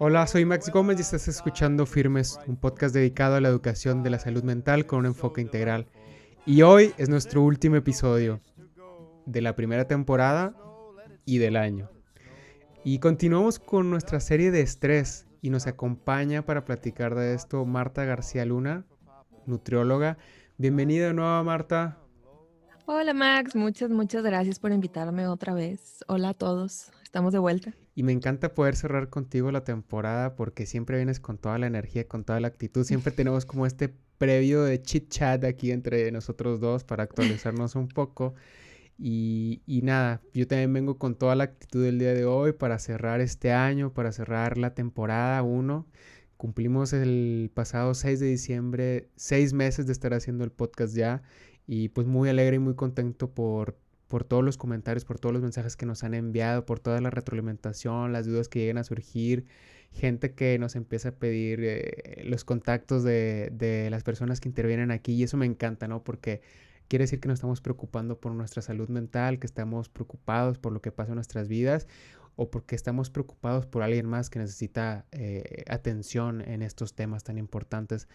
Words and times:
Hola, 0.00 0.28
soy 0.28 0.44
Max 0.44 0.70
Gómez 0.70 0.98
y 0.98 1.02
estás 1.02 1.26
escuchando 1.26 1.84
Firmes, 1.84 2.38
un 2.46 2.56
podcast 2.56 2.94
dedicado 2.94 3.34
a 3.34 3.40
la 3.40 3.48
educación 3.48 4.04
de 4.04 4.10
la 4.10 4.20
salud 4.20 4.44
mental 4.44 4.86
con 4.86 5.00
un 5.00 5.06
enfoque 5.06 5.40
integral. 5.40 5.88
Y 6.46 6.62
hoy 6.62 6.94
es 6.98 7.08
nuestro 7.08 7.42
último 7.42 7.74
episodio 7.74 8.40
de 9.26 9.42
la 9.42 9.56
primera 9.56 9.88
temporada 9.88 10.54
y 11.24 11.38
del 11.38 11.56
año. 11.56 11.90
Y 12.84 13.00
continuamos 13.00 13.58
con 13.58 13.90
nuestra 13.90 14.20
serie 14.20 14.52
de 14.52 14.60
estrés 14.60 15.26
y 15.42 15.50
nos 15.50 15.66
acompaña 15.66 16.46
para 16.46 16.64
platicar 16.64 17.16
de 17.16 17.34
esto 17.34 17.64
Marta 17.64 18.04
García 18.04 18.44
Luna, 18.44 18.84
nutrióloga. 19.46 20.16
Bienvenida 20.58 21.08
de 21.08 21.14
nuevo, 21.14 21.42
Marta. 21.42 21.98
Hola 22.86 23.14
Max, 23.14 23.56
muchas, 23.56 23.90
muchas 23.90 24.22
gracias 24.22 24.60
por 24.60 24.70
invitarme 24.70 25.26
otra 25.26 25.54
vez. 25.54 26.04
Hola 26.06 26.30
a 26.30 26.34
todos, 26.34 26.92
estamos 27.08 27.32
de 27.32 27.38
vuelta. 27.38 27.72
Y 27.94 28.02
me 28.02 28.12
encanta 28.12 28.52
poder 28.54 28.76
cerrar 28.76 29.08
contigo 29.08 29.50
la 29.50 29.64
temporada 29.64 30.36
porque 30.36 30.66
siempre 30.66 30.98
vienes 30.98 31.20
con 31.20 31.38
toda 31.38 31.56
la 31.56 31.66
energía, 31.66 32.06
con 32.06 32.22
toda 32.22 32.38
la 32.38 32.48
actitud. 32.48 32.84
Siempre 32.84 33.12
tenemos 33.16 33.46
como 33.46 33.64
este 33.64 33.94
previo 34.18 34.62
de 34.62 34.82
chit 34.82 35.08
chat 35.08 35.42
aquí 35.44 35.72
entre 35.72 36.12
nosotros 36.12 36.60
dos 36.60 36.84
para 36.84 37.04
actualizarnos 37.04 37.76
un 37.76 37.88
poco. 37.88 38.34
Y, 38.98 39.62
y, 39.64 39.80
nada, 39.82 40.20
yo 40.34 40.46
también 40.46 40.72
vengo 40.74 40.98
con 40.98 41.14
toda 41.14 41.34
la 41.34 41.44
actitud 41.44 41.82
del 41.82 41.98
día 41.98 42.12
de 42.12 42.26
hoy 42.26 42.52
para 42.52 42.78
cerrar 42.78 43.22
este 43.22 43.52
año, 43.52 43.94
para 43.94 44.12
cerrar 44.12 44.58
la 44.58 44.74
temporada 44.74 45.42
1. 45.42 45.86
Cumplimos 46.36 46.92
el 46.92 47.50
pasado 47.54 47.94
6 47.94 48.20
de 48.20 48.26
diciembre, 48.26 49.08
seis 49.16 49.54
meses 49.54 49.86
de 49.86 49.92
estar 49.92 50.12
haciendo 50.12 50.44
el 50.44 50.50
podcast 50.52 50.94
ya 50.94 51.22
y 51.66 51.88
pues 51.88 52.06
muy 52.06 52.28
alegre 52.28 52.56
y 52.56 52.58
muy 52.58 52.74
contento 52.74 53.30
por, 53.30 53.78
por 54.08 54.24
todos 54.24 54.42
los 54.42 54.56
comentarios, 54.56 55.04
por 55.04 55.18
todos 55.20 55.32
los 55.34 55.42
mensajes 55.42 55.76
que 55.76 55.86
nos 55.86 56.02
han 56.02 56.14
enviado, 56.14 56.66
por 56.66 56.80
toda 56.80 57.00
la 57.00 57.10
retroalimentación, 57.10 58.12
las 58.12 58.26
dudas 58.26 58.48
que 58.48 58.60
llegan 58.60 58.78
a 58.78 58.84
surgir, 58.84 59.44
gente 59.92 60.34
que 60.34 60.58
nos 60.58 60.76
empieza 60.76 61.10
a 61.10 61.12
pedir 61.12 61.60
eh, 61.62 62.22
los 62.24 62.44
contactos 62.44 63.04
de, 63.04 63.50
de, 63.52 63.90
las 63.90 64.02
personas 64.02 64.40
que 64.40 64.48
intervienen 64.48 64.90
aquí 64.90 65.12
y 65.12 65.22
eso 65.22 65.36
me 65.36 65.46
encanta, 65.46 65.88
¿no? 65.88 66.02
Porque 66.02 66.40
quiere 66.88 67.04
decir 67.04 67.20
que 67.20 67.28
nos 67.28 67.36
estamos 67.36 67.60
preocupando 67.60 68.18
por 68.18 68.32
nuestra 68.32 68.62
salud 68.62 68.88
mental, 68.88 69.38
que 69.38 69.46
estamos 69.46 69.88
preocupados 69.88 70.58
por 70.58 70.72
lo 70.72 70.80
que 70.80 70.90
pasa 70.90 71.12
en 71.12 71.16
nuestras 71.16 71.48
vidas 71.48 71.86
o 72.36 72.50
porque 72.50 72.76
estamos 72.76 73.10
preocupados 73.10 73.66
por 73.66 73.82
alguien 73.82 74.06
más 74.06 74.30
que 74.30 74.38
necesita 74.38 75.06
eh, 75.10 75.64
atención 75.68 76.40
en 76.40 76.62
estos 76.62 76.94
temas 76.94 77.24
tan 77.24 77.36
importantes. 77.36 78.08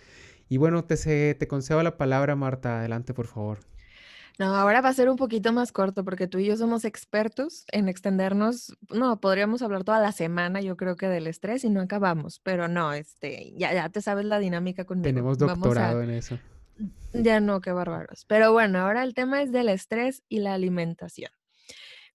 Y 0.50 0.57
bueno, 0.57 0.85
te, 0.85 1.35
te 1.35 1.47
concedo 1.47 1.83
la 1.83 1.97
palabra, 1.97 2.35
Marta. 2.35 2.80
Adelante, 2.80 3.13
por 3.13 3.28
favor. 3.28 3.59
No, 4.39 4.56
ahora 4.56 4.81
va 4.81 4.89
a 4.89 4.94
ser 4.94 5.09
un 5.09 5.16
poquito 5.16 5.53
más 5.53 5.72
corto 5.72 6.03
porque 6.03 6.28
tú 6.28 6.39
y 6.39 6.45
yo 6.45 6.58
somos 6.58 6.86
expertos 6.86 7.66
en 7.72 7.88
extendernos. 7.88 8.75
No, 8.90 9.20
podríamos 9.20 9.62
hablar 9.62 9.84
toda 9.84 10.00
la 10.00 10.12
semana, 10.12 10.59
yo 10.62 10.75
creo 10.75 10.95
que 10.95 11.08
del 11.08 11.28
estrés 11.28 11.64
y 11.64 11.70
no 11.70 11.81
acabamos, 11.81 12.40
pero 12.40 12.67
no, 12.67 12.94
este, 12.94 13.53
ya, 13.56 13.73
ya 13.73 13.90
te 13.90 14.02
sabes 14.02 14.25
la 14.25 14.40
dinámica 14.40 14.86
conmigo. 14.86 15.03
Tenemos 15.03 15.38
doctorado 15.38 16.02
en 16.02 16.09
eso. 16.09 16.40
Ya 17.14 17.40
no, 17.40 17.62
qué 17.62 17.72
bárbaros. 17.72 18.25
Pero 18.25 18.52
bueno, 18.52 18.80
ahora 18.80 19.03
el 19.03 19.14
tema 19.14 19.42
es 19.44 19.52
del 19.52 19.70
estrés 19.70 20.23
y 20.30 20.40
la 20.40 20.56
alimentación. 20.56 21.31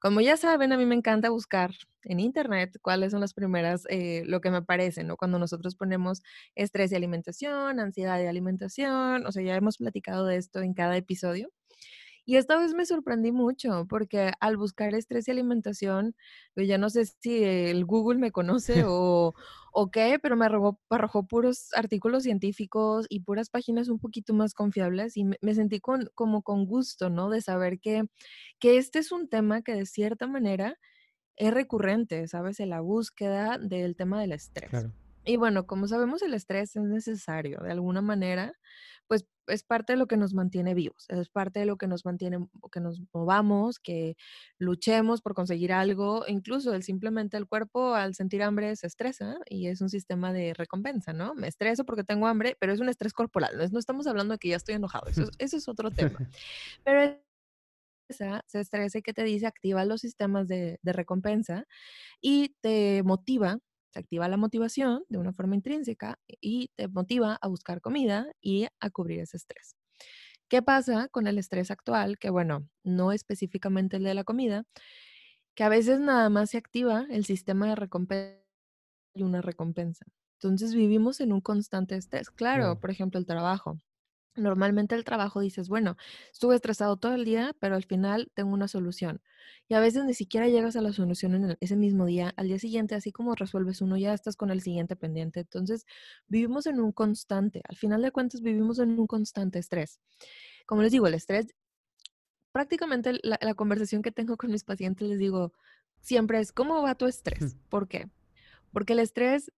Como 0.01 0.21
ya 0.21 0.37
saben, 0.37 0.73
a 0.73 0.77
mí 0.77 0.87
me 0.87 0.95
encanta 0.95 1.31
buscar 1.31 1.73
en 2.05 2.21
internet 2.21 2.79
cuáles 2.83 3.13
son 3.13 3.21
las 3.21 3.35
primeras, 3.35 3.85
eh, 3.91 4.23
lo 4.27 4.41
que 4.41 4.51
me 4.51 4.63
parece, 4.63 5.03
¿no? 5.03 5.17
Cuando 5.17 5.39
nosotros 5.39 5.75
ponemos 5.75 6.23
estrés 6.55 6.93
y 6.93 6.95
alimentación, 6.95 7.81
ansiedad 7.81 8.21
y 8.21 8.27
alimentación, 8.27 9.27
o 9.27 9.33
sea, 9.33 9.43
ya 9.43 9.57
hemos 9.57 9.79
platicado 9.79 10.27
de 10.27 10.37
esto 10.37 10.61
en 10.61 10.75
cada 10.75 10.97
episodio. 10.97 11.51
Y 12.29 12.37
esta 12.37 12.59
vez 12.59 12.75
me 12.75 12.85
sorprendí 12.85 13.33
mucho 13.33 13.87
porque 13.89 14.33
al 14.41 14.59
buscar 14.59 14.95
estrés 14.95 15.27
y 15.27 15.31
alimentación, 15.31 16.15
yo 16.55 16.63
ya 16.63 16.77
no 16.77 16.91
sé 16.91 17.07
si 17.07 17.43
el 17.43 17.87
Google 17.87 18.19
me 18.19 18.33
conoce 18.33 18.85
o, 18.87 19.33
o 19.73 19.91
qué, 19.91 20.19
pero 20.23 20.37
me 20.37 20.45
arrojó, 20.45 20.79
arrojó, 20.91 21.27
puros 21.27 21.71
artículos 21.75 22.25
científicos 22.25 23.07
y 23.09 23.21
puras 23.21 23.49
páginas 23.49 23.89
un 23.89 23.99
poquito 23.99 24.35
más 24.35 24.53
confiables 24.53 25.17
y 25.17 25.25
me, 25.25 25.39
me 25.41 25.55
sentí 25.55 25.81
con, 25.81 26.11
como 26.15 26.43
con 26.43 26.67
gusto, 26.67 27.09
¿no? 27.09 27.31
De 27.31 27.41
saber 27.41 27.81
que, 27.81 28.05
que 28.59 28.77
este 28.77 28.99
es 28.99 29.11
un 29.11 29.31
tema 29.31 29.63
que 29.63 29.73
de 29.73 29.87
cierta 29.87 30.27
manera 30.27 30.77
es 31.37 31.55
recurrente, 31.55 32.29
¿sabes? 32.29 32.61
En 32.61 32.69
la 32.69 32.81
búsqueda 32.83 33.57
del 33.57 33.97
tema 33.97 34.21
del 34.21 34.33
estrés. 34.33 34.69
Claro. 34.69 34.93
Y 35.29 35.37
bueno, 35.37 35.67
como 35.67 35.87
sabemos, 35.87 36.23
el 36.23 36.33
estrés 36.33 36.75
es 36.75 36.83
necesario 36.85 37.59
de 37.61 37.71
alguna 37.71 38.01
manera, 38.01 38.55
pues 39.07 39.27
es 39.47 39.63
parte 39.63 39.93
de 39.93 39.99
lo 39.99 40.07
que 40.07 40.17
nos 40.17 40.33
mantiene 40.33 40.73
vivos, 40.73 41.05
es 41.09 41.29
parte 41.29 41.61
de 41.61 41.67
lo 41.67 41.77
que 41.77 41.87
nos 41.87 42.07
mantiene, 42.07 42.39
que 42.73 42.81
nos 42.81 43.03
movamos, 43.13 43.79
que 43.79 44.17
luchemos 44.59 45.21
por 45.21 45.35
conseguir 45.35 45.71
algo, 45.71 46.25
incluso 46.29 46.73
el 46.73 46.83
simplemente 46.83 47.37
el 47.37 47.47
cuerpo 47.47 47.95
al 47.95 48.15
sentir 48.15 48.43
hambre 48.43 48.75
se 48.77 48.87
estresa 48.87 49.37
y 49.51 49.67
es 49.67 49.83
un 49.83 49.91
sistema 49.91 50.33
de 50.33 50.55
recompensa, 50.55 51.13
¿no? 51.13 51.35
Me 51.35 51.49
estreso 51.49 51.85
porque 51.85 52.05
tengo 52.05 52.27
hambre, 52.27 52.57
pero 52.59 52.73
es 52.73 52.81
un 52.81 52.89
estrés 52.89 53.13
corporal, 53.13 53.71
no, 53.71 53.79
estamos 53.79 54.07
hablando 54.07 54.33
de 54.33 54.39
que 54.39 54.49
ya 54.49 54.57
estoy 54.57 54.77
enojado, 54.77 55.09
eso, 55.09 55.25
eso 55.39 55.59
es 55.59 55.69
otro 55.69 55.91
tema. 55.91 56.27
Pero 56.85 57.21
se 58.09 58.61
estresa 58.61 58.97
y 58.97 59.03
que 59.03 59.13
te 59.13 59.25
dice 59.25 59.47
activa 59.47 59.85
los 59.85 60.01
sistemas 60.01 60.49
de, 60.49 60.79
de 60.81 60.93
recompensa 60.95 61.67
y 62.23 62.57
te 62.63 63.03
motiva 63.03 63.59
se 63.91 63.99
activa 64.01 64.29
la 64.29 64.37
motivación 64.37 65.05
de 65.09 65.19
una 65.19 65.33
forma 65.33 65.55
intrínseca 65.57 66.19
y 66.41 66.71
te 66.77 66.89
motiva 66.89 67.39
a 67.41 67.49
buscar 67.49 67.81
comida 67.81 68.33
y 68.41 68.67
a 68.81 68.91
cubrir 68.91 69.21
ese 69.21 69.37
estrés. 69.39 69.77
¿Qué 70.49 70.63
pasa 70.63 71.09
con 71.09 71.27
el 71.27 71.39
estrés 71.39 71.71
actual? 71.71 72.19
Que 72.19 72.31
bueno, 72.31 72.69
no 72.85 73.13
específicamente 73.13 73.99
el 73.99 74.05
de 74.05 74.15
la 74.15 74.25
comida, 74.25 74.65
que 75.55 75.65
a 75.65 75.69
veces 75.69 76.01
nada 76.01 76.31
más 76.31 76.51
se 76.51 76.59
activa 76.59 77.07
el 77.11 77.25
sistema 77.25 77.69
de 77.69 77.75
recompensa 77.77 78.43
y 79.15 79.23
una 79.23 79.43
recompensa. 79.43 80.07
Entonces 80.41 80.75
vivimos 80.75 81.21
en 81.21 81.33
un 81.33 81.41
constante 81.41 81.97
estrés. 81.97 82.31
Claro, 82.31 82.81
por 82.81 82.91
ejemplo, 82.91 83.19
el 83.21 83.27
trabajo. 83.27 83.79
Normalmente 84.39 84.95
el 84.95 85.05
trabajo 85.05 85.41
dices, 85.41 85.69
bueno, 85.69 85.97
estuve 86.33 86.55
estresado 86.55 86.97
todo 86.97 87.15
el 87.15 87.25
día, 87.25 87.55
pero 87.61 87.75
al 87.75 87.85
final 87.85 88.31
tengo 88.35 88.53
una 88.53 88.69
solución. 88.69 89.21
Y 89.69 89.75
a 89.75 89.81
veces 89.81 90.05
ni 90.05 90.15
siquiera 90.15 90.49
llegas 90.49 90.77
a 90.77 90.81
la 90.81 90.93
solución 90.93 91.35
en 91.35 91.57
ese 91.61 91.77
mismo 91.77 92.07
día. 92.07 92.33
Al 92.37 92.49
día 92.49 92.59
siguiente, 92.59 92.95
así 92.95 93.13
como 93.13 93.35
resuelves 93.35 93.81
uno, 93.83 93.97
ya 93.97 94.15
estás 94.15 94.37
con 94.37 94.51
el 94.51 94.63
siguiente 94.63 94.97
pendiente. 94.97 95.41
Entonces, 95.41 95.85
vivimos 96.27 96.67
en 96.67 96.81
un 96.81 96.93
constante. 96.93 97.63
Al 97.69 97.77
final 97.77 98.03
de 98.03 98.11
cuentas, 98.11 98.41
vivimos 98.41 98.79
en 98.79 98.99
un 98.99 99.07
constante 99.07 99.59
estrés. 99.59 100.01
Como 100.67 100.83
les 100.83 100.93
digo, 100.93 101.07
el 101.07 101.15
estrés, 101.15 101.49
prácticamente 102.53 103.13
la, 103.23 103.39
la 103.41 103.55
conversación 103.55 104.03
que 104.03 104.13
tengo 104.13 104.37
con 104.37 104.51
mis 104.51 104.65
pacientes, 104.65 105.09
les 105.09 105.19
digo, 105.19 105.53
siempre 106.01 106.41
es, 106.41 106.53
¿cómo 106.53 106.83
va 106.83 106.95
tu 106.95 107.07
estrés? 107.07 107.57
¿Por 107.69 107.89
qué? 107.89 108.09
Porque 108.73 108.93
el 108.95 109.01
estrés 109.01 109.53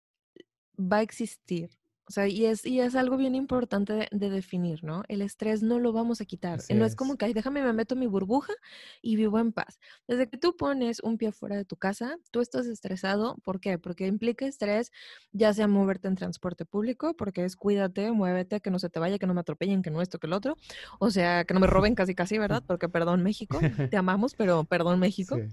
va 0.79 0.99
a 0.99 1.03
existir 1.03 1.80
o 2.11 2.13
sea, 2.13 2.27
y 2.27 2.45
es, 2.45 2.67
y 2.67 2.81
es 2.81 2.97
algo 2.97 3.17
bien 3.17 3.37
importante 3.37 4.09
de, 4.11 4.31
definir, 4.31 4.83
¿no? 4.83 5.05
El 5.07 5.23
estrés 5.23 5.63
no 5.63 5.79
lo 5.79 5.93
vamos 5.93 6.21
a 6.21 6.25
quitar. 6.25 6.59
no 6.75 6.85
es, 6.85 6.97
como 6.97 7.17
que, 7.17 7.27
ay, 7.27 7.35
déjame, 7.35 7.63
me 7.63 7.73
meto 7.73 7.95
mi 7.95 8.09
burbuja 8.09 8.53
y 9.01 9.15
vivo 9.15 9.39
en 9.39 9.53
paz. 9.53 9.79
Desde 10.09 10.29
que 10.29 10.37
tú 10.37 10.57
pones 10.57 10.99
un 11.05 11.19
pie 11.19 11.31
fuera 11.31 11.55
de 11.55 11.65
tu 11.65 11.77
casa, 11.77 12.17
tú 12.33 12.41
estás 12.41 12.67
estresado. 12.67 13.37
¿Por 13.45 13.61
qué? 13.61 13.79
Porque 13.79 14.09
implica 14.09 14.45
estrés, 14.45 14.91
ya 15.31 15.55
sea 15.55 15.69
moverte 15.69 16.09
en 16.09 16.17
transporte 16.17 16.65
público, 16.65 17.15
porque 17.15 17.45
es 17.45 17.55
cuídate, 17.55 18.11
muévete, 18.11 18.61
que 18.61 18.73
no 18.73 18.81
se 18.81 18.91
te 18.91 18.99
vaya, 18.99 19.17
que 19.21 19.29
no 19.29 19.35
me 19.35 19.43
atropellen, 19.43 19.81
que 19.81 19.93
no 19.93 20.03
esto, 20.03 20.19
que 20.19 20.27
el 20.27 20.33
otro. 20.33 20.57
O 20.99 21.13
sea, 21.13 21.45
que 21.45 21.55
no 21.55 21.61
me 21.61 21.69
roben 21.69 21.95
casi, 21.95 22.17
casi, 22.17 22.39
¿verdad? 22.39 22.65
Porque 22.67 22.89
perdón 22.89 23.23
México, 23.23 23.61
te 23.89 23.97
amamos, 23.97 24.35
pero 24.35 24.65
perdón 24.65 24.99
México. 24.99 25.37
Sí. 25.37 25.47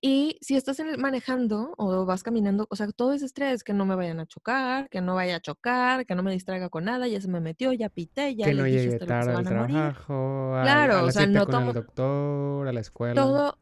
Y 0.00 0.38
si 0.40 0.54
estás 0.54 0.80
manejando 0.96 1.74
o 1.76 2.06
vas 2.06 2.22
caminando, 2.22 2.66
o 2.70 2.76
sea, 2.76 2.86
todo 2.92 3.12
ese 3.12 3.26
estrés, 3.26 3.64
que 3.64 3.72
no 3.72 3.84
me 3.84 3.96
vayan 3.96 4.20
a 4.20 4.26
chocar, 4.26 4.88
que 4.88 5.00
no 5.00 5.16
vaya 5.16 5.36
a 5.36 5.40
chocar, 5.40 6.06
que 6.06 6.14
no 6.14 6.22
me 6.22 6.30
distraiga 6.30 6.68
con 6.68 6.84
nada, 6.84 7.08
ya 7.08 7.20
se 7.20 7.28
me 7.28 7.40
metió, 7.40 7.72
ya 7.72 7.88
pité, 7.88 8.36
ya 8.36 8.46
que 8.46 8.54
no 8.54 8.66
llegue 8.66 8.96
tarde 8.98 9.32
al 9.34 9.44
trabajo, 9.44 10.54
a, 10.54 10.62
claro, 10.62 11.04
o 11.04 11.10
sea, 11.10 11.26
no 11.26 11.46
con 11.46 11.68
el 11.68 11.72
doctor, 11.72 12.68
a 12.68 12.72
la 12.72 12.80
escuela. 12.80 13.20
Todo 13.20 13.58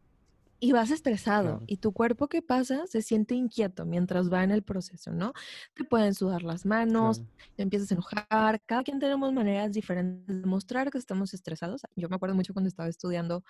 y 0.59 0.73
vas 0.73 0.91
estresado 0.91 1.63
y 1.67 1.79
tu 1.79 1.93
cuerpo 1.93 2.29
qué 2.29 2.43
pasa 2.43 2.87
se 2.87 3.03
siente 3.03 3.35
inquieto 3.35 3.85
mientras 3.85 4.33
va 4.33 4.43
en 4.43 4.51
el 4.51 4.63
proceso, 4.63 5.13
¿no? 5.13 5.33
Te 5.75 5.85
pueden 5.85 6.15
sudar 6.15 6.43
las 6.43 6.65
manos, 6.65 7.23
te 7.57 7.63
empiezas 7.63 7.91
a 7.91 7.95
enojar, 7.95 8.63
cada 8.65 8.83
quien 8.83 8.99
tenemos 8.99 9.33
maneras 9.33 9.73
diferentes 9.73 10.43
de 10.43 10.47
mostrar 10.47 10.91
que 10.91 10.99
estamos 10.99 11.35
estresados. 11.35 11.83
Yo 11.95 12.09
me 12.09 12.17
acuerdo 12.17 12.35
mucho 12.35 12.53
cuando 12.53 12.69
estaba 12.69 12.89
estudiando 12.89 13.45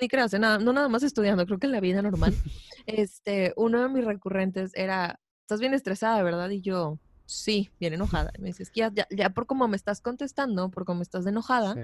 ni 0.00 0.08
creas, 0.08 0.32
nada, 0.32 0.58
no 0.58 0.72
nada 0.72 0.88
más 0.88 1.02
estudiando, 1.02 1.46
creo 1.46 1.58
que 1.58 1.66
en 1.66 1.72
la 1.72 1.80
vida 1.80 2.02
normal, 2.02 2.34
este, 2.86 3.52
uno 3.56 3.82
de 3.82 3.88
mis 3.88 4.04
recurrentes 4.04 4.72
era, 4.74 5.20
estás 5.42 5.60
bien 5.60 5.74
estresada, 5.74 6.22
¿verdad? 6.22 6.48
Y 6.50 6.60
yo, 6.60 6.98
sí, 7.26 7.70
bien 7.78 7.94
enojada. 7.94 8.32
Y 8.38 8.40
me 8.40 8.48
dices, 8.48 8.70
ya, 8.74 8.90
ya, 8.92 9.06
ya, 9.10 9.30
por 9.30 9.46
cómo 9.46 9.68
me 9.68 9.76
estás 9.76 10.00
contestando, 10.00 10.70
por 10.70 10.84
cómo 10.84 11.02
estás 11.02 11.26
enojada, 11.26 11.74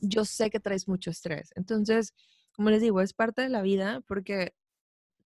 yo 0.00 0.24
sé 0.24 0.50
que 0.50 0.60
traes 0.60 0.88
mucho 0.88 1.10
estrés. 1.10 1.50
Entonces, 1.56 2.14
como 2.58 2.70
les 2.70 2.82
digo, 2.82 3.00
es 3.00 3.12
parte 3.12 3.40
de 3.40 3.48
la 3.48 3.62
vida 3.62 4.02
porque 4.08 4.52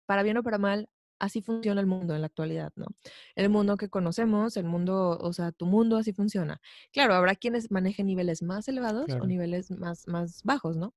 para 0.06 0.22
bien 0.22 0.36
o 0.36 0.44
para 0.44 0.58
mal, 0.58 0.90
así 1.18 1.42
funciona 1.42 1.80
el 1.80 1.88
mundo 1.88 2.14
en 2.14 2.20
la 2.20 2.28
actualidad, 2.28 2.74
¿no? 2.76 2.88
El 3.36 3.48
mundo 3.48 3.78
que 3.78 3.88
conocemos, 3.88 4.58
el 4.58 4.66
mundo, 4.66 5.18
o 5.18 5.32
sea, 5.32 5.54
tu 5.54 5.66
mundo 5.66 5.96
así 5.96 6.12
funciona. 6.12 6.60
Claro, 6.92 7.14
habrá 7.14 7.36
quienes 7.36 7.72
manejen 7.72 8.08
niveles 8.08 8.42
más 8.42 8.68
elevados 8.68 9.10
o 9.14 9.26
niveles 9.26 9.72
más, 9.72 10.10
más 10.10 10.42
bajos, 10.44 10.76
¿no? 10.76 10.94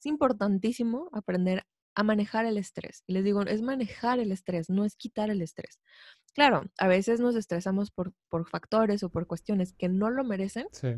Es 0.00 0.06
importantísimo 0.06 1.10
aprender 1.12 1.64
a 1.94 2.02
manejar 2.02 2.44
el 2.44 2.58
estrés. 2.58 3.04
Y 3.06 3.12
les 3.12 3.22
digo, 3.22 3.42
es 3.42 3.62
manejar 3.62 4.18
el 4.18 4.32
estrés, 4.32 4.68
no 4.68 4.84
es 4.84 4.96
quitar 4.96 5.30
el 5.30 5.42
estrés. 5.42 5.78
Claro, 6.34 6.64
a 6.76 6.88
veces 6.88 7.20
nos 7.20 7.36
estresamos 7.36 7.92
por, 7.92 8.12
por 8.28 8.48
factores 8.48 9.04
o 9.04 9.10
por 9.10 9.28
cuestiones 9.28 9.74
que 9.74 9.88
no 9.88 10.10
lo 10.10 10.24
merecen, 10.24 10.66
Sí, 10.72 10.88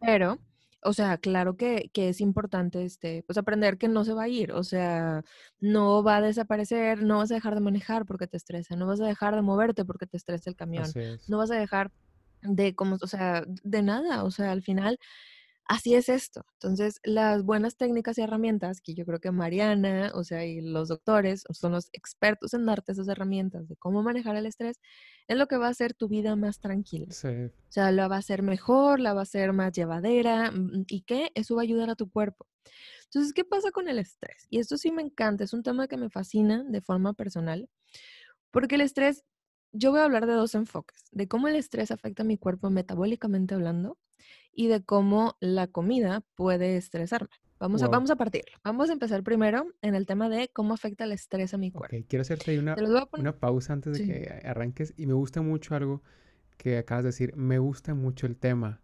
pero, 0.00 0.38
o 0.84 0.92
sea, 0.92 1.18
claro 1.18 1.56
que, 1.56 1.90
que 1.92 2.10
es 2.10 2.20
importante 2.20 2.84
este, 2.84 3.24
pues 3.26 3.38
aprender 3.38 3.78
que 3.78 3.88
no 3.88 4.04
se 4.04 4.12
va 4.12 4.24
a 4.24 4.28
ir, 4.28 4.52
o 4.52 4.62
sea, 4.62 5.24
no 5.58 6.02
va 6.02 6.16
a 6.16 6.20
desaparecer, 6.20 7.02
no 7.02 7.18
vas 7.18 7.30
a 7.30 7.34
dejar 7.34 7.54
de 7.54 7.60
manejar 7.60 8.04
porque 8.04 8.26
te 8.26 8.36
estresa, 8.36 8.76
no 8.76 8.86
vas 8.86 9.00
a 9.00 9.06
dejar 9.06 9.34
de 9.34 9.42
moverte 9.42 9.84
porque 9.84 10.06
te 10.06 10.18
estresa 10.18 10.50
el 10.50 10.56
camión, 10.56 10.86
no 11.26 11.38
vas 11.38 11.50
a 11.50 11.56
dejar 11.56 11.90
de 12.42 12.74
como, 12.74 12.96
o 13.00 13.06
sea, 13.06 13.44
de 13.46 13.82
nada, 13.82 14.24
o 14.24 14.30
sea, 14.30 14.52
al 14.52 14.62
final 14.62 14.98
Así 15.66 15.94
es 15.94 16.10
esto. 16.10 16.44
Entonces, 16.54 17.00
las 17.04 17.42
buenas 17.42 17.76
técnicas 17.76 18.18
y 18.18 18.22
herramientas 18.22 18.82
que 18.82 18.94
yo 18.94 19.06
creo 19.06 19.18
que 19.18 19.30
Mariana, 19.30 20.12
o 20.14 20.22
sea, 20.22 20.44
y 20.44 20.60
los 20.60 20.88
doctores 20.88 21.44
son 21.50 21.72
los 21.72 21.88
expertos 21.92 22.52
en 22.52 22.66
darte 22.66 22.92
esas 22.92 23.08
herramientas 23.08 23.66
de 23.66 23.76
cómo 23.76 24.02
manejar 24.02 24.36
el 24.36 24.44
estrés, 24.44 24.78
es 25.26 25.38
lo 25.38 25.46
que 25.46 25.56
va 25.56 25.68
a 25.68 25.70
hacer 25.70 25.94
tu 25.94 26.08
vida 26.08 26.36
más 26.36 26.60
tranquila. 26.60 27.10
Sí, 27.10 27.28
O 27.28 27.72
sea, 27.72 27.92
la 27.92 28.08
va 28.08 28.16
a 28.16 28.18
hacer 28.18 28.42
mejor, 28.42 29.00
la 29.00 29.14
va 29.14 29.20
a 29.20 29.22
hacer 29.22 29.54
más 29.54 29.72
llevadera 29.72 30.50
mm, 30.50 30.84
y 30.86 31.00
que 31.02 31.30
eso 31.34 31.54
va 31.54 31.62
a 31.62 31.64
ayudar 31.64 31.88
a 31.88 31.96
tu 31.96 32.10
cuerpo. 32.10 32.46
Entonces, 33.04 33.32
¿qué 33.32 33.44
pasa 33.44 33.70
con 33.70 33.88
el 33.88 33.98
estrés? 33.98 34.46
Y 34.50 34.58
esto 34.58 34.76
sí 34.76 34.92
me 34.92 35.02
encanta, 35.02 35.44
es 35.44 35.54
un 35.54 35.62
tema 35.62 35.88
que 35.88 35.96
me 35.96 36.10
fascina 36.10 36.62
de 36.64 36.82
forma 36.82 37.14
personal, 37.14 37.70
porque 38.50 38.74
el 38.74 38.82
estrés, 38.82 39.24
yo 39.72 39.92
voy 39.92 40.00
a 40.00 40.04
hablar 40.04 40.26
de 40.26 40.34
dos 40.34 40.54
enfoques, 40.54 41.04
de 41.10 41.26
cómo 41.26 41.48
el 41.48 41.56
estrés 41.56 41.90
afecta 41.90 42.22
a 42.22 42.26
mi 42.26 42.36
cuerpo 42.36 42.70
metabólicamente 42.70 43.54
hablando 43.54 43.98
y 44.54 44.68
de 44.68 44.82
cómo 44.82 45.36
la 45.40 45.66
comida 45.66 46.22
puede 46.34 46.76
estresarme. 46.76 47.28
Vamos 47.60 47.82
a, 47.82 47.88
vamos 47.88 48.10
a 48.10 48.16
partir. 48.16 48.42
Vamos 48.62 48.90
a 48.90 48.92
empezar 48.92 49.22
primero 49.22 49.66
en 49.80 49.94
el 49.94 50.06
tema 50.06 50.28
de 50.28 50.48
cómo 50.52 50.74
afecta 50.74 51.04
el 51.04 51.12
estrés 51.12 51.54
a 51.54 51.58
mi 51.58 51.70
cuerpo. 51.70 51.96
quiero 52.08 52.22
hacerte 52.22 52.58
una, 52.58 52.74
poner. 52.74 53.06
una 53.18 53.32
pausa 53.38 53.72
antes 53.72 53.92
de 53.94 53.98
Sí. 54.00 54.06
que 54.06 54.42
arranques 54.44 54.92
y 54.96 55.06
me 55.06 55.14
gusta 55.14 55.40
mucho 55.40 55.74
algo 55.74 56.02
que 56.58 56.76
acabas 56.78 57.04
de 57.04 57.08
decir. 57.08 57.34
Me 57.36 57.58
gusta 57.58 57.94
mucho 57.94 58.26
el 58.26 58.36
tema 58.36 58.80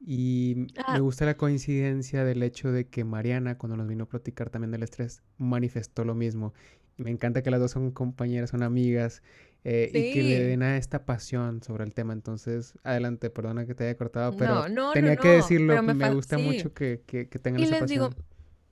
y 0.00 0.54
me 0.56 0.66
Ah, 0.86 0.98
gusta 0.98 1.24
la 1.26 1.36
coincidencia 1.36 2.24
del 2.24 2.42
hecho 2.42 2.70
de 2.70 2.86
que 2.88 3.04
Mariana, 3.04 3.56
cuando 3.56 3.76
nos 3.76 3.86
vino 3.88 4.04
a 4.04 4.08
platicar 4.08 4.50
también 4.50 4.70
del 4.72 4.82
estrés, 4.82 5.22
manifestó 5.38 6.04
lo 6.04 6.14
mismo. 6.14 6.52
Y 6.98 7.04
me 7.04 7.10
encanta 7.10 7.42
que 7.42 7.50
las 7.50 7.60
dos 7.60 7.70
son 7.70 7.92
compañeras, 7.92 8.50
son 8.50 8.62
amigas 8.62 9.22
eh, 9.64 9.90
y 9.92 10.12
que 10.14 10.22
le 10.22 10.42
den 10.44 10.62
a 10.62 10.76
esta 10.76 11.04
pasión 11.04 11.62
sobre 11.62 11.84
el 11.84 11.92
tema. 11.92 12.12
Entonces, 12.12 12.74
adelante, 12.84 13.28
perdona 13.30 13.66
que 13.66 13.74
te 13.74 13.84
haya 13.84 13.96
cortado, 13.96 14.36
pero 14.36 14.54
No, 14.54 14.68
no, 14.68 14.74
no, 14.88 14.92
tenía 14.92 15.16
que 15.16 15.28
no. 15.28 15.34
decirlo. 15.34 15.72
Pero 15.74 15.82
me 15.82 15.94
Me 15.94 16.14
gusta 16.14 16.36
sí. 16.36 16.42
mucho 16.42 16.72
que, 16.72 17.02
que, 17.06 17.28
que 17.28 17.38
tengan 17.38 17.60
Y 17.60 17.64
esa 17.64 17.80
les 17.80 17.88
digo, 17.90 18.08
pasión. 18.10 18.26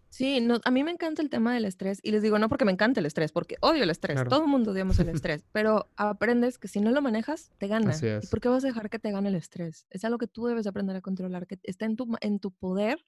sí, 0.09 0.41
no, 0.41 0.61
a 0.65 0.71
mí 0.71 0.85
me 0.85 0.91
encanta 0.93 1.21
el 1.23 1.29
tema 1.29 1.53
del 1.55 1.65
estrés. 1.67 1.99
Y 2.03 2.13
les 2.13 2.23
digo, 2.23 2.39
no 2.39 2.49
porque 2.49 2.65
me 2.65 2.73
encanta 2.73 3.01
el 3.01 3.07
estrés, 3.07 3.33
porque 3.33 3.57
odio 3.61 3.83
el 3.83 3.91
estrés. 3.91 4.15
Claro, 4.15 4.31
Todo 4.31 4.43
el 4.45 4.49
mundo 4.49 4.71
odiamos 4.71 4.99
el 5.01 5.09
estrés. 5.11 5.45
Pero 5.53 5.91
aprendes 5.97 6.59
que 6.59 6.69
si 6.69 6.81
no 6.81 6.91
lo 6.93 7.03
manejas, 7.03 7.51
te 7.59 7.67
gana. 7.69 7.91
así 7.91 8.07
¿Y 8.07 8.11
es, 8.11 8.31
por 8.31 8.41
qué 8.41 8.49
vas 8.49 8.65
a 8.65 8.69
dejar 8.69 8.89
que 8.89 8.99
te 8.99 9.11
gane 9.11 9.29
el 9.29 9.35
estrés? 9.35 9.87
Es 9.91 10.05
algo 10.05 10.19
que 10.19 10.29
tú 10.29 10.47
debes 10.47 10.67
aprender 10.67 10.97
a 10.97 11.01
controlar, 11.03 11.47
que 11.47 11.59
está 11.65 11.85
en 11.85 11.97
tu, 11.97 12.17
en 12.21 12.39
tu 12.39 12.53
poder 12.53 13.05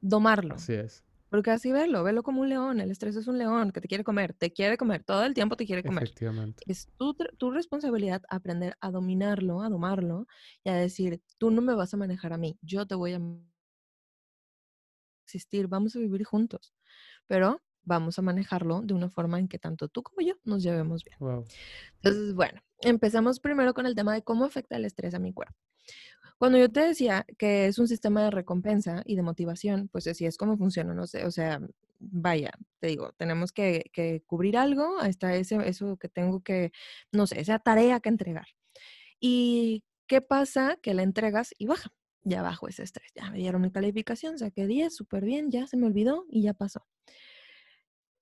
domarlo. 0.00 0.54
así 0.56 0.74
es. 0.74 1.02
Porque 1.30 1.50
así 1.50 1.72
velo, 1.72 2.02
velo 2.02 2.22
como 2.22 2.40
un 2.40 2.48
león. 2.48 2.80
El 2.80 2.90
estrés 2.90 3.16
es 3.16 3.26
un 3.26 3.38
león 3.38 3.70
que 3.70 3.80
te 3.80 3.88
quiere 3.88 4.04
comer, 4.04 4.34
te 4.34 4.52
quiere 4.52 4.76
comer, 4.76 5.04
todo 5.04 5.24
el 5.24 5.34
tiempo 5.34 5.56
te 5.56 5.66
quiere 5.66 5.82
comer. 5.82 6.04
Efectivamente. 6.04 6.62
Es 6.66 6.88
tu, 6.96 7.14
tu 7.14 7.50
responsabilidad 7.50 8.22
aprender 8.30 8.76
a 8.80 8.90
dominarlo, 8.90 9.62
a 9.62 9.68
domarlo 9.68 10.26
y 10.64 10.70
a 10.70 10.74
decir, 10.74 11.22
tú 11.38 11.50
no 11.50 11.60
me 11.60 11.74
vas 11.74 11.92
a 11.94 11.96
manejar 11.96 12.32
a 12.32 12.38
mí, 12.38 12.58
yo 12.62 12.86
te 12.86 12.94
voy 12.94 13.12
a 13.12 13.20
existir, 15.24 15.68
vamos 15.68 15.94
a 15.94 15.98
vivir 15.98 16.24
juntos, 16.24 16.72
pero 17.26 17.60
vamos 17.82 18.18
a 18.18 18.22
manejarlo 18.22 18.82
de 18.82 18.94
una 18.94 19.10
forma 19.10 19.38
en 19.38 19.48
que 19.48 19.58
tanto 19.58 19.88
tú 19.88 20.02
como 20.02 20.26
yo 20.26 20.34
nos 20.44 20.62
llevemos 20.62 21.04
bien. 21.04 21.16
Wow. 21.20 21.44
Entonces, 21.96 22.34
bueno, 22.34 22.60
empezamos 22.80 23.40
primero 23.40 23.74
con 23.74 23.86
el 23.86 23.94
tema 23.94 24.14
de 24.14 24.22
cómo 24.22 24.44
afecta 24.44 24.76
el 24.76 24.84
estrés 24.84 25.14
a 25.14 25.18
mi 25.18 25.32
cuerpo. 25.32 25.56
Cuando 26.38 26.58
yo 26.58 26.70
te 26.70 26.80
decía 26.80 27.26
que 27.36 27.66
es 27.66 27.78
un 27.78 27.88
sistema 27.88 28.22
de 28.22 28.30
recompensa 28.30 29.02
y 29.04 29.16
de 29.16 29.22
motivación, 29.22 29.88
pues 29.88 30.06
así 30.06 30.24
es 30.24 30.36
como 30.36 30.56
funciona, 30.56 30.94
no 30.94 31.06
sé, 31.08 31.24
o 31.24 31.32
sea, 31.32 31.60
vaya, 31.98 32.52
te 32.78 32.86
digo, 32.88 33.12
tenemos 33.16 33.52
que, 33.52 34.22
cubrir 34.26 34.56
algo, 34.56 34.98
hasta 35.00 35.34
ese, 35.34 35.56
eso 35.68 35.96
que 35.96 36.08
tengo 36.08 36.40
que, 36.42 36.70
no 37.12 37.26
sé, 37.26 37.40
esa 37.40 37.58
tarea 37.58 37.98
que 38.00 38.08
entregar. 38.08 38.46
¿Y 39.20 39.84
qué 40.06 40.20
pasa? 40.20 40.78
Que 40.80 40.94
la 40.94 41.02
entregas 41.02 41.54
y 41.58 41.66
baja, 41.66 41.90
ya 42.22 42.42
bajo 42.42 42.68
ese 42.68 42.84
estrés, 42.84 43.10
ya 43.16 43.30
me 43.32 43.38
dieron 43.38 43.62
mi 43.62 43.72
calificación, 43.72 44.38
saqué 44.38 44.66
10, 44.66 44.94
súper 44.94 45.24
bien, 45.24 45.50
ya 45.50 45.66
se 45.66 45.76
me 45.76 45.86
olvidó 45.86 46.24
y 46.30 46.42
ya 46.42 46.54
pasó. 46.54 46.86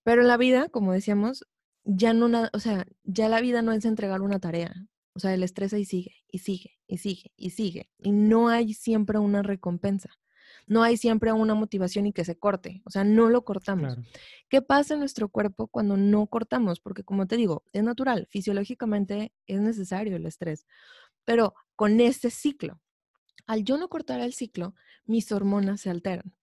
Pero 0.04 0.22
en 0.22 0.28
la 0.28 0.38
vida, 0.38 0.68
como 0.70 0.92
decíamos, 0.92 1.46
ya 1.84 2.12
no 2.14 2.48
o 2.52 2.58
sea, 2.60 2.86
ya 3.04 3.28
la 3.28 3.40
vida 3.40 3.62
no 3.62 3.72
es 3.72 3.84
entregar 3.84 4.22
una 4.22 4.40
tarea. 4.40 4.86
O 5.16 5.18
sea, 5.18 5.32
el 5.32 5.42
estrés 5.42 5.72
ahí 5.72 5.86
sigue 5.86 6.14
y 6.30 6.40
sigue 6.40 6.78
y 6.86 6.98
sigue 6.98 7.32
y 7.36 7.50
sigue. 7.50 7.90
Y 7.96 8.12
no 8.12 8.50
hay 8.50 8.74
siempre 8.74 9.18
una 9.18 9.42
recompensa. 9.42 10.10
No 10.66 10.82
hay 10.82 10.98
siempre 10.98 11.32
una 11.32 11.54
motivación 11.54 12.06
y 12.06 12.12
que 12.12 12.26
se 12.26 12.38
corte. 12.38 12.82
O 12.84 12.90
sea, 12.90 13.02
no 13.02 13.30
lo 13.30 13.42
cortamos. 13.42 13.94
Claro, 13.94 14.08
¿Qué 14.50 14.60
pasa 14.60 14.92
en 14.92 15.00
nuestro 15.00 15.30
cuerpo 15.30 15.68
cuando 15.68 15.96
no 15.96 16.26
cortamos? 16.26 16.80
Porque 16.80 17.02
como 17.02 17.26
te 17.26 17.38
digo, 17.38 17.64
es 17.72 17.82
natural, 17.82 18.26
fisiológicamente 18.30 19.32
es 19.46 19.58
necesario 19.58 20.16
el 20.16 20.26
estrés. 20.26 20.66
Pero 21.24 21.54
con 21.76 21.98
este 21.98 22.28
ciclo, 22.28 22.78
al 23.46 23.64
yo 23.64 23.78
no 23.78 23.88
cortar 23.88 24.20
el 24.20 24.34
ciclo, 24.34 24.74
mis 25.06 25.32
hormonas 25.32 25.80
se 25.80 25.88
alteran. 25.88 26.34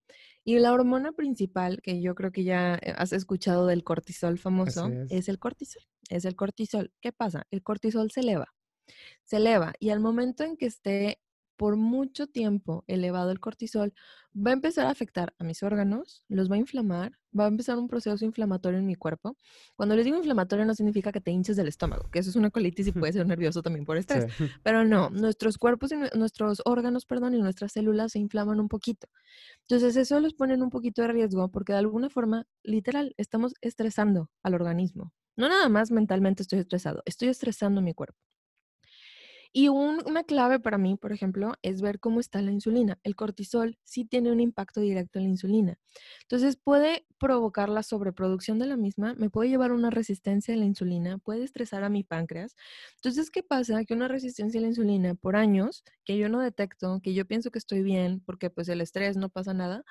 Y 0.43 0.57
la 0.57 0.73
hormona 0.73 1.11
principal, 1.11 1.79
que 1.83 2.01
yo 2.01 2.15
creo 2.15 2.31
que 2.31 2.43
ya 2.43 2.79
eh, 2.81 2.95
has 2.97 3.13
escuchado 3.13 3.67
del 3.67 3.83
cortisol 3.83 4.39
famoso, 4.39 4.87
es. 4.87 5.11
es 5.11 5.29
el 5.29 5.37
cortisol. 5.37 5.83
Es 6.09 6.25
el 6.25 6.35
cortisol. 6.35 6.91
¿Qué 7.01 7.11
pasa? 7.11 7.45
El 7.51 7.61
cortisol 7.61 8.09
se 8.09 8.21
eleva. 8.21 8.51
Se 9.23 9.37
eleva 9.37 9.73
y 9.79 9.89
al 9.89 9.99
momento 9.99 10.43
en 10.43 10.57
que 10.57 10.65
esté 10.65 11.19
por 11.55 11.75
mucho 11.77 12.27
tiempo 12.27 12.83
elevado 12.87 13.31
el 13.31 13.39
cortisol, 13.39 13.93
va 14.35 14.49
a 14.49 14.53
empezar 14.53 14.87
a 14.87 14.89
afectar 14.89 15.33
a 15.37 15.43
mis 15.43 15.61
órganos, 15.63 16.25
los 16.27 16.49
va 16.51 16.55
a 16.55 16.57
inflamar, 16.57 17.19
va 17.37 17.45
a 17.45 17.47
empezar 17.47 17.77
un 17.77 17.87
proceso 17.87 18.25
inflamatorio 18.25 18.79
en 18.79 18.87
mi 18.87 18.95
cuerpo. 18.95 19.37
Cuando 19.75 19.95
les 19.95 20.03
digo 20.03 20.17
inflamatorio 20.17 20.65
no 20.65 20.73
significa 20.73 21.11
que 21.11 21.21
te 21.21 21.31
hinches 21.31 21.55
del 21.55 21.67
estómago, 21.67 22.09
que 22.09 22.19
eso 22.19 22.31
es 22.31 22.35
una 22.35 22.49
colitis 22.49 22.87
y 22.87 22.91
puede 22.91 23.13
ser 23.13 23.27
nervioso 23.27 23.61
también 23.61 23.85
por 23.85 23.97
estrés. 23.97 24.25
Sí, 24.35 24.49
Pero 24.63 24.83
no, 24.83 25.09
nuestros 25.11 25.57
cuerpos 25.59 25.91
y 25.91 25.95
nue- 25.95 26.13
nuestros 26.15 26.61
órganos, 26.65 27.05
perdón, 27.05 27.35
y 27.35 27.39
nuestras 27.41 27.71
células 27.73 28.13
se 28.13 28.19
inflaman 28.19 28.59
un 28.59 28.67
poquito. 28.67 29.07
Entonces 29.61 29.95
eso 29.95 30.19
los 30.19 30.33
pone 30.33 30.55
en 30.55 30.63
un 30.63 30.69
poquito 30.69 31.01
de 31.03 31.09
riesgo 31.09 31.49
porque 31.51 31.73
de 31.73 31.79
alguna 31.79 32.09
forma, 32.09 32.47
literal, 32.63 33.13
estamos 33.17 33.53
estresando 33.61 34.29
al 34.43 34.55
organismo. 34.55 35.13
No 35.37 35.49
nada 35.49 35.69
más 35.69 35.91
mentalmente 35.91 36.43
estoy 36.43 36.59
estresado, 36.59 37.01
estoy 37.05 37.29
estresando 37.29 37.81
mi 37.81 37.93
cuerpo. 37.93 38.19
Y 39.55 39.67
un- 39.69 40.01
una 40.07 40.23
clave 40.23 40.59
para 40.59 40.77
mí, 40.79 40.95
por 40.97 41.11
ejemplo, 41.13 41.53
es 41.61 41.81
ver 41.81 41.99
cómo 41.99 42.19
está 42.19 42.41
la 42.41 42.51
insulina. 42.51 42.99
El 43.03 43.15
cortisol 43.15 43.77
sí 43.83 44.03
tiene 44.03 44.31
un 44.31 44.39
impacto 44.39 44.81
directo 44.81 45.19
en 45.19 45.25
la 45.25 45.29
insulina. 45.29 45.77
Entonces 46.23 46.57
puede 46.57 47.05
provocar 47.19 47.69
la 47.69 47.83
sobreproducción 47.83 48.57
de 48.59 48.65
la 48.65 48.77
misma, 48.77 49.13
me 49.15 49.29
puede 49.29 49.49
llevar 49.49 49.71
a 49.71 49.75
una 49.75 49.91
resistencia 49.91 50.53
a 50.55 50.57
la 50.57 50.65
insulina, 50.65 51.19
puede 51.19 51.43
estresar 51.43 51.83
a 51.83 51.89
mi 51.89 52.03
páncreas. 52.03 52.55
Entonces, 52.95 53.29
¿qué 53.29 53.43
pasa? 53.43 53.85
Que 53.85 53.93
una 53.93 54.07
resistencia 54.07 54.59
a 54.59 54.61
la 54.63 54.67
insulina 54.69 55.13
por 55.15 55.35
años, 55.35 55.83
que 56.03 56.17
yo 56.17 56.29
no 56.29 56.39
detecto, 56.41 56.99
que 57.01 57.13
yo 57.13 57.25
pienso 57.25 57.51
que 57.51 57.59
estoy 57.59 57.83
bien, 57.83 58.21
porque 58.25 58.49
pues 58.49 58.67
el 58.69 58.81
estrés 58.81 59.17
no 59.17 59.29
pasa 59.29 59.53
nada, 59.53 59.83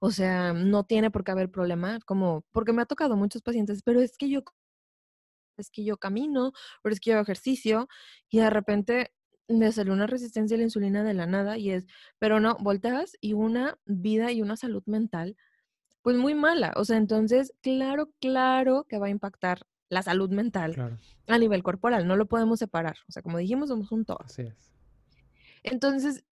o 0.00 0.10
sea, 0.10 0.52
no 0.52 0.84
tiene 0.84 1.10
por 1.10 1.24
qué 1.24 1.32
haber 1.32 1.50
problema, 1.50 1.98
como, 2.06 2.44
porque 2.52 2.72
me 2.72 2.82
ha 2.82 2.86
tocado 2.86 3.16
muchos 3.16 3.42
pacientes, 3.42 3.82
pero 3.84 4.00
es 4.00 4.16
que 4.16 4.28
yo 4.28 4.42
es 5.60 5.70
que 5.70 5.84
yo 5.84 5.96
camino, 5.96 6.52
pero 6.82 6.92
es 6.92 7.00
que 7.00 7.10
yo 7.10 7.16
hago 7.16 7.22
ejercicio 7.22 7.88
y 8.28 8.38
de 8.38 8.50
repente 8.50 9.12
me 9.48 9.72
salió 9.72 9.92
una 9.92 10.06
resistencia 10.06 10.54
a 10.54 10.58
la 10.58 10.64
insulina 10.64 11.02
de 11.02 11.14
la 11.14 11.26
nada 11.26 11.58
y 11.58 11.70
es, 11.70 11.86
pero 12.18 12.40
no, 12.40 12.56
volteas 12.60 13.16
y 13.20 13.32
una 13.32 13.78
vida 13.84 14.32
y 14.32 14.42
una 14.42 14.56
salud 14.56 14.82
mental, 14.86 15.36
pues 16.02 16.16
muy 16.16 16.34
mala. 16.34 16.72
O 16.76 16.84
sea, 16.84 16.96
entonces, 16.96 17.52
claro, 17.60 18.10
claro 18.20 18.86
que 18.88 18.98
va 18.98 19.06
a 19.06 19.10
impactar 19.10 19.66
la 19.88 20.02
salud 20.02 20.30
mental 20.30 20.74
claro, 20.74 20.98
a 21.26 21.38
nivel 21.38 21.62
corporal, 21.62 22.06
no 22.06 22.16
lo 22.16 22.26
podemos 22.26 22.58
separar. 22.60 22.96
O 23.08 23.12
sea, 23.12 23.22
como 23.22 23.38
dijimos, 23.38 23.68
somos 23.68 23.90
un 23.92 24.04
todo. 24.04 24.20
así 24.24 24.42
es. 24.42 24.72
Entonces, 25.62 26.24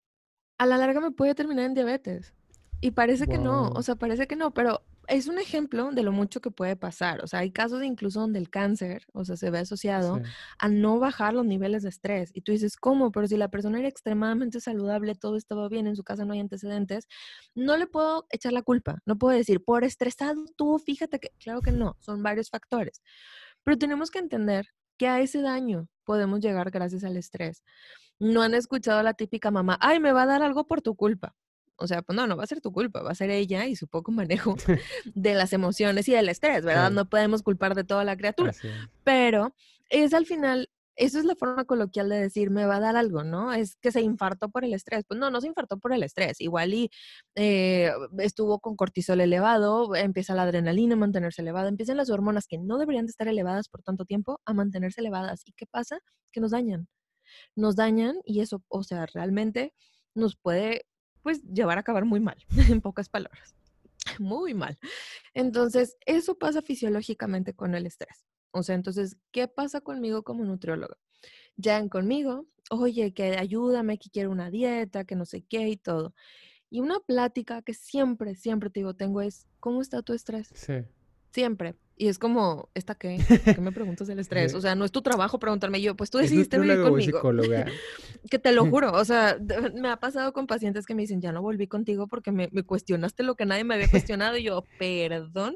a 0.58 0.66
la 0.66 0.78
larga 0.78 1.02
me 1.02 1.12
puede 1.12 1.36
terminar 1.36 1.66
en 1.66 1.74
diabetes. 1.74 2.34
Y 2.80 2.92
parece 2.92 3.28
que 3.28 3.40
no, 3.40 3.70
o 3.70 3.82
sea, 3.82 3.96
parece 3.96 4.28
que 4.28 4.36
no, 4.36 4.54
pero 4.54 4.84
es 5.08 5.28
un 5.28 5.40
ejemplo 5.40 5.92
de 5.92 6.04
lo 6.04 6.12
mucho 6.12 6.42
que 6.42 6.52
puede 6.52 6.76
pasar. 6.76 7.24
O 7.24 7.28
sea, 7.28 7.40
hay 7.40 7.52
casos 7.52 7.84
incluso 7.84 8.20
donde 8.20 8.40
el 8.40 8.50
cáncer, 8.50 9.06
o 9.14 9.24
sea, 9.26 9.38
se 9.38 9.50
ve 9.50 9.60
asociado 9.60 10.18
Sí, 10.18 10.24
a 10.60 10.68
no 10.70 11.00
bajar 11.00 11.34
los 11.34 11.46
niveles 11.46 11.84
de 11.84 11.90
estrés. 11.90 12.32
Y 12.34 12.42
tú 12.42 12.52
dices, 12.52 12.76
¿cómo? 12.76 13.12
Pero 13.12 13.28
si 13.28 13.38
la 13.38 13.50
persona 13.50 13.80
era 13.80 13.88
extremadamente 13.88 14.60
saludable, 14.60 15.16
todo 15.16 15.38
estaba 15.38 15.70
bien, 15.70 15.88
en 15.88 15.96
su 15.96 16.04
casa 16.04 16.26
no 16.26 16.34
hay 16.34 16.40
antecedentes, 16.40 17.08
no 17.56 17.78
le 17.78 17.88
puedo 17.88 18.28
echar 18.30 18.54
la 18.54 18.62
culpa. 18.62 19.00
No 19.06 19.18
puedo 19.18 19.36
decir, 19.36 19.64
por 19.64 19.84
estresado 19.84 20.46
tú, 20.56 20.78
fíjate 20.80 21.20
que, 21.20 21.30
claro 21.40 21.62
que 21.62 21.72
no, 21.72 21.96
son 22.00 22.22
varios 22.24 22.50
factores. 22.50 23.02
Pero 23.64 23.78
tenemos 23.78 24.12
que 24.12 24.20
entender 24.20 24.68
que 24.98 25.08
a 25.08 25.22
ese 25.22 25.42
daño 25.42 25.88
podemos 26.04 26.40
llegar 26.42 26.72
gracias 26.72 27.04
al 27.04 27.18
estrés. 27.18 27.64
No 28.20 28.42
han 28.42 28.54
escuchado 28.56 29.00
a 29.00 29.04
la 29.04 29.14
típica 29.14 29.52
mamá, 29.52 29.78
ay, 29.82 30.00
me 30.00 30.12
va 30.12 30.24
a 30.24 30.26
dar 30.26 30.44
algo 30.44 30.66
por 30.68 30.82
tu 30.82 30.96
culpa. 30.96 31.36
O 31.78 31.88
sea, 31.88 32.02
pues 32.02 32.16
no, 32.16 32.28
no 32.28 32.38
va 32.38 32.44
a 32.44 32.48
ser 32.48 32.62
tu 32.62 32.72
culpa, 32.72 33.02
va 33.02 33.12
a 33.12 33.16
ser 33.16 33.30
ella 33.30 33.66
y 33.66 33.76
su 33.76 33.88
poco 33.88 34.12
manejo 34.12 34.56
de 35.16 35.34
las 35.34 35.54
emociones 35.54 36.08
y 36.10 36.14
del 36.14 36.30
estrés, 36.30 36.64
¿verdad? 36.66 36.92
No 36.92 37.10
podemos 37.10 37.44
culpar 37.44 37.76
de 37.76 37.84
toda 37.84 38.04
la 38.04 38.18
criatura, 38.18 38.52
así 38.52 38.68
pero 39.04 39.54
es 39.90 40.14
al 40.14 40.26
final 40.26 40.70
eso 40.98 41.20
es 41.20 41.26
la 41.26 41.36
forma 41.36 41.66
coloquial 41.66 42.10
de 42.10 42.20
decir, 42.20 42.50
me 42.50 42.66
va 42.66 42.78
a 42.78 42.80
dar 42.80 42.96
algo, 42.96 43.24
¿no? 43.24 43.54
Es 43.54 43.76
que 43.78 43.92
se 43.92 44.02
infartó 44.02 44.50
por 44.50 44.66
el 44.66 44.74
estrés. 44.74 45.06
Pues 45.08 45.20
no, 45.20 45.30
no 45.30 45.40
se 45.42 45.48
infartó 45.48 45.78
por 45.78 45.94
el 45.94 46.02
estrés. 46.02 46.42
Igual 46.42 46.74
y 46.74 46.90
eh, 47.36 47.92
estuvo 48.18 48.60
con 48.60 48.76
cortisol 48.76 49.22
elevado, 49.22 49.96
empieza 49.96 50.34
la 50.34 50.44
adrenalina 50.44 50.96
a 50.96 50.98
mantenerse 50.98 51.44
elevada, 51.44 51.70
empiezan 51.70 51.98
las 51.98 52.10
hormonas 52.10 52.48
que 52.48 52.58
no 52.58 52.80
deberían 52.80 53.06
de 53.06 53.12
estar 53.12 53.28
elevadas 53.28 53.70
por 53.70 53.84
tanto 53.84 54.06
tiempo 54.06 54.42
a 54.46 54.54
mantenerse 54.54 55.02
elevadas. 55.02 55.44
¿Y 55.46 55.54
qué 55.54 55.68
pasa? 55.68 56.00
Que 56.32 56.42
nos 56.42 56.52
dañan. 56.52 56.88
Nos 57.56 57.76
dañan 57.76 58.18
y 58.26 58.42
eso, 58.42 58.64
o 58.68 58.84
sea, 58.84 59.06
realmente 59.06 59.74
nos 60.16 60.36
puede, 60.36 60.86
pues, 61.22 61.42
llevar 61.44 61.78
a 61.78 61.82
acabar 61.82 62.06
muy 62.06 62.20
mal, 62.20 62.38
en 62.70 62.82
pocas 62.82 63.10
palabras. 63.10 63.56
Muy 64.20 64.54
mal. 64.54 64.78
Entonces, 65.34 65.98
eso 66.06 66.38
pasa 66.38 66.62
fisiológicamente 66.62 67.54
con 67.54 67.76
el 67.76 67.86
estrés. 67.86 68.26
O 68.52 68.64
sea, 68.64 68.76
entonces, 68.76 69.18
¿qué 69.32 69.48
pasa 69.48 69.82
conmigo 69.82 70.24
como 70.24 70.44
nutrióloga? 70.44 70.98
Llegan 71.58 71.90
conmigo, 71.90 72.48
oye, 72.70 73.14
que 73.14 73.38
ayúdame, 73.38 73.98
que 73.98 74.10
quiero 74.10 74.32
una 74.32 74.50
dieta, 74.50 75.06
que 75.06 75.16
no 75.16 75.26
sé 75.26 75.44
qué 75.44 75.68
y 75.70 75.78
todo. 75.78 76.14
Y 76.70 76.80
una 76.82 77.00
plática 77.00 77.62
que 77.62 77.74
siempre, 77.74 78.36
siempre 78.36 78.70
te 78.70 78.80
digo, 78.82 78.94
tengo 78.94 79.22
es, 79.22 79.48
¿cómo 79.60 79.82
está 79.82 80.02
tu 80.02 80.14
estrés? 80.14 80.50
Sí. 80.54 80.84
Siempre. 81.32 81.76
Y 82.00 82.10
es 82.10 82.20
como, 82.20 82.70
¿esta 82.76 82.94
qué? 82.94 83.18
¿Qué 83.44 83.60
me 83.60 83.72
preguntas 83.72 84.08
del 84.08 84.20
estrés? 84.20 84.54
O 84.54 84.62
sea, 84.62 84.76
no 84.76 84.86
es 84.86 84.92
tu 84.92 85.02
trabajo 85.02 85.40
preguntarme 85.40 85.82
yo, 85.82 85.96
pues 85.96 86.12
tú 86.12 86.20
decidiste 86.20 86.60
vivir 86.60 86.84
conmigo. 86.84 87.20
que 88.30 88.38
te 88.38 88.52
lo 88.52 88.68
juro, 88.68 88.94
o 88.94 89.04
sea, 89.04 89.38
me 89.74 89.90
ha 89.90 89.98
pasado 89.98 90.32
con 90.32 90.46
pacientes 90.46 90.86
que 90.86 90.94
me 90.94 91.02
dicen, 91.02 91.22
ya 91.22 91.32
no 91.32 91.42
volví 91.42 91.68
contigo 91.68 92.08
porque 92.08 92.32
me, 92.32 92.50
me 92.52 92.64
cuestionaste 92.64 93.24
lo 93.24 93.36
que 93.36 93.48
nadie 93.48 93.64
me 93.64 93.74
había 93.74 93.90
cuestionado 93.90 94.38
y 94.38 94.44
yo, 94.44 94.64
perdón, 94.78 95.56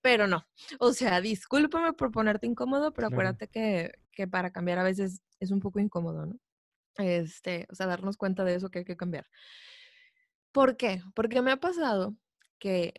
pero 0.00 0.26
no. 0.26 0.44
O 0.80 0.92
sea, 0.92 1.20
discúlpame 1.20 1.92
por 1.92 2.10
ponerte 2.10 2.48
incómodo, 2.48 2.92
pero 2.92 3.06
acuérdate 3.06 3.46
que, 3.46 3.92
que 4.10 4.26
para 4.26 4.50
cambiar 4.50 4.80
a 4.80 4.84
veces 4.84 5.22
es 5.38 5.52
un 5.52 5.60
poco 5.60 5.78
incómodo, 5.78 6.26
¿no? 6.26 6.36
Este, 6.98 7.68
o 7.70 7.76
sea, 7.76 7.86
darnos 7.86 8.16
cuenta 8.16 8.42
de 8.42 8.56
eso 8.56 8.70
que 8.70 8.80
hay 8.80 8.84
que 8.84 8.96
cambiar. 8.96 9.26
¿Por 10.50 10.76
qué? 10.76 11.02
Porque 11.14 11.42
me 11.42 11.52
ha 11.52 11.58
pasado 11.58 12.16
que 12.58 12.94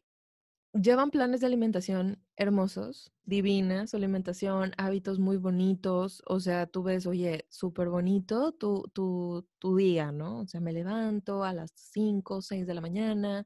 llevan 0.82 1.12
planes 1.12 1.42
de 1.42 1.48
alimentación 1.48 2.20
hermosos, 2.38 3.12
divinas, 3.26 3.90
su 3.90 3.98
alimentación, 3.98 4.72
hábitos 4.78 5.18
muy 5.18 5.38
bonitos, 5.38 6.22
o 6.28 6.40
sea, 6.40 6.68
tú 6.68 6.84
ves, 6.84 7.08
oye, 7.08 7.46
súper 7.50 7.90
bonito 7.90 8.52
tu, 8.52 8.84
tu, 8.94 9.46
tu, 9.58 9.76
día, 9.76 10.12
¿no? 10.12 10.42
O 10.42 10.48
sea, 10.48 10.62
me 10.62 10.72
levanto 10.72 11.44
a 11.44 11.52
las 11.54 11.72
5, 11.76 12.44
6 12.44 12.68
de 12.68 12.74
la 12.76 12.82
mañana 12.82 13.46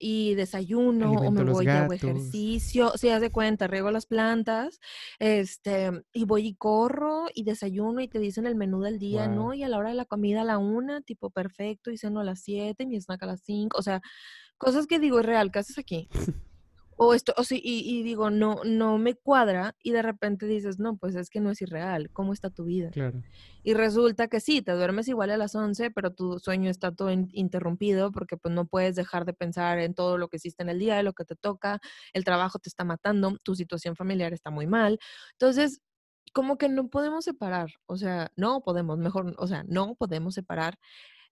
y 0.00 0.34
desayuno 0.34 1.12
o 1.12 1.30
me 1.30 1.44
voy 1.44 1.68
a 1.68 1.84
hago 1.84 1.92
ejercicio, 1.92 2.92
si 2.96 3.08
haz 3.08 3.20
de 3.20 3.30
cuenta, 3.30 3.68
riego 3.68 3.92
las 3.92 4.06
plantas, 4.06 4.80
este, 5.20 5.92
y 6.12 6.24
voy 6.24 6.48
y 6.48 6.54
corro 6.56 7.26
y 7.32 7.44
desayuno 7.44 8.00
y 8.00 8.08
te 8.08 8.18
dicen 8.18 8.46
el 8.46 8.56
menú 8.56 8.82
del 8.82 8.98
día, 8.98 9.28
¿no? 9.28 9.54
Y 9.54 9.62
a 9.62 9.68
la 9.68 9.78
hora 9.78 9.90
de 9.90 9.94
la 9.94 10.06
comida 10.06 10.42
a 10.42 10.44
la 10.44 10.58
una, 10.58 11.02
tipo 11.02 11.30
perfecto, 11.30 11.92
y 11.92 11.98
ceno 11.98 12.20
a 12.20 12.24
las 12.24 12.40
7, 12.42 12.84
mi 12.84 13.00
snack 13.00 13.22
a 13.22 13.26
las 13.26 13.42
5, 13.42 13.78
o 13.78 13.82
sea, 13.82 14.02
cosas 14.58 14.88
que 14.88 14.98
digo, 14.98 15.20
es 15.20 15.26
real, 15.26 15.52
¿qué 15.52 15.60
haces 15.60 15.78
aquí? 15.78 16.08
o 16.96 17.14
esto, 17.14 17.34
o 17.36 17.44
sí, 17.44 17.60
y, 17.62 18.02
digo, 18.02 18.30
no, 18.30 18.60
no 18.64 18.98
me 18.98 19.14
cuadra, 19.14 19.74
y 19.82 19.92
de 19.92 20.02
repente 20.02 20.46
dices, 20.46 20.78
no, 20.78 20.96
pues 20.96 21.14
es 21.14 21.30
que 21.30 21.40
no 21.40 21.50
es 21.50 21.60
irreal, 21.62 22.10
¿cómo 22.12 22.32
está 22.32 22.50
tu 22.50 22.64
vida? 22.64 22.90
Claro. 22.90 23.22
Y 23.62 23.74
resulta 23.74 24.28
que 24.28 24.40
sí, 24.40 24.62
te 24.62 24.72
duermes 24.72 25.08
igual 25.08 25.30
a 25.30 25.36
las 25.36 25.54
11, 25.54 25.90
pero 25.90 26.12
tu 26.12 26.38
sueño 26.38 26.70
está 26.70 26.92
todo 26.92 27.10
interrumpido 27.10 28.12
porque 28.12 28.36
pues 28.36 28.54
no 28.54 28.66
puedes 28.66 28.94
dejar 28.94 29.24
de 29.24 29.32
pensar 29.32 29.78
en 29.78 29.94
todo 29.94 30.18
lo 30.18 30.28
que 30.28 30.36
hiciste 30.36 30.62
en 30.62 30.68
el 30.68 30.78
día, 30.78 31.02
lo 31.02 31.12
que 31.12 31.24
te 31.24 31.36
toca, 31.36 31.80
el 32.12 32.24
trabajo 32.24 32.58
te 32.58 32.68
está 32.68 32.84
matando, 32.84 33.36
tu 33.42 33.54
situación 33.54 33.96
familiar 33.96 34.32
está 34.32 34.50
muy 34.50 34.66
mal. 34.66 34.98
Entonces, 35.32 35.80
como 36.32 36.58
que 36.58 36.68
no 36.68 36.88
podemos 36.88 37.24
separar, 37.24 37.70
o 37.86 37.96
sea, 37.96 38.30
no 38.36 38.62
podemos, 38.62 38.98
mejor, 38.98 39.34
o 39.38 39.46
sea, 39.46 39.64
no 39.66 39.94
podemos 39.94 40.34
separar 40.34 40.78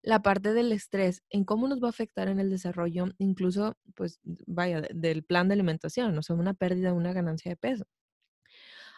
la 0.02 0.22
parte 0.22 0.52
del 0.52 0.72
estrés, 0.72 1.22
en 1.30 1.44
cómo 1.44 1.68
nos 1.68 1.82
va 1.82 1.86
a 1.86 1.90
afectar 1.90 2.28
en 2.28 2.40
el 2.40 2.50
desarrollo, 2.50 3.06
incluso, 3.18 3.76
pues, 3.94 4.20
vaya, 4.46 4.82
del 4.94 5.24
plan 5.24 5.48
de 5.48 5.54
alimentación, 5.54 6.16
o 6.18 6.22
sea, 6.22 6.36
una 6.36 6.54
pérdida, 6.54 6.92
una 6.92 7.12
ganancia 7.12 7.50
de 7.50 7.56
peso. 7.56 7.86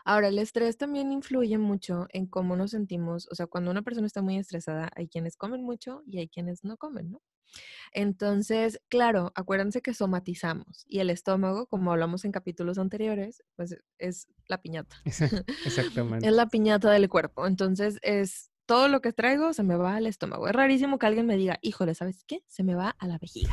Ahora, 0.07 0.29
el 0.29 0.39
estrés 0.39 0.77
también 0.77 1.13
influye 1.13 1.57
mucho 1.57 2.07
en 2.11 2.27
cómo 2.27 2.57
nos 2.57 2.73
sentimos, 2.73 3.27
o 3.31 3.35
sea, 3.35 3.47
cuando 3.47 3.71
una 3.71 3.83
persona 3.83 4.07
está 4.07 4.21
muy 4.21 4.37
estresada, 4.37 4.91
hay 4.97 5.09
quienes 5.09 5.37
comen 5.37 5.63
mucho 5.63 6.03
y 6.07 6.19
hay 6.19 6.29
quienes 6.29 6.63
no 6.63 6.77
comen, 6.77 7.11
¿no? 7.13 7.23
Entonces, 7.93 8.81
claro, 8.89 9.33
acuérdense 9.35 9.81
que 9.81 9.95
somatizamos 9.95 10.85
y 10.87 11.01
el 11.01 11.11
estómago, 11.11 11.67
como 11.67 11.93
hablamos 11.93 12.25
en 12.25 12.33
capítulos 12.33 12.79
anteriores, 12.79 13.43
pues 13.57 13.77
es 13.99 14.29
la 14.49 14.61
piñata. 14.61 14.97
Exactamente. 15.65 16.27
es 16.27 16.33
la 16.33 16.49
piñata 16.49 16.91
del 16.91 17.09
cuerpo. 17.09 17.47
Entonces, 17.47 17.99
es 18.03 18.51
todo 18.67 18.89
lo 18.89 19.01
que 19.01 19.13
traigo 19.13 19.53
se 19.53 19.63
me 19.63 19.77
va 19.77 19.97
al 19.97 20.07
estómago. 20.07 20.49
Es 20.49 20.55
rarísimo 20.55 20.99
que 20.99 21.07
alguien 21.07 21.27
me 21.27 21.37
diga, 21.37 21.59
híjole, 21.61 21.95
¿sabes 21.95 22.25
qué? 22.27 22.43
Se 22.47 22.63
me 22.63 22.75
va 22.75 22.97
a 22.99 23.07
la 23.07 23.19
vejiga. 23.19 23.51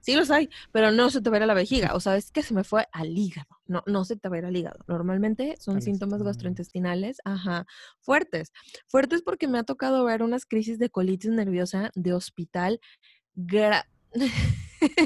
Sí 0.00 0.14
los 0.14 0.30
hay, 0.30 0.50
pero 0.70 0.92
no 0.92 1.10
se 1.10 1.20
te 1.20 1.30
va 1.30 1.36
a 1.36 1.38
ir 1.38 1.42
a 1.44 1.46
la 1.46 1.54
vejiga. 1.54 1.94
O 1.94 2.00
sabes 2.00 2.30
que 2.30 2.42
se 2.42 2.54
me 2.54 2.64
fue 2.64 2.86
al 2.92 3.16
hígado. 3.16 3.48
No, 3.66 3.82
no 3.86 4.04
se 4.04 4.16
te 4.16 4.28
va 4.28 4.36
a 4.36 4.38
ir 4.38 4.44
al 4.44 4.56
hígado. 4.56 4.84
Normalmente 4.86 5.56
son 5.58 5.82
síntomas 5.82 6.22
gastrointestinales, 6.22 7.18
ajá, 7.24 7.66
fuertes. 8.00 8.52
Fuertes 8.86 9.22
porque 9.22 9.48
me 9.48 9.58
ha 9.58 9.64
tocado 9.64 10.04
ver 10.04 10.22
unas 10.22 10.46
crisis 10.46 10.78
de 10.78 10.90
colitis 10.90 11.30
nerviosa 11.30 11.90
de 11.94 12.12
hospital. 12.12 12.80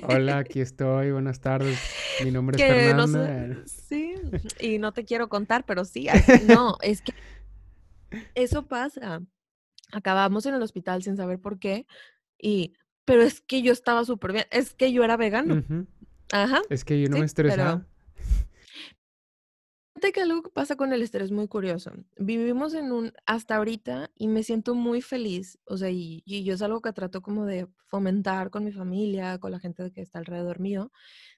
Hola, 0.02 0.38
aquí 0.38 0.60
estoy. 0.60 1.12
Buenas 1.12 1.40
tardes. 1.40 1.78
Mi 2.24 2.30
nombre 2.30 2.56
es 2.56 2.62
Fernanda. 2.62 3.62
sí, 3.66 4.14
y 4.60 4.78
no 4.78 4.92
te 4.92 5.04
quiero 5.04 5.28
contar, 5.28 5.64
pero 5.64 5.84
sí. 5.84 6.08
no, 6.46 6.76
es 6.82 7.02
que 7.02 7.12
eso 8.34 8.66
pasa 8.66 9.22
acabamos 9.92 10.46
en 10.46 10.54
el 10.54 10.62
hospital 10.62 11.02
sin 11.02 11.16
saber 11.16 11.40
por 11.40 11.58
qué. 11.58 11.86
Y, 12.38 12.74
pero 13.04 13.22
es 13.22 13.40
que 13.40 13.62
yo 13.62 13.72
estaba 13.72 14.04
súper 14.04 14.32
bien. 14.32 14.44
Es 14.50 14.74
que 14.74 14.92
yo 14.92 15.04
era 15.04 15.16
vegano. 15.16 15.62
Ajá. 16.32 16.62
Es 16.70 16.84
que 16.84 17.00
yo 17.00 17.08
no 17.08 17.18
me 17.18 17.26
estresaba. 17.26 17.86
Fíjate 19.94 20.12
que 20.12 20.20
algo 20.20 20.42
que 20.42 20.50
pasa 20.50 20.76
con 20.76 20.92
el 20.92 21.00
estrés 21.00 21.32
muy 21.32 21.48
curioso. 21.48 21.92
Vivimos 22.18 22.74
en 22.74 22.92
un, 22.92 23.12
hasta 23.24 23.56
ahorita, 23.56 24.10
y 24.14 24.28
me 24.28 24.42
siento 24.42 24.74
muy 24.74 25.00
feliz, 25.00 25.58
o 25.64 25.78
sea, 25.78 25.88
y, 25.88 26.22
y, 26.26 26.44
yo 26.44 26.52
es 26.52 26.60
algo 26.60 26.82
que 26.82 26.92
trato 26.92 27.22
como 27.22 27.46
de 27.46 27.66
fomentar 27.86 28.50
con 28.50 28.62
mi 28.62 28.72
familia, 28.72 29.38
con 29.38 29.52
la 29.52 29.58
gente 29.58 29.90
que 29.92 30.02
está 30.02 30.18
alrededor 30.18 30.60
mío, 30.60 30.92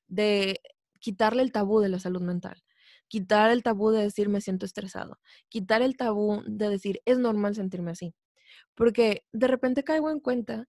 de 0.08 0.60
quitarle 0.98 1.42
el 1.42 1.52
tabú 1.52 1.78
de 1.78 1.88
la 1.88 2.00
salud 2.00 2.20
mental 2.20 2.64
quitar 3.08 3.50
el 3.50 3.62
tabú 3.62 3.90
de 3.90 4.02
decir 4.02 4.28
me 4.28 4.40
siento 4.40 4.66
estresado, 4.66 5.18
quitar 5.48 5.82
el 5.82 5.96
tabú 5.96 6.42
de 6.46 6.68
decir 6.68 7.00
es 7.06 7.18
normal 7.18 7.54
sentirme 7.54 7.90
así 7.90 8.14
porque 8.74 9.24
de 9.32 9.46
repente 9.48 9.84
caigo 9.84 10.10
en 10.10 10.20
cuenta 10.20 10.68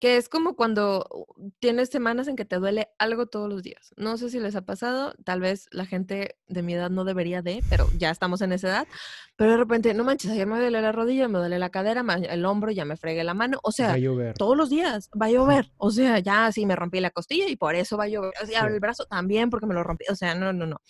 que 0.00 0.16
es 0.16 0.28
como 0.28 0.54
cuando 0.54 1.26
tienes 1.58 1.88
semanas 1.88 2.28
en 2.28 2.36
que 2.36 2.44
te 2.44 2.56
duele 2.56 2.88
algo 2.98 3.26
todos 3.26 3.48
los 3.48 3.62
días. 3.62 3.92
No 3.96 4.16
sé 4.16 4.30
si 4.30 4.38
les 4.38 4.54
ha 4.54 4.62
pasado, 4.62 5.14
tal 5.24 5.40
vez 5.40 5.66
la 5.72 5.86
gente 5.86 6.36
de 6.46 6.62
mi 6.62 6.74
edad 6.74 6.88
no 6.88 7.04
debería 7.04 7.42
de, 7.42 7.64
pero 7.68 7.88
ya 7.98 8.10
estamos 8.10 8.40
en 8.40 8.52
esa 8.52 8.68
edad, 8.68 8.88
pero 9.36 9.52
de 9.52 9.56
repente, 9.56 9.94
no 9.94 10.04
manches, 10.04 10.30
ayer 10.30 10.46
me 10.46 10.58
duele 10.58 10.80
la 10.80 10.92
rodilla, 10.92 11.26
me 11.26 11.38
duele 11.38 11.58
la 11.58 11.70
cadera, 11.70 12.04
el 12.30 12.44
hombro, 12.44 12.70
ya 12.70 12.84
me 12.84 12.96
fregué 12.96 13.24
la 13.24 13.34
mano, 13.34 13.58
o 13.62 13.72
sea, 13.72 13.96
todos 14.36 14.56
los 14.56 14.70
días 14.70 15.10
va 15.20 15.26
a 15.26 15.30
llover, 15.30 15.72
o 15.78 15.90
sea, 15.90 16.20
ya 16.20 16.50
sí 16.52 16.64
me 16.64 16.76
rompí 16.76 17.00
la 17.00 17.10
costilla 17.10 17.48
y 17.48 17.56
por 17.56 17.74
eso 17.74 17.96
va 17.96 18.04
a 18.04 18.08
llover, 18.08 18.32
o 18.40 18.46
sea, 18.46 18.66
el 18.66 18.78
brazo 18.78 19.04
también 19.06 19.50
porque 19.50 19.66
me 19.66 19.74
lo 19.74 19.82
rompí, 19.82 20.04
o 20.10 20.14
sea, 20.14 20.34
no, 20.36 20.52
no, 20.52 20.66
no. 20.66 20.80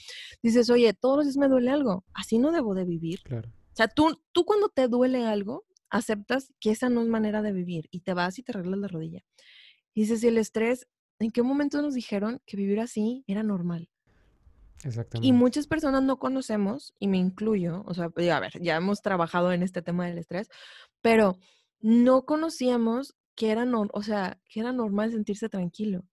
Dices, 0.43 0.69
oye, 0.69 0.93
todos 0.93 1.19
los 1.19 1.27
días 1.27 1.37
me 1.39 1.49
duele 1.49 1.71
algo, 1.71 2.05
así 2.13 2.39
no 2.39 2.53
debo 2.53 2.75
de 2.75 2.85
vivir. 2.85 3.23
Claro. 3.23 3.49
O 3.49 3.77
sea, 3.79 3.87
tú, 3.87 4.21
tú 4.33 4.45
cuando 4.45 4.69
te 4.69 4.89
duele 4.89 5.25
algo, 5.25 5.65
aceptas 5.91 6.53
que 6.61 6.71
esa 6.71 6.89
no 6.89 7.03
es 7.03 7.09
manera 7.09 7.43
de 7.43 7.53
vivir 7.53 7.89
y 7.91 8.01
te 8.01 8.15
vas 8.15 8.39
y 8.39 8.43
te 8.43 8.53
arreglas 8.53 8.79
la 8.79 8.89
rodilla. 8.89 9.25
Y 9.95 10.03
dices, 10.03 10.23
el 10.25 10.39
estrés, 10.39 10.87
¿en 11.19 11.31
qué 11.31 11.43
momento 11.43 11.83
nos 11.83 11.95
dijeron 11.95 12.41
que 12.47 12.57
vivir 12.57 12.81
así 12.81 13.25
era 13.27 13.43
normal? 13.43 13.89
Exactamente. 14.85 15.27
Y 15.27 15.33
muchas 15.33 15.67
personas 15.67 16.03
no 16.03 16.19
conocemos, 16.19 16.95
y 17.01 17.09
me 17.09 17.19
incluyo, 17.19 17.83
o 17.87 17.95
sea, 17.95 18.05
a 18.05 18.41
ver, 18.41 18.53
ya 18.61 18.77
hemos 18.77 19.03
trabajado 19.03 19.53
en 19.53 19.63
este 19.63 19.83
tema 19.83 20.07
del 20.07 20.19
estrés, 20.19 20.49
pero 21.01 21.37
no 21.81 22.25
conocíamos 22.25 23.17
que 23.35 23.51
era, 23.51 23.65
no, 23.65 23.87
o 23.93 24.03
sea, 24.03 24.41
que 24.49 24.61
era 24.61 24.73
normal 24.73 25.13
sentirse 25.13 25.49
tranquilo, 25.49 26.05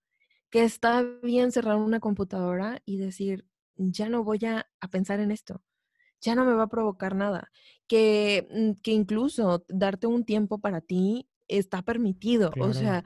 que 0.50 0.63
está 0.63 1.03
bien 1.22 1.51
cerrar 1.51 1.75
una 1.75 2.00
computadora 2.00 2.82
y 2.86 2.98
decir, 2.98 3.46
ya 3.75 4.10
no 4.10 4.24
voy 4.24 4.39
a, 4.46 4.67
a 4.79 4.88
pensar 4.89 5.20
en 5.20 5.32
esto, 5.32 5.62
ya 6.22 6.36
no 6.36 6.46
me 6.46 6.54
va 6.54 6.64
a 6.64 6.70
provocar 6.70 7.16
nada 7.16 7.52
que, 7.88 8.48
mm, 8.52 8.82
que 8.82 8.92
incluso 8.92 9.66
darte 9.68 10.08
un 10.08 10.26
tiempo 10.26 10.60
para 10.60 10.82
ti 10.82 11.28
está 11.48 11.84
permitido. 11.84 12.52
O 12.60 12.74
sea, 12.74 13.04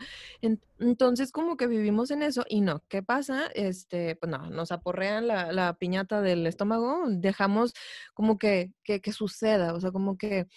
entonces 0.80 1.32
como 1.32 1.58
que 1.58 1.68
vivimos 1.68 2.10
en 2.12 2.24
eso 2.24 2.46
y 2.48 2.62
no, 2.62 2.84
¿qué 2.88 3.04
pasa? 3.04 3.48
Este, 3.54 4.16
pues 4.16 4.32
no, 4.32 4.50
nos 4.50 4.72
aporrean 4.72 5.28
la, 5.28 5.52
la 5.52 5.74
piñata 5.74 6.22
del 6.22 6.48
estómago, 6.48 7.04
dejamos 7.10 7.74
como 8.14 8.38
que, 8.38 8.72
que, 8.84 9.02
que, 9.02 9.12
suceda, 9.12 9.74
o 9.74 9.82
sea, 9.82 9.92
como 9.92 10.18
que, 10.18 10.48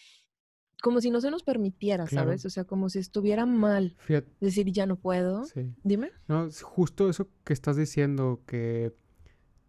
como 0.81 1.01
si 1.01 1.11
no 1.11 1.21
se 1.21 1.33
nos 1.33 1.43
permitiera, 1.43 2.07
¿sabes? 2.07 2.45
O 2.45 2.51
sea, 2.51 2.65
como 2.65 2.89
si 2.89 3.01
estuviera 3.01 3.47
mal 3.47 3.97
decir 4.41 4.71
ya 4.71 4.87
no 4.87 4.97
puedo. 4.97 5.45
Dime. 5.83 6.13
No, 6.29 6.47
es 6.47 6.63
justo 6.63 7.09
eso 7.09 7.29
que 7.45 7.53
estás 7.53 7.77
diciendo, 7.77 8.43
que 8.47 8.93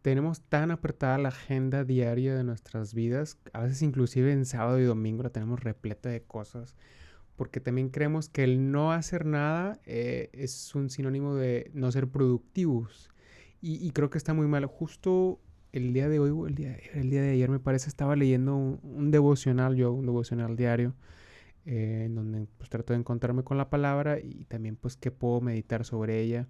tenemos 0.04 0.42
tan 0.42 0.70
apretada 0.70 1.18
la 1.18 1.30
agenda 1.30 1.86
diaria 1.86 2.36
de 2.36 2.44
nuestras 2.44 2.94
vidas, 2.94 3.40
a 3.54 3.62
veces 3.62 3.82
inclusive 3.82 4.34
en 4.34 4.46
sábado 4.46 4.78
y 4.80 4.84
domingo 4.84 5.24
la 5.24 5.30
tenemos 5.30 5.64
repleta 5.64 6.10
de 6.10 6.22
cosas, 6.22 6.76
porque 7.38 7.62
también 7.62 7.90
creemos 7.90 8.28
que 8.28 8.44
el 8.44 8.70
no 8.70 8.92
hacer 8.92 9.26
nada 9.26 9.80
eh, 9.86 10.30
es 10.34 10.76
un 10.76 10.90
sinónimo 10.90 11.36
de 11.36 11.72
no 11.74 11.90
ser 11.92 12.10
productivos. 12.10 13.10
Y, 13.66 13.92
creo 13.92 14.10
que 14.10 14.18
está 14.18 14.34
muy 14.34 14.46
mal. 14.46 14.66
Justo 14.66 15.40
el 15.72 15.94
día 15.94 16.10
de 16.10 16.20
hoy, 16.20 16.54
el 16.94 17.10
día, 17.10 17.22
de 17.22 17.32
ayer 17.32 17.50
me 17.50 17.60
parece, 17.60 17.88
estaba 17.88 18.18
leyendo 18.18 18.58
un, 18.58 19.10
devocional, 19.10 19.78
yo, 19.78 19.94
un 19.94 20.06
devocional 20.06 20.58
diario, 20.58 20.96
eh, 21.66 22.04
en 22.08 22.16
donde 22.16 22.46
pues 22.58 22.70
trato 22.70 22.92
de 22.92 23.00
encontrarme 23.00 23.44
con 23.44 23.58
la 23.58 23.70
palabra 23.70 24.20
y 24.20 24.44
también 24.50 24.76
pues 24.76 24.98
que 24.98 25.12
puedo 25.12 25.40
meditar 25.40 25.86
sobre 25.86 26.20
ella. 26.20 26.50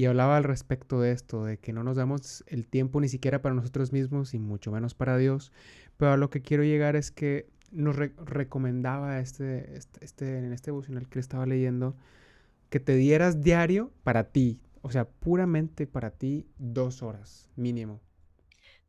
Y 0.00 0.06
hablaba 0.06 0.38
al 0.38 0.44
respecto 0.44 0.98
de 0.98 1.12
esto, 1.12 1.44
de 1.44 1.58
que 1.58 1.74
no 1.74 1.84
nos 1.84 1.98
damos 1.98 2.42
el 2.46 2.66
tiempo 2.66 3.02
ni 3.02 3.08
siquiera 3.10 3.42
para 3.42 3.54
nosotros 3.54 3.92
mismos 3.92 4.32
y 4.32 4.38
mucho 4.38 4.72
menos 4.72 4.94
para 4.94 5.18
Dios. 5.18 5.52
Pero 5.98 6.12
a 6.12 6.16
lo 6.16 6.30
que 6.30 6.40
quiero 6.40 6.64
llegar 6.64 6.96
es 6.96 7.10
que 7.10 7.50
nos 7.70 7.96
recomendaba 7.96 9.20
este, 9.20 9.76
este, 9.76 10.02
este, 10.02 10.38
en 10.38 10.54
este 10.54 10.70
devocional 10.70 11.06
que 11.06 11.18
estaba 11.18 11.44
leyendo, 11.44 11.98
que 12.70 12.80
te 12.80 12.96
dieras 12.96 13.42
diario 13.42 13.92
para 14.02 14.30
ti, 14.30 14.58
o 14.80 14.90
sea, 14.90 15.06
puramente 15.06 15.86
para 15.86 16.12
ti, 16.12 16.46
dos 16.56 17.02
horas 17.02 17.50
mínimo. 17.56 18.00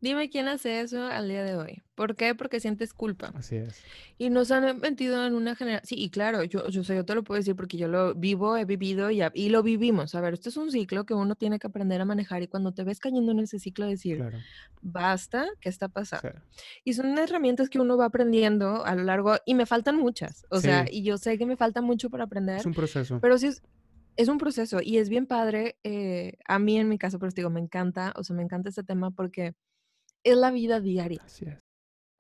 Dime 0.02 0.32
quién 0.32 0.48
hace 0.48 0.82
eso 0.82 1.06
al 1.06 1.30
día 1.30 1.44
de 1.44 1.56
hoy. 1.56 1.84
¿Por 1.94 2.16
qué? 2.16 2.34
Porque 2.34 2.60
sientes 2.60 2.92
culpa. 2.92 3.32
Así 3.36 3.58
es. 3.58 3.80
Y 4.18 4.32
nos 4.32 4.50
han 4.50 4.80
metido 4.80 5.28
en 5.28 5.36
una 5.36 5.56
generación. 5.56 5.88
Sí, 5.88 5.96
y 6.04 6.10
claro, 6.10 6.44
yo, 6.44 6.68
yo, 6.70 6.84
sé, 6.84 6.96
yo 6.96 7.06
te 7.06 7.14
lo 7.14 7.24
puedo 7.24 7.38
decir 7.38 7.56
porque 7.56 7.78
yo 7.78 7.88
lo 7.88 8.16
vivo, 8.16 8.58
he 8.58 8.66
vivido 8.66 9.12
y, 9.12 9.22
y 9.36 9.50
lo 9.50 9.62
vivimos. 9.62 10.16
A 10.16 10.22
ver, 10.22 10.34
esto 10.34 10.50
es 10.50 10.58
un 10.58 10.72
ciclo 10.72 11.06
que 11.06 11.14
uno 11.14 11.36
tiene 11.36 11.60
que 11.60 11.68
aprender 11.68 12.02
a 12.02 12.06
manejar 12.06 12.42
y 12.42 12.48
cuando 12.48 12.72
te 12.72 12.84
ves 12.84 13.00
cayendo 13.00 13.32
en 13.32 13.40
ese 13.40 13.60
ciclo, 13.60 13.86
decir, 13.86 14.24
basta, 14.82 15.46
¿qué 15.60 15.70
está 15.70 15.88
pasando? 15.88 16.34
Y 16.84 16.94
son 16.94 17.16
herramientas 17.20 17.70
que 17.70 17.80
uno 17.80 17.96
va 17.96 18.06
aprendiendo 18.06 18.84
a 18.84 18.96
lo 18.96 19.04
largo, 19.04 19.36
y 19.46 19.54
me 19.54 19.68
faltan 19.68 19.98
muchas. 19.98 20.48
O 20.50 20.60
sea, 20.60 20.86
y 20.90 21.04
yo 21.04 21.20
sé 21.20 21.38
que 21.38 21.46
me 21.46 21.58
falta 21.58 21.82
mucho 21.82 22.10
por 22.10 22.24
aprender. 22.24 22.58
Es 22.58 22.66
un 22.66 22.74
proceso. 22.74 23.20
Pero 23.22 23.38
sí 23.38 23.48
es, 23.48 23.62
es 24.16 24.28
un 24.28 24.40
proceso 24.40 24.80
y 24.82 24.98
es 24.98 25.10
bien 25.10 25.28
padre. 25.28 25.78
Eh, 25.84 26.38
a 26.48 26.58
mí 26.58 26.78
en 26.78 26.90
mi 26.90 26.98
caso, 26.98 27.20
pero 27.20 27.32
te 27.32 27.42
digo, 27.42 27.52
me 27.52 27.60
encanta, 27.60 28.14
o 28.16 28.24
sea, 28.24 28.36
me 28.36 28.42
encanta 28.42 28.70
este 28.70 28.84
tema 28.84 29.12
porque 29.12 29.54
es 30.24 30.38
la 30.38 30.52
vida 30.52 30.80
diaria. 30.80 31.22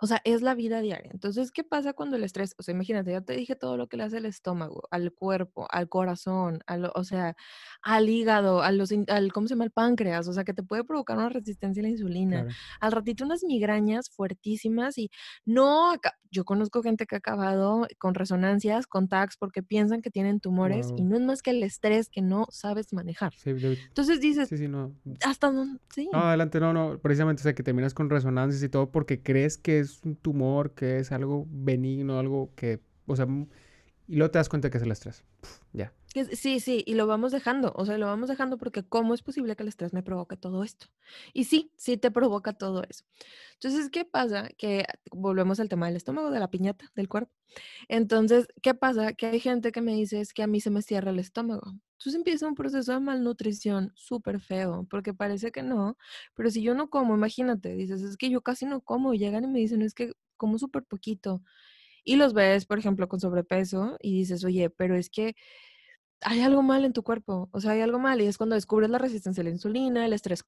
O 0.01 0.07
sea, 0.07 0.19
es 0.23 0.41
la 0.41 0.55
vida 0.55 0.81
diaria. 0.81 1.11
Entonces, 1.13 1.51
¿qué 1.51 1.63
pasa 1.63 1.93
cuando 1.93 2.15
el 2.15 2.23
estrés? 2.23 2.55
O 2.57 2.63
sea, 2.63 2.73
imagínate, 2.73 3.11
ya 3.11 3.21
te 3.21 3.33
dije 3.33 3.55
todo 3.55 3.77
lo 3.77 3.87
que 3.87 3.97
le 3.97 4.03
hace 4.03 4.17
al 4.17 4.25
estómago, 4.25 4.83
al 4.89 5.13
cuerpo, 5.13 5.67
al 5.69 5.89
corazón, 5.89 6.59
al, 6.65 6.91
o 6.95 7.03
sea, 7.03 7.35
al 7.83 8.09
hígado, 8.09 8.63
a 8.63 8.71
los, 8.71 8.91
al, 9.07 9.31
¿cómo 9.31 9.47
se 9.47 9.53
llama? 9.53 9.65
El 9.65 9.71
páncreas, 9.71 10.27
o 10.27 10.33
sea, 10.33 10.43
que 10.43 10.53
te 10.53 10.63
puede 10.63 10.83
provocar 10.83 11.17
una 11.17 11.29
resistencia 11.29 11.81
a 11.81 11.83
la 11.83 11.89
insulina. 11.89 12.47
Al 12.79 12.91
ratito 12.91 13.25
unas 13.25 13.43
migrañas 13.43 14.09
fuertísimas 14.09 14.97
y 14.97 15.11
no, 15.45 15.93
yo 16.31 16.45
conozco 16.45 16.81
gente 16.81 17.05
que 17.05 17.15
ha 17.15 17.19
acabado 17.19 17.87
con 17.99 18.15
resonancias, 18.15 18.87
con 18.87 19.07
tags, 19.07 19.37
porque 19.37 19.61
piensan 19.61 20.01
que 20.01 20.09
tienen 20.09 20.39
tumores 20.39 20.93
y 20.97 21.03
no 21.03 21.17
es 21.17 21.21
más 21.21 21.41
que 21.41 21.51
el 21.51 21.61
estrés 21.61 22.09
que 22.09 22.21
no 22.21 22.47
sabes 22.49 22.93
manejar. 22.93 23.33
Entonces 23.45 24.19
dices, 24.19 24.49
sí, 24.49 24.57
sí, 24.57 24.67
no. 24.67 24.95
hasta 25.25 25.51
dónde, 25.51 25.79
sí. 25.93 26.09
No, 26.11 26.19
adelante, 26.19 26.59
no, 26.59 26.73
no, 26.73 26.97
precisamente, 26.99 27.41
o 27.41 27.43
sea, 27.43 27.53
que 27.53 27.63
terminas 27.63 27.93
con 27.93 28.09
resonancias 28.09 28.63
y 28.63 28.69
todo 28.69 28.91
porque 28.91 29.21
crees 29.21 29.57
que 29.57 29.79
es 29.79 29.90
un 30.03 30.15
tumor, 30.15 30.73
que 30.73 30.99
es 30.99 31.11
algo 31.11 31.45
benigno, 31.49 32.19
algo 32.19 32.53
que, 32.55 32.81
o 33.07 33.15
sea, 33.15 33.27
y 34.11 34.17
luego 34.17 34.29
te 34.29 34.39
das 34.39 34.49
cuenta 34.49 34.69
que 34.69 34.77
es 34.77 34.83
el 34.83 34.91
estrés. 34.91 35.23
ya. 35.71 35.93
Sí, 36.33 36.59
sí, 36.59 36.83
y 36.85 36.95
lo 36.95 37.07
vamos 37.07 37.31
dejando, 37.31 37.71
o 37.77 37.85
sea, 37.85 37.97
lo 37.97 38.07
vamos 38.07 38.27
dejando 38.27 38.57
porque 38.57 38.83
¿cómo 38.83 39.13
es 39.13 39.21
posible 39.21 39.55
que 39.55 39.63
el 39.63 39.69
estrés 39.69 39.93
me 39.93 40.03
provoque 40.03 40.35
todo 40.35 40.65
esto? 40.65 40.87
Y 41.31 41.45
sí, 41.45 41.71
sí 41.77 41.95
te 41.95 42.11
provoca 42.11 42.51
todo 42.51 42.83
eso. 42.83 43.05
Entonces, 43.53 43.89
¿qué 43.89 44.03
pasa? 44.03 44.49
Que 44.57 44.85
volvemos 45.13 45.61
al 45.61 45.69
tema 45.69 45.87
del 45.87 45.95
estómago, 45.95 46.29
de 46.29 46.41
la 46.41 46.49
piñata, 46.49 46.91
del 46.93 47.07
cuerpo. 47.07 47.31
Entonces, 47.87 48.49
¿qué 48.61 48.73
pasa? 48.73 49.13
Que 49.13 49.27
hay 49.27 49.39
gente 49.39 49.71
que 49.71 49.79
me 49.79 49.93
dice 49.93 50.19
es 50.19 50.33
que 50.33 50.43
a 50.43 50.47
mí 50.47 50.59
se 50.59 50.71
me 50.71 50.81
cierra 50.81 51.11
el 51.11 51.19
estómago. 51.19 51.71
Entonces 51.93 52.15
empieza 52.15 52.49
un 52.49 52.55
proceso 52.55 52.91
de 52.91 52.99
malnutrición 52.99 53.93
súper 53.95 54.41
feo, 54.41 54.85
porque 54.89 55.13
parece 55.13 55.53
que 55.53 55.63
no, 55.63 55.97
pero 56.35 56.49
si 56.49 56.61
yo 56.61 56.75
no 56.75 56.89
como, 56.89 57.15
imagínate, 57.15 57.75
dices, 57.75 58.01
es 58.01 58.17
que 58.17 58.29
yo 58.29 58.41
casi 58.41 58.65
no 58.65 58.81
como, 58.81 59.13
llegan 59.13 59.45
y 59.45 59.47
me 59.47 59.59
dicen, 59.59 59.81
es 59.81 59.93
que 59.93 60.11
como 60.35 60.59
súper 60.59 60.83
poquito. 60.83 61.41
Y 62.03 62.15
los 62.15 62.33
ves, 62.33 62.65
por 62.65 62.79
ejemplo, 62.79 63.07
con 63.07 63.19
sobrepeso 63.19 63.97
y 63.99 64.17
dices, 64.17 64.43
oye, 64.43 64.69
pero 64.69 64.95
es 64.95 65.09
que 65.09 65.35
hay 66.21 66.41
algo 66.41 66.61
mal 66.61 66.85
en 66.85 66.93
tu 66.93 67.03
cuerpo, 67.03 67.49
o 67.51 67.59
sea, 67.59 67.71
hay 67.71 67.81
algo 67.81 67.99
mal 67.99 68.21
y 68.21 68.25
es 68.25 68.37
cuando 68.37 68.55
descubres 68.55 68.89
la 68.89 68.97
resistencia 68.97 69.41
a 69.41 69.43
la 69.43 69.49
insulina, 69.49 70.05
el 70.05 70.13
estrés. 70.13 70.43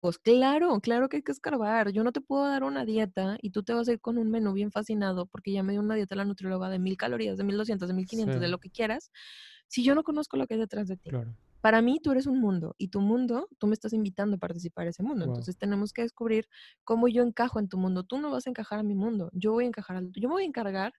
Pues 0.00 0.18
claro, 0.18 0.78
claro 0.80 1.08
que 1.08 1.16
hay 1.16 1.22
que 1.22 1.32
escarbar. 1.32 1.90
Yo 1.90 2.04
no 2.04 2.12
te 2.12 2.20
puedo 2.20 2.44
dar 2.44 2.62
una 2.62 2.84
dieta 2.84 3.36
y 3.42 3.50
tú 3.50 3.64
te 3.64 3.72
vas 3.72 3.88
a 3.88 3.92
ir 3.92 4.00
con 4.00 4.16
un 4.16 4.30
menú 4.30 4.52
bien 4.52 4.70
fascinado 4.70 5.26
porque 5.26 5.50
ya 5.50 5.64
me 5.64 5.72
dio 5.72 5.80
una 5.80 5.96
dieta 5.96 6.14
la 6.14 6.24
nutrióloga 6.24 6.68
de 6.68 6.78
mil 6.78 6.96
calorías, 6.96 7.36
de 7.36 7.42
mil 7.42 7.56
doscientos, 7.56 7.88
de 7.88 7.94
mil 7.94 8.06
quinientos, 8.06 8.40
de 8.40 8.48
lo 8.48 8.58
que 8.58 8.70
quieras, 8.70 9.10
si 9.66 9.82
yo 9.82 9.96
no 9.96 10.04
conozco 10.04 10.36
lo 10.36 10.46
que 10.46 10.54
hay 10.54 10.60
detrás 10.60 10.86
de 10.86 10.96
ti. 10.96 11.10
Para 11.60 11.82
mí 11.82 12.00
tú 12.02 12.12
eres 12.12 12.26
un 12.26 12.40
mundo 12.40 12.74
y 12.78 12.88
tu 12.88 13.00
mundo, 13.00 13.48
tú 13.58 13.66
me 13.66 13.74
estás 13.74 13.92
invitando 13.92 14.36
a 14.36 14.38
participar 14.38 14.84
en 14.84 14.90
ese 14.90 15.02
mundo. 15.02 15.24
Entonces 15.24 15.58
tenemos 15.58 15.92
que 15.92 16.02
descubrir 16.02 16.48
cómo 16.84 17.08
yo 17.08 17.22
encajo 17.22 17.58
en 17.58 17.68
tu 17.68 17.78
mundo. 17.78 18.04
Tú 18.04 18.18
no 18.18 18.30
vas 18.30 18.46
a 18.46 18.50
encajar 18.50 18.78
a 18.78 18.82
mi 18.82 18.94
mundo, 18.94 19.30
yo 19.32 19.52
voy 19.52 19.64
a 19.64 19.68
encajar 19.68 19.96
al 19.96 20.12
Yo 20.12 20.28
me 20.28 20.34
voy 20.34 20.42
a 20.44 20.46
encargar 20.46 20.92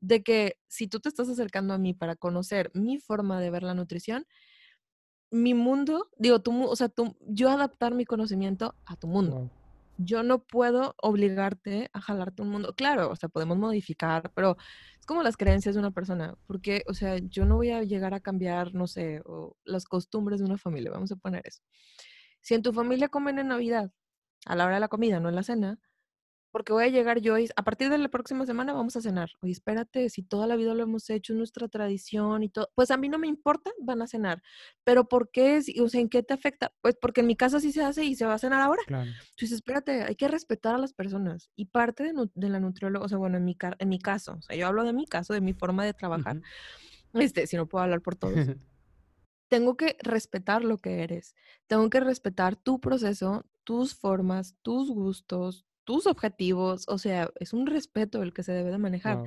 de 0.00 0.22
que 0.22 0.58
si 0.68 0.88
tú 0.88 1.00
te 1.00 1.08
estás 1.08 1.28
acercando 1.28 1.74
a 1.74 1.78
mí 1.78 1.94
para 1.94 2.16
conocer 2.16 2.70
mi 2.74 2.98
forma 2.98 3.40
de 3.40 3.50
ver 3.50 3.62
la 3.62 3.74
nutrición, 3.74 4.26
mi 5.30 5.54
mundo, 5.54 6.08
digo, 6.18 6.40
tú, 6.40 6.64
o 6.64 6.76
sea, 6.76 6.88
tú, 6.88 7.16
yo 7.20 7.50
adaptar 7.50 7.94
mi 7.94 8.04
conocimiento 8.04 8.74
a 8.84 8.96
tu 8.96 9.06
mundo. 9.06 9.50
Yo 9.98 10.22
no 10.22 10.44
puedo 10.44 10.94
obligarte 11.02 11.90
a 11.92 12.00
jalarte 12.00 12.42
un 12.42 12.50
mundo. 12.50 12.74
Claro, 12.74 13.10
o 13.10 13.16
sea, 13.16 13.28
podemos 13.28 13.56
modificar, 13.58 14.30
pero 14.34 14.56
es 14.98 15.06
como 15.06 15.22
las 15.22 15.36
creencias 15.36 15.74
de 15.74 15.80
una 15.80 15.90
persona, 15.90 16.34
porque, 16.46 16.82
o 16.86 16.94
sea, 16.94 17.18
yo 17.18 17.46
no 17.46 17.56
voy 17.56 17.70
a 17.70 17.82
llegar 17.82 18.14
a 18.14 18.20
cambiar, 18.20 18.74
no 18.74 18.86
sé, 18.86 19.22
las 19.64 19.84
costumbres 19.86 20.40
de 20.40 20.46
una 20.46 20.58
familia, 20.58 20.90
vamos 20.90 21.12
a 21.12 21.16
poner 21.16 21.42
eso. 21.46 21.62
Si 22.40 22.54
en 22.54 22.62
tu 22.62 22.72
familia 22.72 23.08
comen 23.08 23.38
en 23.38 23.48
Navidad, 23.48 23.90
a 24.46 24.56
la 24.56 24.66
hora 24.66 24.76
de 24.76 24.80
la 24.80 24.88
comida, 24.88 25.20
no 25.20 25.28
en 25.28 25.34
la 25.36 25.42
cena, 25.42 25.78
porque 26.56 26.72
voy 26.72 26.84
a 26.84 26.88
llegar 26.88 27.20
yo 27.20 27.36
y 27.36 27.50
a 27.54 27.64
partir 27.64 27.90
de 27.90 27.98
la 27.98 28.08
próxima 28.08 28.46
semana 28.46 28.72
vamos 28.72 28.96
a 28.96 29.02
cenar. 29.02 29.28
Oye, 29.42 29.52
espérate, 29.52 30.08
si 30.08 30.22
toda 30.22 30.46
la 30.46 30.56
vida 30.56 30.72
lo 30.72 30.84
hemos 30.84 31.10
hecho, 31.10 31.34
es 31.34 31.36
nuestra 31.36 31.68
tradición 31.68 32.42
y 32.42 32.48
todo, 32.48 32.70
pues 32.74 32.90
a 32.90 32.96
mí 32.96 33.10
no 33.10 33.18
me 33.18 33.26
importa, 33.26 33.70
van 33.78 34.00
a 34.00 34.06
cenar. 34.06 34.42
Pero 34.82 35.06
¿por 35.06 35.30
qué? 35.30 35.60
O 35.82 35.88
sea, 35.90 36.00
¿en 36.00 36.08
qué 36.08 36.22
te 36.22 36.32
afecta? 36.32 36.72
Pues 36.80 36.96
porque 36.98 37.20
en 37.20 37.26
mi 37.26 37.36
casa 37.36 37.60
sí 37.60 37.72
se 37.72 37.84
hace 37.84 38.06
y 38.06 38.14
se 38.14 38.24
va 38.24 38.32
a 38.32 38.38
cenar 38.38 38.62
ahora. 38.62 38.80
Claro. 38.86 39.04
Entonces, 39.04 39.52
espérate, 39.52 40.04
hay 40.04 40.16
que 40.16 40.28
respetar 40.28 40.74
a 40.74 40.78
las 40.78 40.94
personas. 40.94 41.50
Y 41.56 41.66
parte 41.66 42.04
de, 42.04 42.48
la 42.48 42.58
nutrióloga, 42.58 43.04
o 43.04 43.08
sea, 43.10 43.18
bueno, 43.18 43.36
en 43.36 43.44
mi, 43.44 43.54
en 43.78 43.88
mi 43.90 43.98
caso, 43.98 44.36
o 44.38 44.40
sea, 44.40 44.56
yo 44.56 44.66
hablo 44.66 44.82
de 44.84 44.94
mi 44.94 45.04
caso, 45.04 45.34
de 45.34 45.42
mi 45.42 45.52
forma 45.52 45.84
de 45.84 45.92
trabajar, 45.92 46.40
este, 47.12 47.46
si 47.46 47.56
no 47.58 47.66
puedo 47.66 47.84
hablar 47.84 48.00
por 48.00 48.16
todos. 48.16 48.32
tengo 49.48 49.76
que 49.76 49.98
respetar 50.00 50.64
lo 50.64 50.78
que 50.78 51.02
eres, 51.02 51.34
tengo 51.66 51.90
que 51.90 52.00
respetar 52.00 52.56
tu 52.56 52.80
proceso, 52.80 53.44
tus 53.62 53.94
formas, 53.94 54.56
tus 54.62 54.90
gustos, 54.90 55.66
tus 55.86 56.06
objetivos, 56.06 56.84
o 56.88 56.98
sea, 56.98 57.30
es 57.40 57.54
un 57.54 57.66
respeto 57.66 58.22
el 58.22 58.34
que 58.34 58.42
se 58.42 58.52
debe 58.52 58.70
de 58.70 58.78
manejar. 58.78 59.24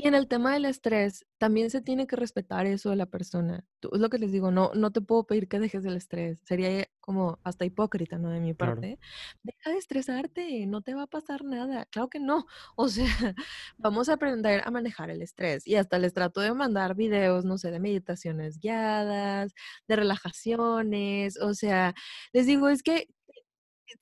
Y 0.00 0.06
en 0.06 0.14
el 0.14 0.28
tema 0.28 0.52
del 0.52 0.64
estrés, 0.64 1.26
también 1.38 1.70
se 1.70 1.80
tiene 1.80 2.06
que 2.06 2.14
respetar 2.14 2.66
eso 2.66 2.90
de 2.90 2.94
la 2.94 3.06
persona. 3.06 3.66
es 3.82 3.98
lo 3.98 4.08
que 4.08 4.18
les 4.18 4.30
digo, 4.30 4.52
no, 4.52 4.70
no 4.74 4.92
te 4.92 5.00
puedo 5.00 5.24
pedir 5.26 5.48
que 5.48 5.58
dejes 5.58 5.84
el 5.84 5.96
estrés. 5.96 6.40
Sería 6.44 6.88
como 7.00 7.40
hasta 7.42 7.64
hipócrita, 7.64 8.16
¿no? 8.16 8.30
De 8.30 8.38
mi 8.38 8.54
parte. 8.54 9.00
Deja 9.42 9.70
de 9.70 9.76
estresarte, 9.76 10.66
no 10.66 10.82
te 10.82 10.94
va 10.94 11.02
a 11.02 11.06
pasar 11.08 11.42
nada. 11.42 11.84
Claro 11.86 12.08
que 12.08 12.20
no. 12.20 12.46
O 12.76 12.88
sea, 12.88 13.34
vamos 13.76 14.08
a 14.08 14.12
aprender 14.14 14.62
a 14.64 14.70
manejar 14.70 15.10
el 15.10 15.20
estrés. 15.20 15.66
Y 15.66 15.74
hasta 15.74 15.98
les 15.98 16.14
trato 16.14 16.40
de 16.40 16.54
mandar 16.54 16.94
videos, 16.94 17.44
no 17.44 17.58
sé, 17.58 17.72
de 17.72 17.80
meditaciones 17.80 18.60
guiadas, 18.60 19.52
de 19.88 19.96
relajaciones. 19.96 21.40
O 21.40 21.54
sea, 21.54 21.92
les 22.32 22.46
digo, 22.46 22.68
es 22.68 22.84
que 22.84 23.08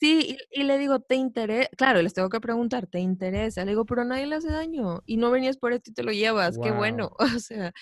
Sí, 0.01 0.37
y, 0.51 0.65
le 0.65 0.79
digo, 0.79 1.01
¿te 1.01 1.15
interesa? 1.15 1.69
Claro, 1.77 2.03
les 2.03 2.13
tengo 2.13 2.29
que 2.29 2.41
preguntar, 2.41 2.87
¿te 2.87 2.99
interesa? 2.99 3.65
Le 3.65 3.71
digo, 3.73 3.87
pero 3.87 4.05
nadie 4.05 4.27
le 4.27 4.37
hace 4.37 4.51
daño 4.51 5.03
y 5.07 5.17
no 5.17 5.31
venías 5.31 5.57
por 5.57 5.73
esto 5.73 5.91
y 5.91 5.95
te 5.95 6.03
lo 6.03 6.13
llevas, 6.13 6.59
qué 6.63 6.71
bueno. 6.73 7.13
O 7.39 7.41
sea, 7.41 7.73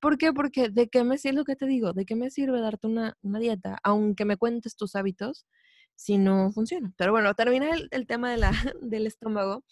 ¿por 0.00 0.18
qué? 0.18 0.32
Porque 0.32 0.68
¿de 0.70 0.88
qué 0.88 1.04
me 1.04 1.18
sirve 1.18 1.36
lo 1.38 1.44
que 1.44 1.56
te 1.56 1.66
digo? 1.66 1.92
¿De 1.92 2.04
qué 2.06 2.14
me 2.16 2.30
sirve 2.30 2.60
darte 2.60 2.86
una, 2.86 3.16
dieta, 3.22 3.78
aunque 3.82 4.24
me 4.24 4.36
cuentes 4.36 4.76
tus 4.76 4.94
hábitos, 4.96 5.46
si 5.96 6.18
no 6.18 6.52
funciona? 6.52 6.92
Pero 6.96 7.12
bueno, 7.12 7.34
termina 7.34 7.70
el, 7.90 8.06
tema 8.06 8.30
de 8.30 8.38
la, 8.38 8.50
del 8.82 9.06
estómago. 9.06 9.64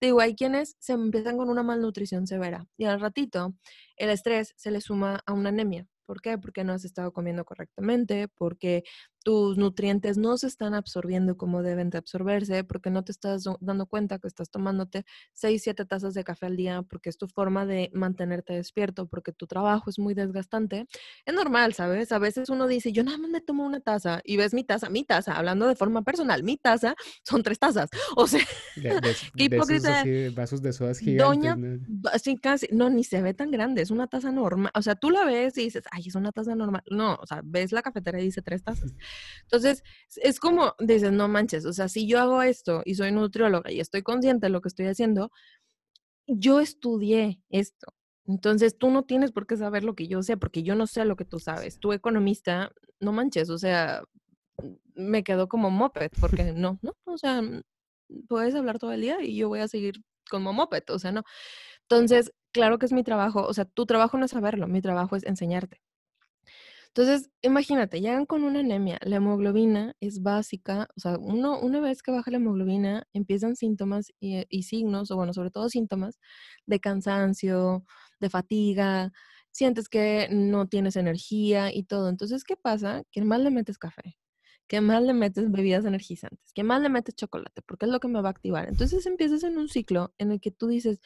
Te 0.00 0.06
digo, 0.06 0.20
hay 0.20 0.34
quienes 0.34 0.76
se 0.80 0.94
empiezan 0.94 1.36
con 1.36 1.50
una 1.50 1.62
malnutrición 1.62 2.26
severa 2.26 2.66
y 2.76 2.86
al 2.86 3.00
ratito 3.00 3.54
el 3.96 4.10
estrés 4.10 4.54
se 4.56 4.70
le 4.70 4.80
suma 4.80 5.22
a 5.26 5.32
una 5.32 5.50
anemia. 5.50 5.86
¿Por 6.06 6.20
qué? 6.20 6.38
Porque 6.38 6.64
no 6.64 6.72
has 6.74 6.84
estado 6.84 7.12
comiendo 7.12 7.44
correctamente, 7.44 8.28
porque 8.28 8.84
tus 9.24 9.56
nutrientes 9.56 10.18
no 10.18 10.36
se 10.36 10.46
están 10.46 10.74
absorbiendo 10.74 11.36
como 11.36 11.62
deben 11.62 11.88
de 11.88 11.98
absorberse 11.98 12.62
porque 12.62 12.90
no 12.90 13.02
te 13.04 13.10
estás 13.10 13.44
dando 13.60 13.86
cuenta 13.86 14.18
que 14.18 14.28
estás 14.28 14.50
tomándote 14.50 15.04
6, 15.32 15.62
7 15.62 15.84
tazas 15.86 16.12
de 16.12 16.22
café 16.24 16.46
al 16.46 16.56
día 16.56 16.82
porque 16.82 17.08
es 17.08 17.16
tu 17.16 17.26
forma 17.26 17.64
de 17.64 17.90
mantenerte 17.94 18.52
despierto, 18.52 19.06
porque 19.06 19.32
tu 19.32 19.46
trabajo 19.46 19.88
es 19.88 19.98
muy 19.98 20.12
desgastante. 20.14 20.86
Es 21.24 21.34
normal, 21.34 21.72
¿sabes? 21.72 22.12
A 22.12 22.18
veces 22.18 22.50
uno 22.50 22.68
dice, 22.68 22.92
yo 22.92 23.02
nada 23.02 23.16
más 23.16 23.30
me 23.30 23.40
tomo 23.40 23.64
una 23.64 23.80
taza 23.80 24.20
y 24.24 24.36
ves 24.36 24.52
mi 24.52 24.62
taza, 24.62 24.90
mi 24.90 25.04
taza, 25.04 25.32
hablando 25.32 25.66
de 25.66 25.74
forma 25.74 26.02
personal, 26.02 26.42
mi 26.42 26.58
taza 26.58 26.94
son 27.22 27.42
tres 27.42 27.58
tazas. 27.58 27.90
O 28.16 28.26
sea, 28.28 28.44
qué 29.36 29.44
hipócrita. 29.44 30.04
vasos 30.34 30.62
de 30.62 30.72
sodas 30.72 30.98
gigantes. 30.98 31.26
Doña, 31.26 31.56
¿no? 31.56 31.80
casi, 32.40 32.68
no, 32.70 32.90
ni 32.90 33.02
se 33.02 33.22
ve 33.22 33.34
tan 33.34 33.50
grande, 33.50 33.82
es 33.82 33.90
una 33.90 34.06
taza 34.06 34.30
normal. 34.30 34.70
O 34.74 34.82
sea, 34.82 34.94
tú 34.94 35.10
la 35.10 35.24
ves 35.24 35.58
y 35.58 35.64
dices, 35.64 35.84
ay, 35.90 36.04
es 36.06 36.14
una 36.14 36.30
taza 36.30 36.54
normal. 36.54 36.82
No, 36.90 37.14
o 37.20 37.26
sea, 37.26 37.40
ves 37.42 37.72
la 37.72 37.82
cafetera 37.82 38.20
y 38.20 38.24
dice 38.24 38.42
tres 38.42 38.62
tazas. 38.62 38.92
Entonces, 39.42 39.82
es 40.16 40.40
como, 40.40 40.74
dices, 40.78 41.12
no 41.12 41.28
manches, 41.28 41.64
o 41.66 41.72
sea, 41.72 41.88
si 41.88 42.06
yo 42.06 42.20
hago 42.20 42.42
esto 42.42 42.82
y 42.84 42.94
soy 42.94 43.12
nutrióloga 43.12 43.70
y 43.72 43.80
estoy 43.80 44.02
consciente 44.02 44.46
de 44.46 44.50
lo 44.50 44.60
que 44.60 44.68
estoy 44.68 44.86
haciendo, 44.86 45.30
yo 46.26 46.60
estudié 46.60 47.40
esto. 47.50 47.94
Entonces, 48.26 48.78
tú 48.78 48.90
no 48.90 49.04
tienes 49.04 49.32
por 49.32 49.46
qué 49.46 49.56
saber 49.56 49.84
lo 49.84 49.94
que 49.94 50.08
yo 50.08 50.22
sé, 50.22 50.36
porque 50.36 50.62
yo 50.62 50.74
no 50.74 50.86
sé 50.86 51.04
lo 51.04 51.16
que 51.16 51.24
tú 51.26 51.38
sabes. 51.40 51.78
Tú 51.78 51.92
economista, 51.92 52.72
no 53.00 53.12
manches, 53.12 53.50
o 53.50 53.58
sea, 53.58 54.02
me 54.94 55.24
quedo 55.24 55.48
como 55.48 55.70
moped, 55.70 56.10
porque 56.20 56.52
no, 56.52 56.78
no, 56.82 56.94
o 57.04 57.18
sea, 57.18 57.42
puedes 58.28 58.54
hablar 58.54 58.78
todo 58.78 58.92
el 58.92 59.02
día 59.02 59.22
y 59.22 59.36
yo 59.36 59.48
voy 59.48 59.60
a 59.60 59.68
seguir 59.68 60.02
como 60.30 60.52
moped, 60.52 60.84
o 60.90 60.98
sea, 60.98 61.12
no. 61.12 61.24
Entonces, 61.82 62.32
claro 62.52 62.78
que 62.78 62.86
es 62.86 62.92
mi 62.92 63.04
trabajo, 63.04 63.46
o 63.46 63.54
sea, 63.54 63.66
tu 63.66 63.86
trabajo 63.86 64.18
no 64.18 64.24
es 64.26 64.30
saberlo, 64.32 64.68
mi 64.68 64.80
trabajo 64.82 65.16
es 65.16 65.24
enseñarte. 65.24 65.80
Entonces, 66.96 67.28
imagínate, 67.42 68.00
llegan 68.00 68.24
con 68.24 68.44
una 68.44 68.60
anemia, 68.60 69.00
la 69.02 69.16
hemoglobina 69.16 69.96
es 70.00 70.22
básica, 70.22 70.86
o 70.96 71.00
sea, 71.00 71.18
uno, 71.18 71.58
una 71.60 71.80
vez 71.80 72.02
que 72.04 72.12
baja 72.12 72.30
la 72.30 72.36
hemoglobina, 72.36 73.08
empiezan 73.12 73.56
síntomas 73.56 74.12
y, 74.20 74.44
y 74.48 74.62
signos, 74.62 75.10
o 75.10 75.16
bueno, 75.16 75.32
sobre 75.34 75.50
todo 75.50 75.68
síntomas 75.68 76.20
de 76.66 76.78
cansancio, 76.78 77.84
de 78.20 78.30
fatiga, 78.30 79.12
sientes 79.50 79.88
que 79.88 80.28
no 80.30 80.68
tienes 80.68 80.94
energía 80.96 81.74
y 81.74 81.82
todo. 81.84 82.08
Entonces, 82.08 82.44
¿qué 82.44 82.56
pasa? 82.56 83.02
Que 83.10 83.22
más 83.22 83.40
le 83.40 83.50
metes 83.50 83.76
café, 83.78 84.16
que 84.68 84.80
más 84.80 85.02
le 85.02 85.14
metes 85.14 85.50
bebidas 85.50 85.84
energizantes, 85.84 86.52
que 86.54 86.64
más 86.64 86.80
le 86.82 86.90
metes 86.90 87.16
chocolate, 87.16 87.62
porque 87.62 87.86
es 87.86 87.92
lo 87.92 88.00
que 88.00 88.08
me 88.08 88.20
va 88.22 88.28
a 88.28 88.32
activar. 88.32 88.68
Entonces 88.68 89.04
empiezas 89.06 89.42
en 89.44 89.58
un 89.58 89.68
ciclo 89.68 90.14
en 90.18 90.30
el 90.32 90.40
que 90.40 90.52
tú 90.52 90.68
dices, 90.68 91.00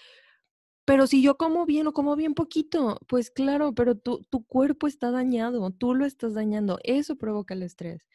pero 0.89 1.07
si 1.07 1.21
yo 1.21 1.37
como 1.37 1.67
bien 1.67 1.87
o 1.87 1.93
como 1.93 2.17
bien 2.17 2.33
poquito, 2.33 2.99
pues 3.09 3.31
claro, 3.31 3.75
pero 3.75 3.95
tu, 3.95 4.23
tu 4.31 4.47
cuerpo 4.47 4.87
está 4.87 5.11
dañado, 5.11 5.71
tú 5.71 5.95
lo 5.95 6.07
estás 6.07 6.33
dañando, 6.33 6.79
eso 6.83 7.17
provoca 7.17 7.53
el 7.53 7.63
estrés, 7.63 8.07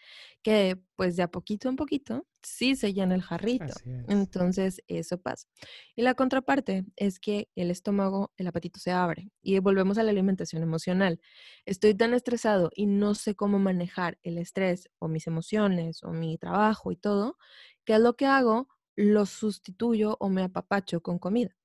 que 0.42 0.82
pues 0.96 1.16
de 1.16 1.22
a 1.22 1.28
poquito 1.30 1.70
en 1.70 1.76
poquito 1.76 2.26
sí 2.42 2.76
se 2.76 2.92
llena 2.92 3.14
el 3.14 3.22
jarrito. 3.22 3.76
Entonces 4.08 4.82
eso 4.88 5.20
pasa. 5.20 5.48
Y 5.96 6.02
la 6.02 6.16
contraparte 6.16 6.84
es 6.96 7.20
que 7.20 7.48
el 7.54 7.70
estómago, 7.70 8.34
el 8.38 8.48
apetito 8.48 8.80
se 8.80 8.90
abre 8.90 9.30
y 9.44 9.60
volvemos 9.60 10.00
a 10.00 10.04
la 10.04 10.10
alimentación 10.10 10.64
emocional. 10.64 11.22
Estoy 11.68 11.94
tan 11.94 12.16
estresado 12.16 12.72
y 12.76 12.88
no 12.88 13.14
sé 13.14 13.36
cómo 13.36 13.60
manejar 13.60 14.18
el 14.24 14.40
estrés 14.40 14.90
o 14.98 15.08
mis 15.08 15.28
emociones 15.28 16.02
o 16.02 16.10
mi 16.10 16.40
trabajo 16.40 16.92
y 16.92 16.96
todo, 16.96 17.38
que 17.86 17.94
es 17.94 18.00
lo 18.00 18.16
que 18.16 18.26
hago, 18.26 18.68
lo 18.96 19.28
sustituyo 19.28 20.18
o 20.20 20.30
me 20.30 20.42
apapacho 20.42 21.02
con 21.02 21.20
comida 21.20 21.56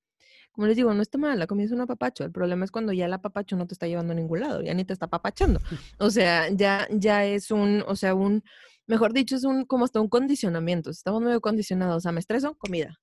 como 0.59 0.67
les 0.67 0.77
digo, 0.77 0.93
no 0.93 1.03
está 1.03 1.19
mal, 1.19 1.39
la 1.39 1.47
comida 1.47 1.67
es 1.67 1.71
un 1.71 1.83
apapacho. 1.83 2.25
El 2.25 2.33
problema 2.33 2.65
es 2.65 2.73
cuando 2.73 2.93
ya 2.93 3.07
el 3.07 3.13
apapacho 3.13 3.55
no 3.55 3.69
te 3.69 3.75
está 3.75 3.87
llevando 3.87 4.13
a 4.13 4.17
ningún 4.17 4.41
lado, 4.41 4.61
ya 4.61 4.75
ni 4.75 4.85
te 4.85 4.93
está 4.93 5.07
apapachando. 5.07 5.61
O 6.01 6.11
sea, 6.11 6.49
ya, 6.51 6.89
ya 6.91 7.25
es 7.25 7.53
un, 7.53 7.85
o 7.87 7.95
sea, 7.95 8.17
un, 8.17 8.43
mejor 8.89 9.13
dicho, 9.13 9.37
es 9.37 9.45
un, 9.45 9.67
como 9.67 9.85
hasta 9.85 10.01
un 10.01 10.09
condicionamiento. 10.09 10.91
Estamos 10.91 11.23
medio 11.23 11.41
condicionados. 11.41 11.99
O 11.99 12.01
sea, 12.01 12.11
me 12.11 12.19
estreso, 12.19 12.57
comida 12.57 12.99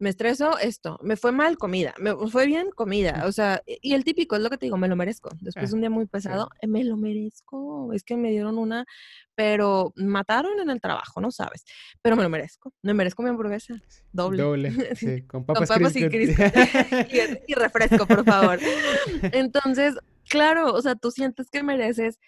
me 0.00 0.08
estreso 0.08 0.58
esto, 0.58 0.98
me 1.02 1.16
fue 1.16 1.30
mal 1.30 1.58
comida, 1.58 1.94
me 1.98 2.14
fue 2.28 2.46
bien 2.46 2.70
comida, 2.70 3.24
o 3.26 3.32
sea, 3.32 3.62
y 3.66 3.92
el 3.92 4.02
típico 4.02 4.34
es 4.34 4.40
lo 4.40 4.48
que 4.48 4.56
te 4.56 4.64
digo, 4.64 4.78
me 4.78 4.88
lo 4.88 4.96
merezco. 4.96 5.28
Después 5.40 5.70
de 5.70 5.74
un 5.74 5.80
día 5.82 5.90
muy 5.90 6.06
pesado, 6.06 6.48
eh, 6.62 6.66
me 6.66 6.82
lo 6.84 6.96
merezco, 6.96 7.92
es 7.92 8.02
que 8.02 8.16
me 8.16 8.30
dieron 8.30 8.56
una, 8.56 8.86
pero 9.34 9.92
mataron 9.96 10.58
en 10.58 10.70
el 10.70 10.80
trabajo, 10.80 11.20
no 11.20 11.30
sabes, 11.30 11.64
pero 12.00 12.16
me 12.16 12.22
lo 12.22 12.30
merezco, 12.30 12.72
me 12.80 12.94
merezco 12.94 13.22
mi 13.22 13.28
hamburguesa, 13.28 13.74
doble. 14.10 14.42
Doble, 14.42 14.70
sí, 14.96 15.22
con 15.26 15.44
papas, 15.44 15.70
y, 15.94 16.04
y 17.46 17.54
refresco, 17.54 18.06
por 18.06 18.24
favor. 18.24 18.58
Entonces, 19.32 19.96
claro, 20.30 20.72
o 20.72 20.80
sea, 20.80 20.94
tú 20.94 21.10
sientes 21.10 21.50
que 21.50 21.62
mereces 21.62 22.18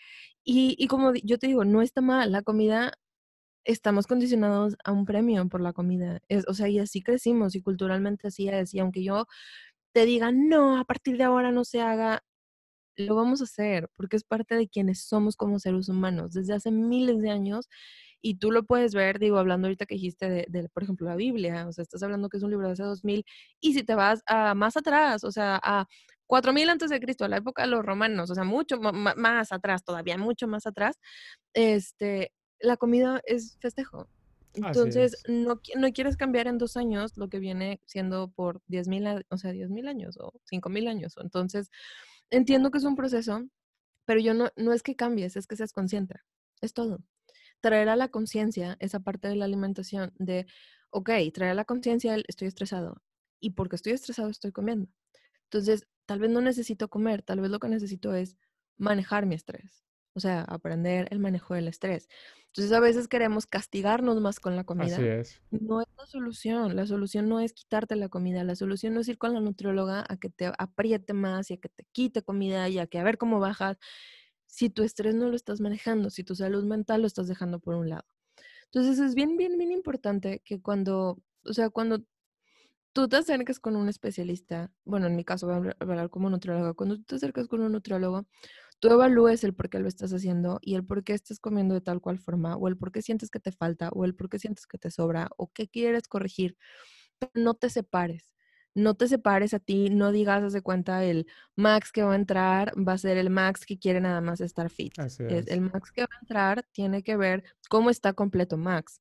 y, 0.45 0.77
y 0.79 0.89
como 0.89 1.15
yo 1.15 1.39
te 1.39 1.47
digo, 1.47 1.65
no 1.65 1.81
está 1.81 2.03
mal, 2.03 2.33
la 2.33 2.43
comida 2.43 2.93
estamos 3.65 4.07
condicionados 4.07 4.77
a 4.85 4.93
un 4.93 5.05
premio 5.07 5.49
por 5.49 5.61
la 5.61 5.73
comida. 5.73 6.21
Es, 6.29 6.47
o 6.49 6.55
sea, 6.55 6.69
y 6.69 6.79
así 6.79 7.03
crecimos 7.03 7.55
y 7.55 7.63
culturalmente 7.63 8.29
así 8.29 8.49
es. 8.49 8.75
Y 8.75 8.81
aunque 8.81 9.05
yo 9.05 9.27
te 9.93 10.07
diga, 10.07 10.33
no, 10.33 10.79
a 10.79 10.85
partir 10.85 11.19
de 11.19 11.25
ahora 11.25 11.53
no 11.53 11.65
se 11.65 11.81
haga, 11.83 12.23
lo 12.97 13.15
vamos 13.17 13.41
a 13.41 13.45
hacer 13.45 13.89
porque 13.97 14.17
es 14.17 14.25
parte 14.25 14.55
de 14.57 14.69
quienes 14.69 15.03
somos 15.05 15.37
como 15.37 15.59
seres 15.59 15.89
humanos 15.89 16.33
desde 16.35 16.55
hace 16.55 16.71
miles 16.73 17.21
de 17.23 17.31
años. 17.31 17.69
Y 18.23 18.37
tú 18.37 18.53
lo 18.53 18.65
puedes 18.65 18.95
ver, 18.95 19.19
digo, 19.19 19.39
hablando 19.39 19.67
ahorita 19.69 19.87
que 19.87 19.97
dijiste 19.97 20.47
de, 20.49 20.69
por 20.71 20.85
ejemplo, 20.85 21.09
la 21.09 21.17
Biblia, 21.17 21.67
o 21.69 21.73
sea, 21.73 21.83
estás 21.83 22.03
hablando 22.05 22.29
que 22.29 22.37
es 22.39 22.43
un 22.45 22.51
libro 22.51 22.69
de 22.69 22.75
hace 22.75 22.85
2000, 22.85 23.25
y 23.61 23.75
si 23.75 23.83
te 23.85 23.95
vas 23.97 24.23
a 24.27 24.55
más 24.55 24.77
atrás, 24.77 25.25
o 25.25 25.33
sea, 25.33 25.61
a 25.63 25.87
4000 26.29 26.71
antes 26.71 26.91
de 26.91 27.01
Cristo, 27.01 27.25
a 27.25 27.29
la 27.29 27.39
época 27.39 27.63
de 27.63 27.69
los 27.69 27.85
romanos, 27.85 28.31
o 28.31 28.35
sea, 28.35 28.45
mucho 28.45 28.79
más 28.81 29.53
atrás, 29.53 29.85
todavía 29.85 30.17
mucho 30.19 30.47
más 30.49 30.67
atrás, 30.67 30.99
este, 31.55 32.33
la 32.63 32.77
comida 32.77 33.21
es 33.27 33.59
festejo. 33.61 34.09
Entonces, 34.55 35.17
no, 35.29 35.61
no 35.77 35.93
quieres 35.93 36.17
cambiar 36.17 36.47
en 36.47 36.59
dos 36.59 36.77
años 36.77 37.17
lo 37.17 37.29
que 37.29 37.39
viene 37.39 37.81
siendo 37.87 38.31
por 38.31 38.61
10 38.67 38.89
mil, 38.89 39.07
o 39.31 39.39
sea, 39.39 39.53
10 39.53 39.71
mil 39.71 39.89
años 39.89 40.19
o 40.21 40.33
5 40.45 40.69
mil 40.69 40.89
años. 40.89 41.15
Entonces, 41.23 41.71
entiendo 42.31 42.71
que 42.71 42.79
es 42.79 42.85
un 42.85 42.97
proceso, 42.97 43.43
pero 44.05 44.21
yo 44.21 44.35
no, 44.35 44.51
no 44.57 44.73
es 44.73 44.83
que 44.83 44.95
cambies, 44.95 45.37
es 45.37 45.47
que 45.47 45.57
seas 45.57 45.73
consciente. 45.73 46.17
Es 46.61 46.75
todo. 46.75 46.99
Traer 47.61 47.89
a 47.89 47.97
la 47.97 48.09
conciencia 48.09 48.77
esa 48.81 49.01
parte 49.01 49.29
de 49.29 49.37
la 49.37 49.47
alimentación 49.47 50.13
de, 50.19 50.47
ok, 50.91 51.11
traer 51.33 51.53
a 51.53 51.55
la 51.55 51.65
conciencia 51.65 52.17
estoy 52.29 52.49
estresado. 52.49 53.03
Y 53.41 53.51
porque 53.51 53.77
estoy 53.77 53.93
estresado 53.93 54.29
estoy 54.29 54.53
comiendo. 54.53 54.89
Entonces, 55.45 55.87
tal 56.07 56.21
vez 56.21 56.31
no 56.31 56.41
necesito 56.41 56.89
comer, 56.89 57.23
tal 57.23 57.41
vez 57.41 57.51
lo 57.51 57.59
que 57.59 57.69
necesito 57.69 58.15
es 58.15 58.37
manejar 58.77 59.27
mi 59.27 59.35
estrés. 59.35 59.83
O 60.15 60.21
sea, 60.21 60.43
aprender 60.43 61.09
el 61.11 61.19
manejo 61.19 61.55
del 61.55 61.69
estrés. 61.69 62.09
Entonces 62.49 62.73
a 62.73 62.81
veces 62.81 63.09
queremos 63.09 63.47
castigarnos 63.47 64.21
más 64.21 64.39
con 64.39 64.57
la 64.57 64.65
comida. 64.65 64.97
Así 64.97 65.07
es. 65.07 65.41
No 65.51 65.81
es 65.81 65.87
la 65.97 66.05
solución. 66.05 66.77
La 66.77 66.87
solución 66.87 67.29
no 67.29 67.41
es 67.41 67.55
quitarte 67.55 67.97
la 67.97 68.11
comida. 68.11 68.45
La 68.45 68.57
solución 68.57 68.93
no 68.93 69.01
es 69.01 69.09
ir 69.09 69.17
con 69.17 69.33
la 69.33 69.41
nutrióloga 69.41 70.05
a 70.07 70.19
que 70.19 70.29
te 70.29 70.53
apriete 70.59 71.15
más 71.15 71.51
y 71.51 71.55
a 71.55 71.57
que 71.57 71.71
te 71.71 71.87
quite 71.93 72.23
comida 72.23 72.69
y 72.69 72.79
a 72.79 72.87
que 72.87 72.99
a 72.99 73.05
ver 73.05 73.17
cómo 73.17 73.41
bajas. 73.41 73.79
Si 74.47 74.69
tu 74.69 74.83
estrés 74.83 75.15
no 75.15 75.29
lo 75.29 75.37
estás 75.37 75.63
manejando, 75.63 76.11
si 76.11 76.25
tu 76.25 76.35
salud 76.35 76.65
mental 76.65 77.01
lo 77.01 77.07
estás 77.07 77.27
dejando 77.27 77.59
por 77.59 77.75
un 77.75 77.89
lado. 77.89 78.05
Entonces 78.67 78.99
es 78.99 79.15
bien, 79.15 79.39
bien, 79.39 79.57
bien 79.57 79.73
importante 79.73 80.43
que 80.45 80.61
cuando, 80.61 81.23
o 81.45 81.53
sea, 81.55 81.71
cuando 81.71 82.05
tú 82.93 83.09
te 83.09 83.17
acerques 83.17 83.61
con 83.61 83.77
un 83.77 83.89
especialista, 83.89 84.71
bueno, 84.85 85.07
en 85.07 85.17
mi 85.17 85.25
caso 85.25 85.47
voy 85.47 85.69
a 85.71 85.77
hablar 85.79 86.11
como 86.11 86.29
nutrióloga, 86.31 86.75
cuando 86.75 86.97
tú 86.97 87.03
te 87.05 87.15
acercas 87.17 87.49
con 87.49 87.63
un 87.63 87.73
nutriólogo, 87.73 88.27
tú 88.83 88.91
evalúes 88.91 89.45
el 89.45 89.55
por 89.55 89.71
qué 89.71 89.79
lo 89.79 89.87
estás 89.87 90.13
haciendo 90.13 90.59
y 90.61 90.75
el 90.75 90.85
por 90.85 91.05
qué 91.05 91.13
estás 91.13 91.39
comiendo 91.39 91.73
de 91.73 91.81
tal 91.81 92.01
cual 92.01 92.19
forma, 92.19 92.57
o 92.57 92.67
el 92.67 92.77
por 92.77 92.91
qué 92.91 93.01
sientes 93.01 93.31
que 93.31 93.39
te 93.39 93.53
falta, 93.53 93.91
o 93.91 94.05
el 94.05 94.17
por 94.17 94.29
qué 94.29 94.41
sientes 94.41 94.67
que 94.67 94.77
te 94.77 94.91
sobra, 94.91 95.31
o 95.37 95.53
qué 95.53 95.69
quieres 95.69 96.09
corregir. 96.09 96.57
Pero 97.21 97.31
no 97.37 97.55
te 97.55 97.71
separes. 97.71 98.33
No 98.75 98.95
te 98.95 99.07
separes 99.07 99.55
a 99.55 99.61
ti, 99.61 99.89
no 99.89 100.11
digas, 100.11 100.43
haz 100.43 100.53
de 100.53 100.63
cuenta, 100.63 101.05
el 101.05 101.29
max 101.55 101.93
que 101.93 102.03
va 102.03 102.15
a 102.15 102.17
entrar 102.17 102.73
va 102.77 102.95
a 102.95 102.99
ser 102.99 103.19
el 103.19 103.31
max 103.31 103.65
que 103.65 103.79
quiere 103.79 104.01
nada 104.01 104.21
más 104.21 104.41
estar 104.41 104.69
fit. 104.69 104.95
El 105.29 105.61
max 105.61 105.93
que 105.93 106.03
va 106.03 106.09
a 106.11 106.19
entrar 106.21 106.65
tiene 106.73 107.05
que 107.05 107.17
ver 107.17 107.45
cómo 107.69 107.89
está 107.89 108.15
completo 108.15 108.57
max. 108.57 109.01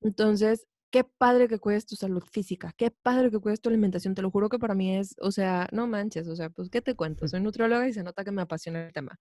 Entonces, 0.00 0.68
qué 0.90 1.04
padre 1.04 1.48
que 1.48 1.58
cuides 1.58 1.86
tu 1.86 1.96
salud 1.96 2.22
física, 2.30 2.72
qué 2.76 2.90
padre 2.90 3.30
que 3.30 3.38
cuides 3.38 3.60
tu 3.60 3.68
alimentación, 3.68 4.14
te 4.14 4.22
lo 4.22 4.30
juro 4.30 4.48
que 4.48 4.58
para 4.58 4.74
mí 4.74 4.96
es, 4.96 5.14
o 5.20 5.30
sea, 5.30 5.68
no 5.72 5.86
manches, 5.86 6.28
o 6.28 6.36
sea, 6.36 6.50
pues, 6.50 6.70
¿qué 6.70 6.80
te 6.80 6.94
cuento? 6.94 7.28
Soy 7.28 7.40
nutrióloga 7.40 7.88
y 7.88 7.92
se 7.92 8.02
nota 8.02 8.24
que 8.24 8.30
me 8.32 8.42
apasiona 8.42 8.86
el 8.86 8.92
tema. 8.92 9.18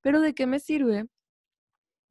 Pero 0.00 0.20
¿de 0.20 0.34
qué 0.34 0.46
me 0.46 0.60
sirve 0.60 1.06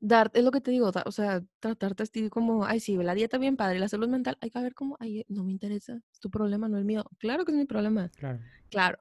darte, 0.02 0.40
es 0.40 0.46
lo 0.46 0.52
que 0.52 0.62
te 0.62 0.72
digo, 0.72 0.92
o 1.06 1.12
sea, 1.12 1.44
tratarte 1.60 2.04
así 2.04 2.30
como, 2.30 2.66
ay, 2.66 2.80
sí, 2.80 2.98
la 2.98 3.14
dieta 3.14 3.38
bien 3.38 3.56
padre, 3.56 3.80
la 3.80 3.88
salud 3.88 4.10
mental, 4.10 4.38
hay 4.42 4.50
que 4.50 4.60
ver 4.60 4.74
cómo, 4.74 4.98
ay, 5.00 5.26
no 5.30 5.44
me 5.44 5.52
interesa, 5.52 6.02
es 6.12 6.20
tu 6.20 6.30
problema, 6.30 6.68
no 6.68 6.78
el 6.78 6.86
mío. 6.86 7.06
Claro 7.20 7.46
que 7.46 7.52
es 7.52 7.58
mi 7.58 7.66
problema. 7.66 8.10
Claro. 8.18 8.40
Claro. 8.70 9.00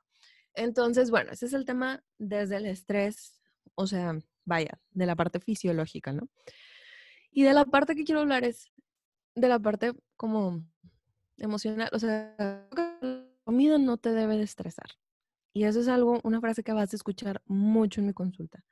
Entonces, 0.55 1.11
bueno, 1.11 1.33
ese 1.33 1.47
es 1.47 1.55
el 1.55 1.65
tema 1.65 2.05
desde 2.19 2.57
el 2.57 2.67
estrés, 2.67 3.41
o 3.75 3.87
sea, 3.87 4.19
vaya, 4.45 4.79
de 4.91 5.07
la 5.07 5.17
parte 5.17 5.41
fisiológica, 5.41 6.13
¿no? 6.13 6.29
Y 7.31 7.45
de 7.45 7.55
la 7.55 7.65
parte 7.65 7.95
que 7.95 8.05
quiero 8.05 8.21
hablar 8.21 8.45
es 8.45 8.71
de 9.41 9.49
la 9.49 9.59
parte 9.59 9.93
como 10.17 10.63
emocional, 11.39 11.89
o 11.93 11.99
sea, 11.99 12.35
la 12.39 13.27
comida 13.45 13.79
no 13.79 13.97
te 13.97 14.13
debe 14.13 14.37
de 14.37 14.45
estresar. 14.45 14.91
Y 15.53 15.65
eso 15.65 15.81
es 15.81 15.89
algo, 15.89 16.21
una 16.23 16.41
frase 16.41 16.63
que 16.63 16.73
vas 16.73 16.93
a 16.93 16.97
escuchar 16.97 17.43
mucho 17.47 18.01
en 18.01 18.07
mi 18.07 18.13
consulta, 18.13 18.65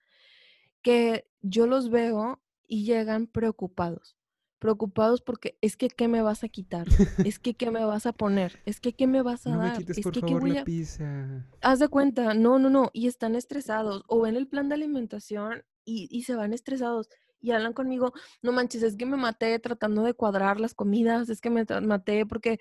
que 0.82 1.28
yo 1.40 1.66
los 1.66 1.90
veo 1.90 2.40
y 2.66 2.84
llegan 2.84 3.26
preocupados. 3.26 4.16
Preocupados 4.60 5.22
porque 5.22 5.56
es 5.60 5.76
que 5.76 5.88
qué 5.88 6.08
me 6.08 6.20
vas 6.20 6.42
a 6.42 6.48
quitar, 6.48 6.86
es 7.24 7.38
que 7.38 7.54
qué 7.54 7.70
me 7.70 7.84
vas 7.84 8.06
a 8.06 8.12
poner, 8.12 8.60
es 8.64 8.80
que 8.80 8.92
qué 8.92 9.06
me 9.06 9.22
vas 9.22 9.46
a 9.46 9.50
No 9.50 9.58
me 9.58 9.68
dar, 9.68 9.78
quites 9.78 9.98
es 9.98 10.02
por 10.02 10.12
que 10.12 10.20
qué 10.20 10.26
favor 10.26 10.40
voy 10.40 10.50
la 10.50 10.60
a... 10.62 10.64
pizza. 10.64 11.46
Haz 11.60 11.78
de 11.78 11.88
cuenta, 11.88 12.34
no, 12.34 12.58
no, 12.58 12.68
no, 12.68 12.90
y 12.92 13.06
están 13.06 13.36
estresados 13.36 14.02
o 14.08 14.20
ven 14.20 14.36
el 14.36 14.48
plan 14.48 14.68
de 14.68 14.74
alimentación 14.74 15.64
y, 15.84 16.08
y 16.10 16.22
se 16.24 16.34
van 16.34 16.52
estresados 16.52 17.08
y 17.40 17.52
hablan 17.52 17.72
conmigo, 17.72 18.12
no 18.42 18.52
manches, 18.52 18.82
es 18.82 18.96
que 18.96 19.06
me 19.06 19.16
maté 19.16 19.58
tratando 19.58 20.02
de 20.02 20.14
cuadrar 20.14 20.60
las 20.60 20.74
comidas, 20.74 21.28
es 21.30 21.40
que 21.40 21.50
me 21.50 21.64
maté 21.82 22.26
porque, 22.26 22.58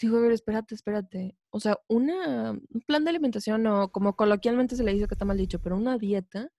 digo, 0.00 0.18
a 0.18 0.20
ver, 0.20 0.32
espérate, 0.32 0.74
espérate. 0.74 1.36
O 1.50 1.60
sea, 1.60 1.78
una, 1.88 2.52
un 2.52 2.80
plan 2.86 3.04
de 3.04 3.10
alimentación, 3.10 3.66
o 3.66 3.90
como 3.92 4.16
coloquialmente 4.16 4.76
se 4.76 4.84
le 4.84 4.92
dice 4.92 5.06
que 5.08 5.14
está 5.14 5.24
mal 5.24 5.36
dicho, 5.38 5.60
pero 5.60 5.76
una 5.76 5.98
dieta, 5.98 6.50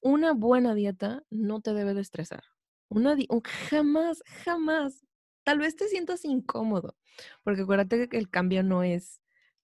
una 0.00 0.32
buena 0.32 0.74
dieta 0.74 1.24
no 1.30 1.60
te 1.60 1.74
debe 1.74 1.94
de 1.94 2.00
estresar. 2.00 2.44
Una 2.88 3.14
un- 3.28 3.42
jamás, 3.42 4.22
jamás. 4.44 5.06
Tal 5.44 5.58
vez 5.58 5.76
te 5.76 5.88
sientas 5.88 6.24
incómodo, 6.24 6.96
porque 7.42 7.62
acuérdate 7.62 8.08
que 8.08 8.18
el 8.18 8.30
cambio 8.30 8.62
no 8.62 8.82
es 8.82 9.19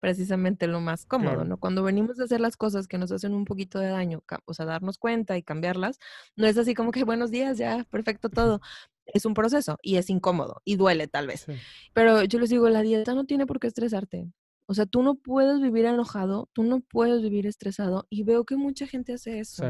precisamente 0.06 0.68
lo 0.68 0.80
más 0.80 1.04
cómodo, 1.04 1.30
Claro. 1.32 1.44
¿no? 1.48 1.56
Cuando 1.58 1.82
venimos 1.82 2.20
a 2.20 2.22
hacer 2.22 2.40
las 2.40 2.56
cosas 2.56 2.86
que 2.86 2.96
nos 2.96 3.10
hacen 3.10 3.34
un 3.34 3.44
poquito 3.44 3.80
de 3.80 3.88
daño, 3.88 4.22
o 4.44 4.54
sea, 4.54 4.64
darnos 4.64 4.98
cuenta 4.98 5.36
y 5.36 5.42
cambiarlas, 5.42 5.98
no 6.36 6.46
es 6.46 6.56
así 6.56 6.74
como 6.74 6.92
que 6.92 7.02
buenos 7.02 7.32
días, 7.32 7.58
ya, 7.58 7.82
perfecto 7.90 8.28
todo. 8.28 8.60
Es 9.04 9.26
un 9.26 9.34
proceso 9.34 9.78
y 9.82 9.96
es 9.96 10.08
incómodo 10.08 10.62
y 10.64 10.76
duele 10.76 11.08
tal 11.08 11.26
vez. 11.26 11.40
Sí, 11.40 11.54
Pero 11.92 12.22
yo 12.22 12.38
les 12.38 12.50
digo, 12.50 12.68
la 12.68 12.82
dieta 12.82 13.14
no 13.14 13.24
tiene 13.24 13.46
por 13.46 13.58
qué 13.58 13.66
estresarte. 13.66 14.30
O 14.66 14.74
sea, 14.74 14.86
tú 14.86 15.02
no 15.02 15.16
puedes 15.16 15.60
vivir 15.60 15.86
enojado, 15.86 16.48
tú 16.52 16.62
no 16.62 16.78
puedes 16.82 17.20
vivir 17.20 17.48
estresado 17.48 18.06
y 18.08 18.22
veo 18.22 18.44
que 18.44 18.54
mucha 18.54 18.86
gente 18.86 19.12
hace 19.14 19.32
sí, 19.32 19.38
eso. 19.40 19.64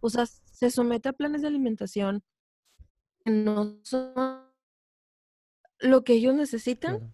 O 0.00 0.10
sea, 0.10 0.26
se 0.26 0.68
somete 0.72 1.10
a 1.10 1.12
planes 1.12 1.42
de 1.42 1.46
alimentación 1.46 2.24
que 3.24 3.30
no 3.30 3.78
son 3.84 4.42
lo 5.78 6.02
que 6.02 6.14
ellos 6.14 6.34
necesitan, 6.34 6.98
claro. 6.98 7.12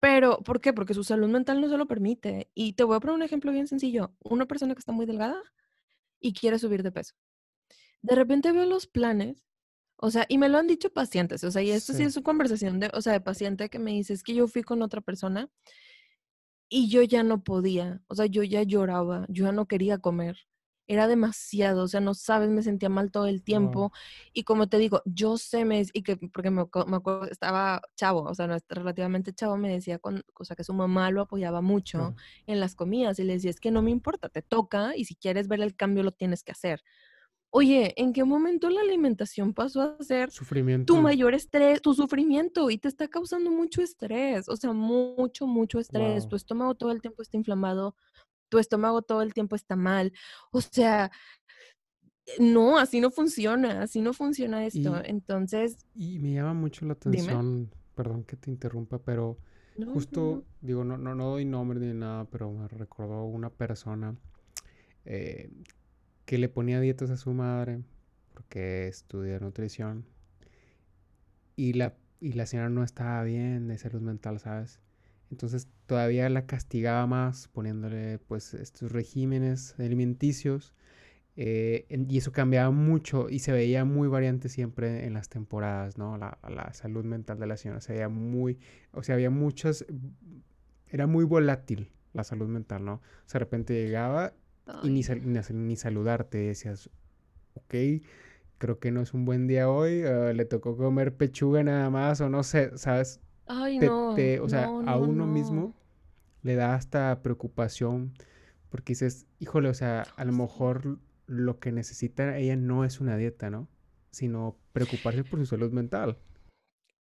Pero 0.00 0.38
¿por 0.42 0.60
qué? 0.60 0.72
Porque 0.72 0.94
su 0.94 1.04
salud 1.04 1.28
mental 1.28 1.60
no 1.60 1.68
se 1.68 1.76
lo 1.78 1.86
permite. 1.86 2.50
Y 2.54 2.74
te 2.74 2.84
voy 2.84 2.96
a 2.96 3.00
poner 3.00 3.16
un 3.16 3.22
ejemplo 3.22 3.52
bien 3.52 3.66
sencillo. 3.68 4.14
Una 4.20 4.46
persona 4.46 4.74
que 4.74 4.80
está 4.80 4.92
muy 4.92 5.06
delgada 5.06 5.42
y 6.20 6.32
quiere 6.34 6.58
subir 6.58 6.82
de 6.82 6.92
peso. 6.92 7.14
De 8.02 8.14
repente 8.16 8.52
veo 8.52 8.66
los 8.66 8.86
planes, 8.86 9.44
o 9.96 10.10
sea, 10.10 10.26
y 10.28 10.38
me 10.38 10.48
lo 10.48 10.58
han 10.58 10.66
dicho 10.68 10.90
pacientes, 10.92 11.44
o 11.44 11.50
sea, 11.50 11.62
y 11.62 11.70
esto 11.70 11.92
sí 11.94 11.98
Sí, 11.98 12.04
es 12.04 12.16
una 12.16 12.24
conversación 12.24 12.80
de, 12.80 12.90
o 12.94 13.02
sea, 13.02 13.12
de 13.14 13.20
paciente 13.22 13.70
que 13.70 13.78
me 13.78 13.92
dice, 13.92 14.14
es 14.14 14.22
que 14.22 14.34
yo 14.34 14.48
fui 14.48 14.62
con 14.62 14.82
otra 14.82 15.00
persona 15.02 15.50
y 16.68 16.88
yo 16.88 17.02
ya 17.02 17.22
no 17.22 17.42
podía, 17.44 18.02
o 18.08 18.14
sea, 18.14 18.26
yo 18.26 18.42
ya 18.42 18.62
lloraba, 18.62 19.26
yo 19.28 19.44
ya 19.46 19.52
no 19.52 19.66
quería 19.66 19.98
comer. 19.98 20.38
Era 20.90 21.06
demasiado, 21.06 21.84
o 21.84 21.88
sea, 21.88 22.00
no 22.00 22.14
sabes, 22.14 22.50
me 22.50 22.62
sentía 22.62 22.88
mal 22.88 23.12
todo 23.12 23.26
el 23.26 23.44
tiempo. 23.44 23.92
Y 24.32 24.42
como 24.44 24.68
te 24.68 24.76
digo, 24.78 25.02
yo 25.04 25.36
sé, 25.38 25.64
me, 25.64 25.82
y 25.92 26.02
que, 26.02 26.16
porque 26.16 26.50
me, 26.50 26.64
me 26.88 26.96
acuerdo, 26.96 27.26
estaba 27.30 27.80
chavo, 27.96 28.22
o 28.24 28.34
sea, 28.34 28.48
no 28.48 28.56
relativamente 28.68 29.32
chavo, 29.32 29.56
me 29.56 29.70
decía, 29.70 29.98
con, 30.00 30.22
o 30.34 30.44
sea, 30.44 30.56
que 30.56 30.64
su 30.64 30.74
mamá 30.74 31.10
lo 31.12 31.22
apoyaba 31.22 31.60
mucho 31.60 32.14
en 32.46 32.58
las 32.60 32.74
comidas 32.74 33.18
y 33.20 33.24
le 33.24 33.34
decía, 33.34 33.50
es 33.50 33.60
que 33.60 33.70
no 33.70 33.82
me 33.82 33.90
importa, 33.92 34.28
te 34.30 34.42
toca 34.42 34.96
y 34.96 35.04
si 35.04 35.14
quieres 35.14 35.46
ver 35.48 35.60
el 35.60 35.76
cambio 35.76 36.02
lo 36.02 36.12
tienes 36.12 36.42
que 36.42 36.52
hacer. 36.52 36.82
Oye, 37.50 37.94
¿en 38.00 38.12
qué 38.12 38.24
momento 38.24 38.70
la 38.70 38.80
alimentación 38.82 39.54
pasó 39.54 39.82
a 39.82 40.02
ser 40.04 40.32
tu 40.84 40.98
Sufrimiento. 40.98 40.98
mayor 40.98 41.34
estrés, 41.34 41.82
tu 41.82 41.94
sufrimiento 41.94 42.70
y 42.70 42.78
te 42.78 42.88
está 42.88 43.08
causando 43.08 43.50
mucho 43.50 43.82
estrés? 43.82 44.48
O 44.48 44.56
sea, 44.56 44.72
mucho, 44.72 45.46
mucho 45.46 45.78
estrés. 45.80 46.28
Tu 46.28 46.36
Wow. 46.36 46.36
estómago 46.36 46.74
todo 46.76 46.92
el 46.92 47.00
tiempo 47.00 47.22
está 47.22 47.36
inflamado, 47.36 47.96
tu 48.50 48.58
estómago 48.60 49.02
todo 49.02 49.22
el 49.22 49.34
tiempo 49.34 49.56
está 49.56 49.76
mal. 49.76 50.12
O 50.52 50.60
sea, 50.62 51.12
eh, 52.26 52.32
no, 52.40 52.78
así 52.78 53.00
no 53.00 53.10
funciona, 53.10 53.82
así 53.82 54.00
no 54.02 54.12
funciona 54.14 54.66
esto. 54.66 54.96
Y, 54.96 55.04
Entonces, 55.04 55.78
y 55.94 56.18
me 56.20 56.32
llama 56.34 56.54
mucho 56.54 56.86
la 56.86 56.94
dime. 57.04 57.42
atención, 57.42 57.70
perdón 57.94 58.24
que 58.24 58.36
te 58.36 58.50
interrumpa, 58.50 58.98
pero 59.00 59.38
No, 59.76 59.86
no, 60.12 60.20
no. 60.28 60.40
justo, 60.40 60.44
digo, 60.60 60.84
no, 60.84 60.98
no, 60.98 61.14
no 61.14 61.30
doy 61.30 61.44
nombre 61.44 61.80
ni 61.80 61.94
nada, 61.94 62.26
pero 62.26 62.50
me 62.52 62.68
recordó 62.68 63.24
una 63.24 63.50
persona 63.50 64.16
eh, 65.06 65.50
que 66.26 66.38
le 66.38 66.48
ponía 66.50 66.80
dietas 66.80 67.10
a 67.10 67.16
su 67.18 67.32
madre 67.34 67.82
porque 68.34 68.88
estudia 68.88 69.40
nutrición 69.40 70.06
y 71.56 71.74
la, 71.74 71.94
y 72.20 72.32
la 72.32 72.46
señora 72.46 72.68
no 72.70 72.82
estaba 72.84 73.22
bien 73.24 73.68
de 73.68 73.78
salud 73.78 74.00
mental, 74.00 74.40
¿sabes? 74.40 74.80
Entonces 75.30 75.68
todavía 75.86 76.28
la 76.28 76.46
castigaba 76.46 77.06
más 77.06 77.48
poniéndole 77.48 78.18
pues 78.18 78.54
estos 78.54 78.92
regímenes 78.92 79.74
alimenticios 79.78 80.74
eh, 81.36 81.86
y 82.08 82.18
eso 82.18 82.32
cambiaba 82.32 82.70
mucho 82.70 83.30
y 83.30 83.40
se 83.40 83.52
veía 83.52 83.84
muy 83.84 84.08
variante 84.08 84.48
siempre 84.48 85.06
en 85.06 85.14
las 85.14 85.28
temporadas, 85.28 85.98
¿no? 85.98 86.18
La, 86.18 86.38
la 86.48 86.72
salud 86.74 87.04
mental 87.04 87.38
de 87.40 87.46
la 87.46 87.56
señora 87.56 87.80
se 87.80 87.94
veía 87.94 88.08
muy, 88.08 88.58
o 88.92 89.02
sea, 89.02 89.14
había 89.16 89.30
muchas, 89.30 89.86
era 90.88 91.06
muy 91.06 91.24
volátil 91.24 91.90
la 92.12 92.24
salud 92.24 92.48
mental, 92.48 92.84
¿no? 92.84 92.94
O 92.94 93.00
sea, 93.26 93.38
de 93.38 93.44
repente 93.44 93.74
llegaba 93.74 94.34
y 94.82 94.90
ni, 94.90 95.02
sal- 95.02 95.22
ni, 95.24 95.38
ni 95.54 95.76
saludarte, 95.76 96.38
decías, 96.38 96.90
ok, 97.54 97.74
creo 98.58 98.78
que 98.78 98.90
no 98.92 99.00
es 99.02 99.14
un 99.14 99.24
buen 99.24 99.46
día 99.46 99.70
hoy, 99.70 100.02
eh, 100.04 100.34
le 100.34 100.44
tocó 100.44 100.76
comer 100.76 101.16
pechuga 101.16 101.62
nada 101.64 101.90
más 101.90 102.20
o 102.20 102.28
no 102.28 102.42
sé, 102.42 102.76
¿sabes? 102.78 103.20
Ay, 103.50 103.78
Te, 103.78 103.86
no, 103.86 104.14
te, 104.14 104.40
o 104.40 104.48
sea, 104.48 104.66
no, 104.66 104.80
a 104.84 104.96
no, 104.98 104.98
uno 104.98 105.26
no. 105.26 105.26
mismo 105.26 105.74
le 106.42 106.54
da 106.56 106.74
hasta 106.74 107.22
preocupación 107.22 108.12
porque 108.70 108.92
dices, 108.92 109.26
híjole, 109.40 109.68
o 109.68 109.74
sea, 109.74 110.12
a 110.16 110.24
lo 110.24 110.32
mejor 110.32 110.98
lo 111.26 111.58
que 111.60 111.72
necesita 111.72 112.36
ella 112.38 112.56
no 112.56 112.84
es 112.84 113.00
una 113.00 113.16
dieta, 113.16 113.50
¿no? 113.50 113.68
Sino 114.10 114.58
preocuparse 114.72 115.24
por 115.24 115.40
su 115.40 115.46
salud 115.46 115.72
mental. 115.72 116.18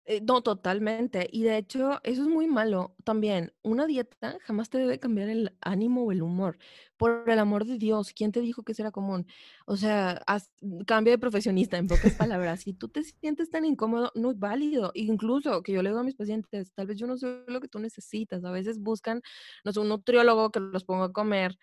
Eh, 0.05 0.19
no, 0.21 0.41
totalmente. 0.43 1.29
Y 1.31 1.43
de 1.43 1.57
hecho, 1.57 2.01
eso 2.03 2.23
es 2.23 2.27
muy 2.27 2.45
malo 2.47 2.93
también. 3.05 3.53
Una 3.61 3.87
dieta 3.87 4.37
jamás 4.41 4.69
te 4.69 4.77
debe 4.77 4.99
cambiar 4.99 5.29
el 5.29 5.55
ánimo 5.61 6.03
o 6.03 6.11
el 6.11 6.21
humor. 6.21 6.57
Por 6.97 7.29
el 7.29 7.39
amor 7.39 7.65
de 7.65 7.77
Dios, 7.77 8.11
¿quién 8.13 8.33
te 8.33 8.41
dijo 8.41 8.63
que 8.63 8.73
eso 8.73 8.81
era 8.81 8.91
común? 8.91 9.25
O 9.65 9.77
sea, 9.77 10.21
haz- 10.27 10.51
cambia 10.87 11.13
de 11.13 11.19
profesionista, 11.19 11.77
en 11.77 11.87
pocas 11.87 12.15
palabras. 12.15 12.61
Si 12.61 12.73
tú 12.73 12.89
te 12.89 13.01
sientes 13.03 13.49
tan 13.49 13.63
incómodo, 13.63 14.11
no 14.15 14.31
es 14.31 14.39
válido. 14.39 14.91
Incluso 14.93 15.63
que 15.63 15.71
yo 15.71 15.81
le 15.81 15.89
digo 15.89 16.01
a 16.01 16.03
mis 16.03 16.15
pacientes, 16.15 16.73
tal 16.73 16.87
vez 16.87 16.97
yo 16.97 17.07
no 17.07 17.17
soy 17.17 17.43
lo 17.47 17.61
que 17.61 17.69
tú 17.69 17.79
necesitas. 17.79 18.43
A 18.43 18.51
veces 18.51 18.79
buscan, 18.79 19.21
no 19.63 19.71
sé, 19.71 19.79
un 19.79 19.87
nutriólogo 19.89 20.51
que 20.51 20.59
los 20.59 20.83
ponga 20.83 21.05
a 21.05 21.13
comer 21.13 21.57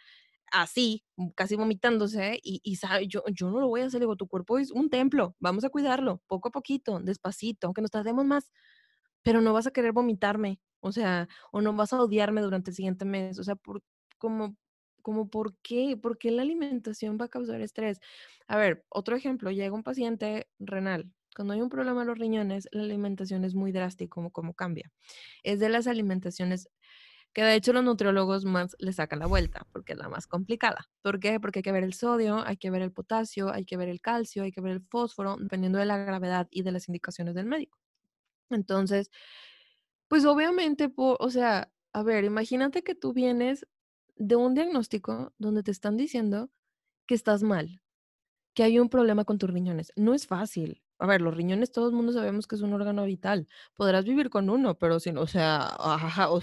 así, 0.50 1.04
mm, 1.16 1.28
casi 1.36 1.56
vomitándose, 1.56 2.38
y, 2.42 2.60
y 2.64 2.76
yo, 3.08 3.22
yo 3.32 3.50
no 3.50 3.60
lo 3.60 3.68
voy 3.68 3.82
a 3.82 3.86
hacer, 3.86 4.00
digo, 4.00 4.16
tu 4.16 4.28
cuerpo 4.28 4.58
es 4.58 4.70
un 4.72 4.90
templo, 4.90 5.36
vamos 5.40 5.64
a 5.64 5.70
cuidarlo, 5.70 6.22
poco 6.26 6.48
a 6.48 6.52
poquito, 6.52 7.00
despacito, 7.00 7.66
aunque 7.68 7.82
nos 7.82 7.90
tardemos 7.90 8.24
más, 8.26 8.50
pero 9.22 9.40
no 9.40 9.52
vas 9.52 9.66
a 9.66 9.70
querer 9.72 9.92
vomitarme, 9.92 10.60
o 10.80 10.92
sea, 10.92 11.28
o 11.52 11.60
no 11.60 11.74
vas 11.74 11.92
a 11.92 12.00
odiarme 12.02 12.40
durante 12.42 12.70
el 12.70 12.76
siguiente 12.76 13.04
mes, 13.04 13.38
o 13.38 13.44
sea, 13.44 13.56
por, 13.56 13.82
como, 14.18 14.56
como, 15.02 15.28
¿por 15.30 15.56
qué? 15.62 15.96
¿Por 15.96 16.18
qué 16.18 16.30
la 16.30 16.42
alimentación 16.42 17.18
va 17.20 17.26
a 17.26 17.28
causar 17.28 17.60
estrés? 17.60 18.00
A 18.48 18.56
ver, 18.58 18.84
otro 18.90 19.16
ejemplo, 19.16 19.50
llega 19.50 19.74
un 19.74 19.82
paciente 19.82 20.48
renal. 20.58 21.10
Cuando 21.36 21.54
hay 21.54 21.60
un 21.62 21.68
problema 21.68 22.02
en 22.02 22.08
los 22.08 22.18
riñones, 22.18 22.68
la 22.72 22.82
alimentación 22.82 23.44
es 23.44 23.54
muy 23.54 23.72
drástico, 23.72 24.14
como, 24.16 24.30
como 24.32 24.54
cambia. 24.54 24.90
Es 25.44 25.60
de 25.60 25.68
las 25.68 25.86
alimentaciones 25.86 26.68
que 27.32 27.42
de 27.44 27.54
hecho 27.54 27.72
los 27.72 27.84
nutriólogos 27.84 28.44
más 28.44 28.76
le 28.78 28.92
sacan 28.92 29.20
la 29.20 29.26
vuelta, 29.26 29.66
porque 29.72 29.92
es 29.94 29.98
la 29.98 30.08
más 30.08 30.26
complicada. 30.26 30.88
¿Por 31.02 31.20
qué? 31.20 31.40
Porque 31.40 31.60
hay 31.60 31.62
que 31.62 31.72
ver 31.72 31.84
el 31.84 31.94
sodio, 31.94 32.44
hay 32.46 32.56
que 32.56 32.70
ver 32.70 32.82
el 32.82 32.92
potasio, 32.92 33.52
hay 33.52 33.64
que 33.64 33.76
ver 33.76 33.88
el 33.88 34.00
calcio, 34.00 34.42
hay 34.44 34.52
que 34.52 34.60
ver 34.60 34.72
el 34.72 34.82
fósforo, 34.82 35.36
dependiendo 35.38 35.78
de 35.78 35.86
la 35.86 35.98
gravedad 35.98 36.48
y 36.50 36.62
de 36.62 36.72
las 36.72 36.88
indicaciones 36.88 37.34
del 37.34 37.46
médico. 37.46 37.78
Entonces, 38.50 39.10
pues 40.08 40.24
obviamente, 40.24 40.88
po- 40.88 41.16
o 41.20 41.30
sea, 41.30 41.72
a 41.92 42.02
ver, 42.02 42.24
imagínate 42.24 42.82
que 42.82 42.94
tú 42.94 43.12
vienes 43.12 43.66
de 44.16 44.36
un 44.36 44.54
diagnóstico 44.54 45.32
donde 45.38 45.62
te 45.62 45.70
están 45.70 45.96
diciendo 45.96 46.50
que 47.06 47.14
estás 47.14 47.42
mal, 47.42 47.82
que 48.54 48.64
hay 48.64 48.78
un 48.80 48.88
problema 48.90 49.24
con 49.24 49.38
tus 49.38 49.50
riñones. 49.50 49.92
No 49.96 50.14
es 50.14 50.26
fácil. 50.26 50.82
A 50.98 51.06
ver, 51.06 51.22
los 51.22 51.36
riñones, 51.36 51.72
todo 51.72 51.88
el 51.88 51.94
mundo 51.94 52.12
sabemos 52.12 52.46
que 52.46 52.56
es 52.56 52.62
un 52.62 52.72
órgano 52.74 53.04
vital. 53.06 53.48
Podrás 53.76 54.04
vivir 54.06 54.30
con 54.30 54.50
uno, 54.50 54.78
pero 54.78 55.00
sin, 55.00 55.18
o 55.18 55.26
sea, 55.28 55.68
ajá, 55.78 56.30
o 56.32 56.40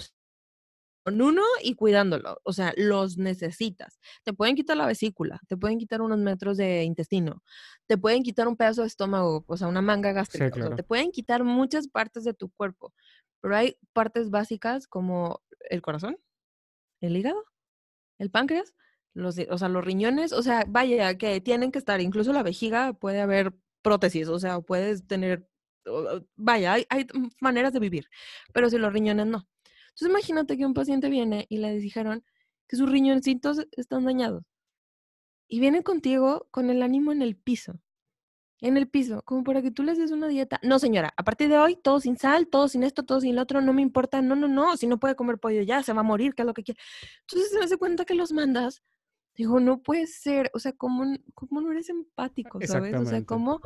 uno 1.21 1.43
y 1.63 1.75
cuidándolo, 1.75 2.39
o 2.43 2.53
sea, 2.53 2.73
los 2.77 3.17
necesitas. 3.17 3.99
Te 4.23 4.33
pueden 4.33 4.55
quitar 4.55 4.77
la 4.77 4.85
vesícula, 4.85 5.39
te 5.47 5.57
pueden 5.57 5.77
quitar 5.79 6.01
unos 6.01 6.19
metros 6.19 6.57
de 6.57 6.83
intestino, 6.83 7.43
te 7.87 7.97
pueden 7.97 8.23
quitar 8.23 8.47
un 8.47 8.57
pedazo 8.57 8.81
de 8.81 8.87
estómago, 8.87 9.45
o 9.47 9.57
sea, 9.57 9.67
una 9.67 9.81
manga 9.81 10.13
Sí, 10.13 10.15
gástrica, 10.15 10.55
o 10.55 10.59
sea, 10.59 10.69
claro. 10.69 10.75
te 10.75 10.83
pueden 10.83 11.11
quitar 11.11 11.43
muchas 11.43 11.87
partes 11.87 12.23
de 12.23 12.33
tu 12.33 12.49
cuerpo, 12.51 12.93
pero 13.41 13.55
hay 13.55 13.77
partes 13.93 14.29
básicas 14.29 14.87
como 14.87 15.41
el 15.69 15.81
corazón, 15.81 16.17
el 17.01 17.17
hígado, 17.17 17.43
el 18.19 18.31
páncreas, 18.31 18.75
los, 19.13 19.37
o 19.49 19.57
sea, 19.57 19.69
los 19.69 19.83
riñones, 19.85 20.33
o 20.33 20.43
sea, 20.43 20.65
vaya, 20.67 21.17
que 21.17 21.41
tienen 21.41 21.71
que 21.71 21.79
estar, 21.79 22.01
incluso 22.01 22.33
la 22.33 22.43
vejiga 22.43 22.93
puede 22.93 23.21
haber 23.21 23.53
prótesis, 23.81 24.27
o 24.27 24.39
sea, 24.39 24.61
puedes 24.61 25.07
tener, 25.07 25.49
vaya, 26.35 26.73
hay, 26.73 26.85
hay 26.89 27.07
maneras 27.41 27.73
de 27.73 27.79
vivir, 27.79 28.09
pero 28.53 28.69
si 28.69 28.77
los 28.77 28.93
riñones 28.93 29.27
no. 29.27 29.47
Entonces 29.97 30.09
imagínate 30.09 30.57
que 30.57 30.65
un 30.65 30.75
paciente 30.75 31.09
viene 31.09 31.47
y 31.49 31.57
le 31.57 31.75
dijeron 31.79 32.23
que 32.67 32.75
sus 32.77 32.89
riñoncitos 32.89 33.65
están 33.71 34.05
dañados 34.05 34.43
y 35.47 35.59
viene 35.59 35.83
contigo 35.83 36.47
con 36.51 36.69
el 36.69 36.83
ánimo 36.83 37.11
en 37.11 37.21
el 37.21 37.35
piso. 37.35 37.79
en 38.61 38.77
el 38.77 38.89
piso, 38.89 39.21
como 39.23 39.43
para 39.43 39.61
que 39.61 39.71
tú 39.71 39.83
les 39.83 39.99
des 39.99 40.11
una 40.11 40.27
dieta. 40.27 40.59
No, 40.63 40.79
señora, 40.79 41.13
a 41.15 41.23
partir 41.23 41.49
de 41.49 41.59
hoy, 41.59 41.75
todo 41.75 41.99
sin 41.99 42.17
sal, 42.17 42.47
todo 42.47 42.67
sin 42.67 42.83
esto, 42.83 43.03
todo 43.03 43.21
sin 43.21 43.35
lo 43.35 43.43
otro, 43.43 43.61
no 43.61 43.73
me 43.73 43.83
importa. 43.83 44.21
No, 44.21 44.35
no, 44.35 44.47
no, 44.47 44.77
si 44.77 44.87
no 44.87 44.99
puede 44.99 45.15
comer 45.15 45.37
pollo 45.39 45.61
ya, 45.61 45.83
se 45.83 45.93
va 45.93 46.01
a 46.01 46.03
morir, 46.03 46.33
que 46.35 46.41
es 46.43 46.45
lo 46.47 46.53
que 46.55 46.63
quiere. 46.63 46.79
Entonces 47.21 47.51
se 47.51 47.59
hace 47.63 47.77
cuenta 47.77 48.05
que 48.05 48.15
los 48.15 48.31
mandas. 48.33 48.83
Digo, 49.35 49.59
no 49.59 49.83
puede 49.83 50.07
ser, 50.07 50.49
o 50.53 50.59
sea, 50.59 50.73
¿cómo, 50.73 51.05
cómo 51.35 51.61
no 51.61 51.71
eres 51.71 51.89
empático, 51.89 52.59
sabes? 52.63 52.95
O 52.95 53.05
sea, 53.05 53.23
¿cómo, 53.23 53.61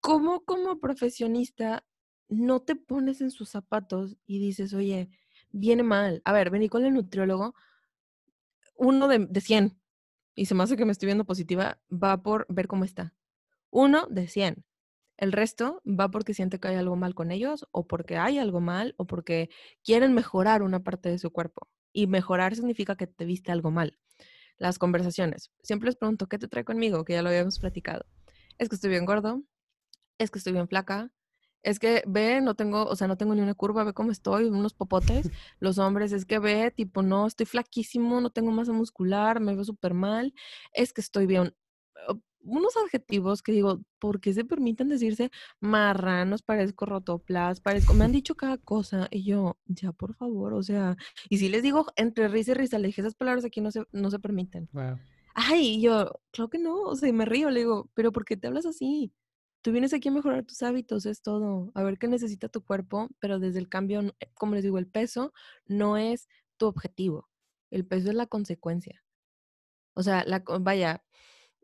¿cómo 0.00 0.44
como 0.44 0.80
profesionista 0.80 1.84
no 2.28 2.60
te 2.62 2.76
pones 2.76 3.20
en 3.22 3.30
sus 3.30 3.50
zapatos 3.50 4.16
y 4.26 4.38
dices, 4.40 4.74
oye, 4.74 5.10
viene 5.50 5.82
mal? 5.82 6.22
A 6.24 6.32
ver, 6.32 6.50
vení 6.50 6.68
con 6.68 6.84
el 6.84 6.94
nutriólogo, 6.94 7.54
uno 8.76 9.08
de, 9.08 9.26
de 9.26 9.40
100, 9.40 9.78
y 10.34 10.46
se 10.46 10.54
me 10.54 10.62
hace 10.62 10.76
que 10.76 10.84
me 10.84 10.92
estoy 10.92 11.06
viendo 11.06 11.24
positiva, 11.24 11.78
va 11.90 12.22
por 12.22 12.46
ver 12.48 12.66
cómo 12.66 12.84
está 12.84 13.14
uno 13.70 14.06
de 14.10 14.28
100. 14.28 14.64
El 15.16 15.32
resto 15.32 15.82
va 15.86 16.10
porque 16.10 16.34
siente 16.34 16.58
que 16.58 16.68
hay 16.68 16.76
algo 16.76 16.96
mal 16.96 17.14
con 17.14 17.30
ellos 17.30 17.66
o 17.72 17.86
porque 17.86 18.16
hay 18.16 18.38
algo 18.38 18.60
mal 18.60 18.94
o 18.96 19.06
porque 19.06 19.50
quieren 19.84 20.14
mejorar 20.14 20.62
una 20.62 20.82
parte 20.82 21.08
de 21.10 21.18
su 21.18 21.30
cuerpo. 21.30 21.68
Y 21.92 22.06
mejorar 22.06 22.54
significa 22.54 22.96
que 22.96 23.06
te 23.06 23.24
viste 23.24 23.52
algo 23.52 23.70
mal. 23.70 23.98
Las 24.56 24.78
conversaciones. 24.78 25.50
Siempre 25.62 25.86
les 25.86 25.96
pregunto, 25.96 26.28
¿qué 26.28 26.38
te 26.38 26.48
trae 26.48 26.64
conmigo? 26.64 27.04
Que 27.04 27.14
ya 27.14 27.22
lo 27.22 27.28
habíamos 27.30 27.58
platicado. 27.58 28.06
Es 28.58 28.68
que 28.68 28.76
estoy 28.76 28.90
bien 28.90 29.04
gordo. 29.04 29.42
Es 30.18 30.30
que 30.30 30.38
estoy 30.38 30.52
bien 30.52 30.68
flaca. 30.68 31.10
Es 31.62 31.78
que 31.78 32.02
ve, 32.06 32.40
no 32.40 32.54
tengo, 32.54 32.84
o 32.84 32.96
sea, 32.96 33.06
no 33.06 33.16
tengo 33.16 33.34
ni 33.34 33.42
una 33.42 33.54
curva, 33.54 33.84
ve 33.84 33.92
cómo 33.92 34.10
estoy, 34.12 34.44
unos 34.44 34.74
popotes. 34.74 35.30
Los 35.58 35.78
hombres, 35.78 36.12
es 36.12 36.24
que 36.24 36.38
ve, 36.38 36.70
tipo, 36.70 37.02
no, 37.02 37.26
estoy 37.26 37.46
flaquísimo, 37.46 38.20
no 38.20 38.30
tengo 38.30 38.50
masa 38.50 38.72
muscular, 38.72 39.40
me 39.40 39.54
veo 39.54 39.64
súper 39.64 39.94
mal. 39.94 40.32
Es 40.72 40.92
que 40.92 41.00
estoy 41.00 41.26
bien 41.26 41.54
unos 42.42 42.76
adjetivos 42.76 43.42
que 43.42 43.52
digo, 43.52 43.82
¿por 43.98 44.20
qué 44.20 44.32
se 44.32 44.44
permiten 44.44 44.88
decirse 44.88 45.30
marranos, 45.60 46.42
parezco 46.42 46.86
rotoplas, 46.86 47.60
parezco, 47.60 47.94
me 47.94 48.04
han 48.04 48.12
dicho 48.12 48.34
cada 48.34 48.58
cosa 48.58 49.08
y 49.10 49.24
yo, 49.24 49.58
ya 49.66 49.92
por 49.92 50.14
favor, 50.14 50.54
o 50.54 50.62
sea, 50.62 50.96
y 51.28 51.38
si 51.38 51.48
les 51.48 51.62
digo 51.62 51.86
entre 51.96 52.28
risa 52.28 52.52
y 52.52 52.54
risa, 52.54 52.78
le 52.78 52.88
dije 52.88 53.00
esas 53.00 53.14
palabras 53.14 53.44
aquí 53.44 53.60
no 53.60 53.70
se, 53.70 53.84
no 53.92 54.10
se 54.10 54.18
permiten. 54.18 54.68
Ay, 55.34 55.76
y 55.76 55.82
yo, 55.82 56.20
creo 56.32 56.48
que 56.48 56.58
no, 56.58 56.82
o 56.82 56.96
sea, 56.96 57.12
me 57.12 57.24
río, 57.24 57.50
le 57.50 57.60
digo, 57.60 57.90
pero 57.94 58.12
¿por 58.12 58.24
qué 58.24 58.36
te 58.36 58.46
hablas 58.46 58.66
así? 58.66 59.12
Tú 59.62 59.72
vienes 59.72 59.92
aquí 59.92 60.08
a 60.08 60.12
mejorar 60.12 60.44
tus 60.44 60.62
hábitos, 60.62 61.04
es 61.06 61.20
todo, 61.22 61.70
a 61.74 61.82
ver 61.82 61.98
qué 61.98 62.08
necesita 62.08 62.48
tu 62.48 62.64
cuerpo, 62.64 63.08
pero 63.18 63.38
desde 63.38 63.58
el 63.58 63.68
cambio, 63.68 64.00
eh, 64.20 64.30
como 64.34 64.54
les 64.54 64.64
digo, 64.64 64.78
el 64.78 64.86
peso 64.86 65.32
no 65.66 65.96
es 65.98 66.28
tu 66.56 66.66
objetivo, 66.66 67.28
el 67.70 67.86
peso 67.86 68.08
es 68.08 68.14
la 68.14 68.26
consecuencia. 68.26 69.04
O 69.94 70.02
sea, 70.02 70.24
la, 70.24 70.42
vaya, 70.60 71.04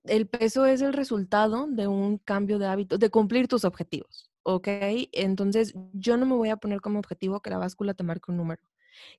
el 0.05 0.29
peso 0.29 0.67
es 0.67 0.83
el 0.83 0.93
resultado 0.93 1.67
de 1.69 1.87
un 1.89 2.19
cambio 2.19 2.59
de 2.59 2.67
hábitos, 2.67 2.99
de 2.99 3.11
cumplir 3.11 3.49
tus 3.49 3.65
objetivos, 3.65 4.31
¿ok? 4.43 4.69
Entonces, 5.13 5.75
yo 5.93 6.17
no 6.17 6.27
me 6.27 6.35
voy 6.35 6.51
a 6.51 6.57
poner 6.59 6.81
como 6.81 6.99
objetivo 6.99 7.41
que 7.41 7.51
la 7.51 7.59
báscula 7.59 7.95
te 7.95 8.05
marque 8.05 8.31
un 8.31 8.37
número. 8.39 8.63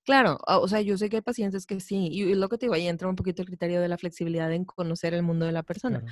Claro, 0.04 0.38
o 0.46 0.68
sea, 0.68 0.82
yo 0.82 0.98
sé 0.98 1.10
que 1.10 1.18
hay 1.18 1.22
pacientes 1.22 1.66
que 1.66 1.80
sí, 1.80 2.08
y, 2.12 2.34
lo 2.36 2.50
que 2.50 2.58
te 2.58 2.66
digo, 2.66 2.76
ahí 2.76 2.88
entra 2.88 3.08
un 3.08 3.16
poquito 3.16 3.42
el 3.42 3.48
criterio 3.48 3.82
de 3.82 3.88
la 3.88 3.98
flexibilidad 3.98 4.52
en 4.52 4.66
conocer 4.66 5.14
el 5.14 5.24
mundo 5.24 5.46
de 5.46 5.52
la 5.52 5.64
persona. 5.64 6.04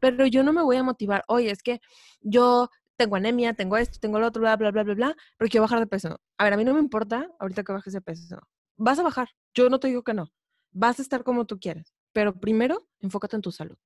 Pero 0.00 0.26
yo 0.26 0.42
no 0.42 0.52
me 0.52 0.62
voy 0.62 0.76
a 0.76 0.82
motivar, 0.82 1.24
oye, 1.28 1.50
es 1.50 1.62
que 1.62 1.80
yo 2.20 2.70
tengo 2.96 3.16
anemia, 3.16 3.54
tengo 3.54 3.76
esto, 3.76 3.98
tengo 4.00 4.18
lo 4.18 4.26
otro, 4.26 4.40
bla, 4.40 4.56
bla, 4.56 4.70
bla, 4.70 4.82
bla, 4.82 4.94
bla, 4.94 5.16
pero 5.36 5.50
quiero 5.50 5.62
bajar 5.62 5.80
de 5.80 5.86
peso. 5.86 6.20
A 6.38 6.44
ver, 6.44 6.52
a 6.54 6.56
mí 6.56 6.64
no 6.64 6.74
me 6.74 6.80
importa 6.80 7.28
ahorita 7.38 7.62
que 7.62 7.72
bajes 7.72 7.92
de 7.92 8.00
peso. 8.00 8.38
Vas 8.76 8.98
a 8.98 9.02
bajar, 9.02 9.28
yo 9.54 9.68
no 9.70 9.78
te 9.80 9.88
digo 9.88 10.02
que 10.02 10.14
no. 10.14 10.32
Vas 10.72 10.98
a 10.98 11.02
estar 11.02 11.24
como 11.24 11.46
tú 11.46 11.58
quieres, 11.58 11.94
pero 12.12 12.38
primero 12.38 12.86
enfócate 13.00 13.36
en 13.36 13.42
tu 13.42 13.52
salud. 13.52 13.76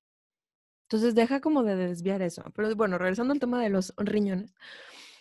Entonces 0.90 1.14
deja 1.14 1.40
como 1.40 1.62
de 1.62 1.76
desviar 1.76 2.20
eso. 2.20 2.42
Pero 2.54 2.74
bueno, 2.74 2.98
regresando 2.98 3.32
al 3.32 3.38
tema 3.38 3.62
de 3.62 3.68
los 3.68 3.94
riñones. 3.96 4.52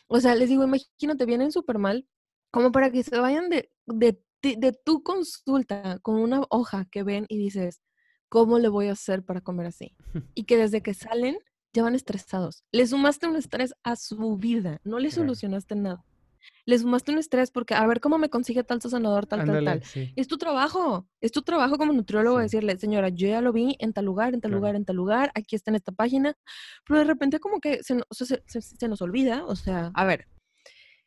O 0.08 0.20
sea, 0.20 0.34
les 0.34 0.50
digo, 0.50 0.64
imagínate, 0.64 1.26
vienen 1.28 1.52
súper 1.52 1.78
mal, 1.78 2.08
como 2.52 2.72
para 2.72 2.92
que 2.92 3.04
se 3.04 3.18
vayan 3.20 3.50
de, 3.50 3.72
de, 3.86 4.20
de 4.42 4.74
tu 4.86 5.04
consulta 5.04 6.00
con 6.02 6.16
una 6.16 6.42
hoja 6.50 6.86
que 6.92 7.04
ven 7.04 7.26
y 7.30 7.38
dices, 7.38 7.82
¿cómo 8.30 8.60
le 8.60 8.70
voy 8.70 8.88
a 8.88 8.94
hacer 8.94 9.24
para 9.24 9.42
comer 9.42 9.68
así? 9.68 9.96
Y 10.36 10.44
que 10.46 10.58
desde 10.58 10.82
que 10.82 10.94
salen 10.94 11.38
ya 11.74 11.84
van 11.84 11.96
estresados. 11.96 12.64
Le 12.72 12.88
sumaste 12.88 13.28
un 13.28 13.36
estrés 13.36 13.76
a 13.84 13.96
su 13.96 14.38
vida, 14.38 14.80
no 14.84 15.00
le 15.00 15.12
solucionaste 15.12 15.76
nada. 15.76 16.04
Le 16.66 16.80
sumaste 16.80 17.12
un 17.12 17.20
estrés 17.20 17.52
porque 17.52 17.76
a 17.76 17.86
ver 17.86 18.00
cómo 18.00 18.18
me 18.18 18.30
consigue 18.30 18.64
tal 18.64 18.82
sanador, 18.82 19.28
tal, 19.28 19.46
tal, 19.46 19.64
tal. 19.64 19.84
Es 20.16 20.28
tu 20.28 20.38
trabajo, 20.38 21.08
es 21.22 21.32
tu 21.32 21.42
trabajo 21.42 21.78
como 21.78 21.94
nutriólogo 21.94 22.40
decirle, 22.40 22.78
señora, 22.80 23.10
yo 23.10 23.28
ya 23.28 23.42
lo 23.42 23.54
vi 23.54 23.76
en 23.80 23.94
tal 23.94 24.06
lugar, 24.06 24.34
en 24.34 24.42
tal 24.42 24.52
lugar, 24.52 24.76
en 24.76 24.86
tal 24.86 24.96
lugar, 24.96 25.32
aquí 25.36 25.56
está 25.56 25.70
en 25.70 25.76
esta 25.76 25.92
página, 25.92 26.36
pero 26.88 27.00
de 27.00 27.06
repente 27.06 27.40
como 27.40 27.60
que 27.60 27.82
se, 27.84 28.02
se 28.48 28.88
nos 28.88 29.02
olvida, 29.02 29.46
o 29.46 29.56
sea, 29.56 29.92
a 29.94 30.06
ver, 30.06 30.28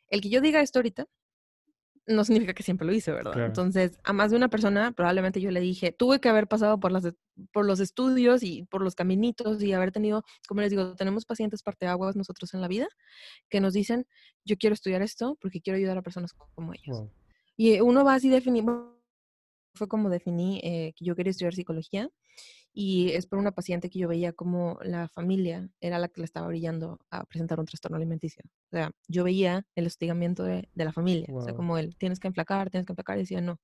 el 0.09 0.21
que 0.21 0.29
yo 0.29 0.39
diga 0.39 0.61
esto 0.61 0.79
ahorita 0.79 1.07
no 2.05 2.23
significa 2.25 2.53
que 2.53 2.63
siempre 2.63 2.85
lo 2.85 2.93
hice, 2.93 3.11
¿verdad? 3.11 3.45
Entonces, 3.45 3.97
a 4.03 4.13
más 4.13 4.31
de 4.31 4.37
una 4.37 4.49
persona, 4.49 4.91
probablemente 4.91 5.39
yo 5.39 5.51
le 5.51 5.59
dije, 5.61 5.91
tuve 5.91 6.19
que 6.19 6.29
haber 6.29 6.47
pasado 6.47 6.79
por, 6.79 6.91
las, 6.91 7.13
por 7.51 7.65
los 7.65 7.79
estudios 7.79 8.43
y 8.43 8.63
por 8.63 8.81
los 8.81 8.95
caminitos 8.95 9.61
y 9.63 9.73
haber 9.73 9.91
tenido, 9.91 10.23
como 10.47 10.61
les 10.61 10.69
digo, 10.69 10.95
tenemos 10.95 11.25
pacientes 11.25 11.63
parteaguas 11.63 12.15
nosotros 12.15 12.53
en 12.53 12.61
la 12.61 12.67
vida 12.67 12.87
que 13.49 13.61
nos 13.61 13.73
dicen, 13.73 14.05
yo 14.43 14.57
quiero 14.57 14.73
estudiar 14.73 15.01
esto 15.01 15.37
porque 15.41 15.61
quiero 15.61 15.77
ayudar 15.77 15.97
a 15.97 16.01
personas 16.01 16.33
como 16.33 16.73
ellos. 16.73 17.09
Y 17.55 17.79
uno 17.79 18.03
va 18.03 18.15
así 18.15 18.29
definiendo, 18.29 19.01
fue 19.73 19.87
como 19.87 20.09
definí 20.09 20.59
eh, 20.63 20.93
que 20.95 21.05
yo 21.05 21.15
quería 21.15 21.31
estudiar 21.31 21.53
psicología 21.53 22.09
y 22.75 23.11
es 23.11 23.27
por 23.27 23.37
una 23.37 23.51
paciente 23.51 23.89
que 23.89 23.99
yo 23.99 24.07
veía 24.07 24.33
como 24.33 24.79
la 24.81 25.07
familia 25.07 25.69
era 25.79 25.99
la 25.99 26.07
que 26.07 26.21
le 26.21 26.25
estaba 26.25 26.47
brillando 26.47 26.99
a 27.11 27.23
presentar 27.25 27.59
un 27.59 27.67
trastorno 27.67 27.97
alimenticio. 27.97 28.43
O 28.45 28.69
sea, 28.71 28.91
yo 29.07 29.23
veía 29.23 29.67
el 29.75 29.85
hostigamiento 29.85 30.43
de, 30.43 30.67
la 30.73 30.91
familia. 30.91 31.27
O 31.31 31.41
sea, 31.41 31.53
como 31.53 31.77
él, 31.77 31.95
tienes 31.97 32.19
que 32.19 32.27
enflacar, 32.27 32.71
tienes 32.71 32.87
que 32.87 32.93
enflacar. 32.93 33.17
Y 33.17 33.21
decía, 33.21 33.41
no. 33.41 33.53
O 33.53 33.59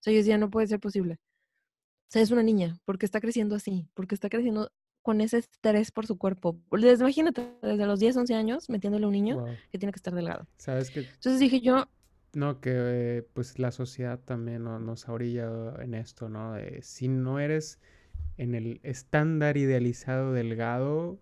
sea, 0.00 0.12
yo 0.12 0.18
decía, 0.18 0.36
no 0.36 0.50
puede 0.50 0.66
ser 0.66 0.80
posible. 0.80 1.14
O 1.14 2.10
sea, 2.10 2.20
es 2.20 2.30
una 2.30 2.42
niña. 2.42 2.78
¿Por 2.84 2.98
qué 2.98 3.06
está 3.06 3.22
creciendo 3.22 3.56
así? 3.56 3.88
¿Por 3.94 4.06
qué 4.06 4.14
está 4.14 4.28
creciendo 4.28 4.70
con 5.00 5.22
ese 5.22 5.38
estrés 5.38 5.90
por 5.90 6.06
su 6.06 6.18
cuerpo? 6.18 6.60
Desde, 6.72 7.04
imagínate, 7.04 7.54
desde 7.62 7.86
los 7.86 8.00
10, 8.00 8.18
11 8.18 8.34
años, 8.34 8.68
metiéndole 8.68 9.06
a 9.06 9.08
un 9.08 9.14
niño 9.14 9.44
que 9.70 9.78
tiene 9.78 9.92
que 9.92 9.98
estar 9.98 10.14
delgado. 10.14 10.46
¿Sabes 10.58 10.90
qué? 10.90 11.00
Entonces 11.00 11.40
dije 11.40 11.62
yo... 11.62 11.88
No, 12.34 12.60
que 12.60 13.26
pues 13.32 13.58
la 13.58 13.72
sociedad 13.72 14.18
también 14.18 14.64
nos 14.64 15.08
ha 15.08 15.12
orillado 15.12 15.80
en 15.80 15.94
esto, 15.94 16.28
¿no? 16.28 16.52
De, 16.52 16.80
si 16.82 17.08
no 17.08 17.38
eres 17.38 17.78
en 18.36 18.54
el 18.54 18.80
estándar 18.82 19.56
idealizado 19.56 20.32
delgado, 20.32 21.18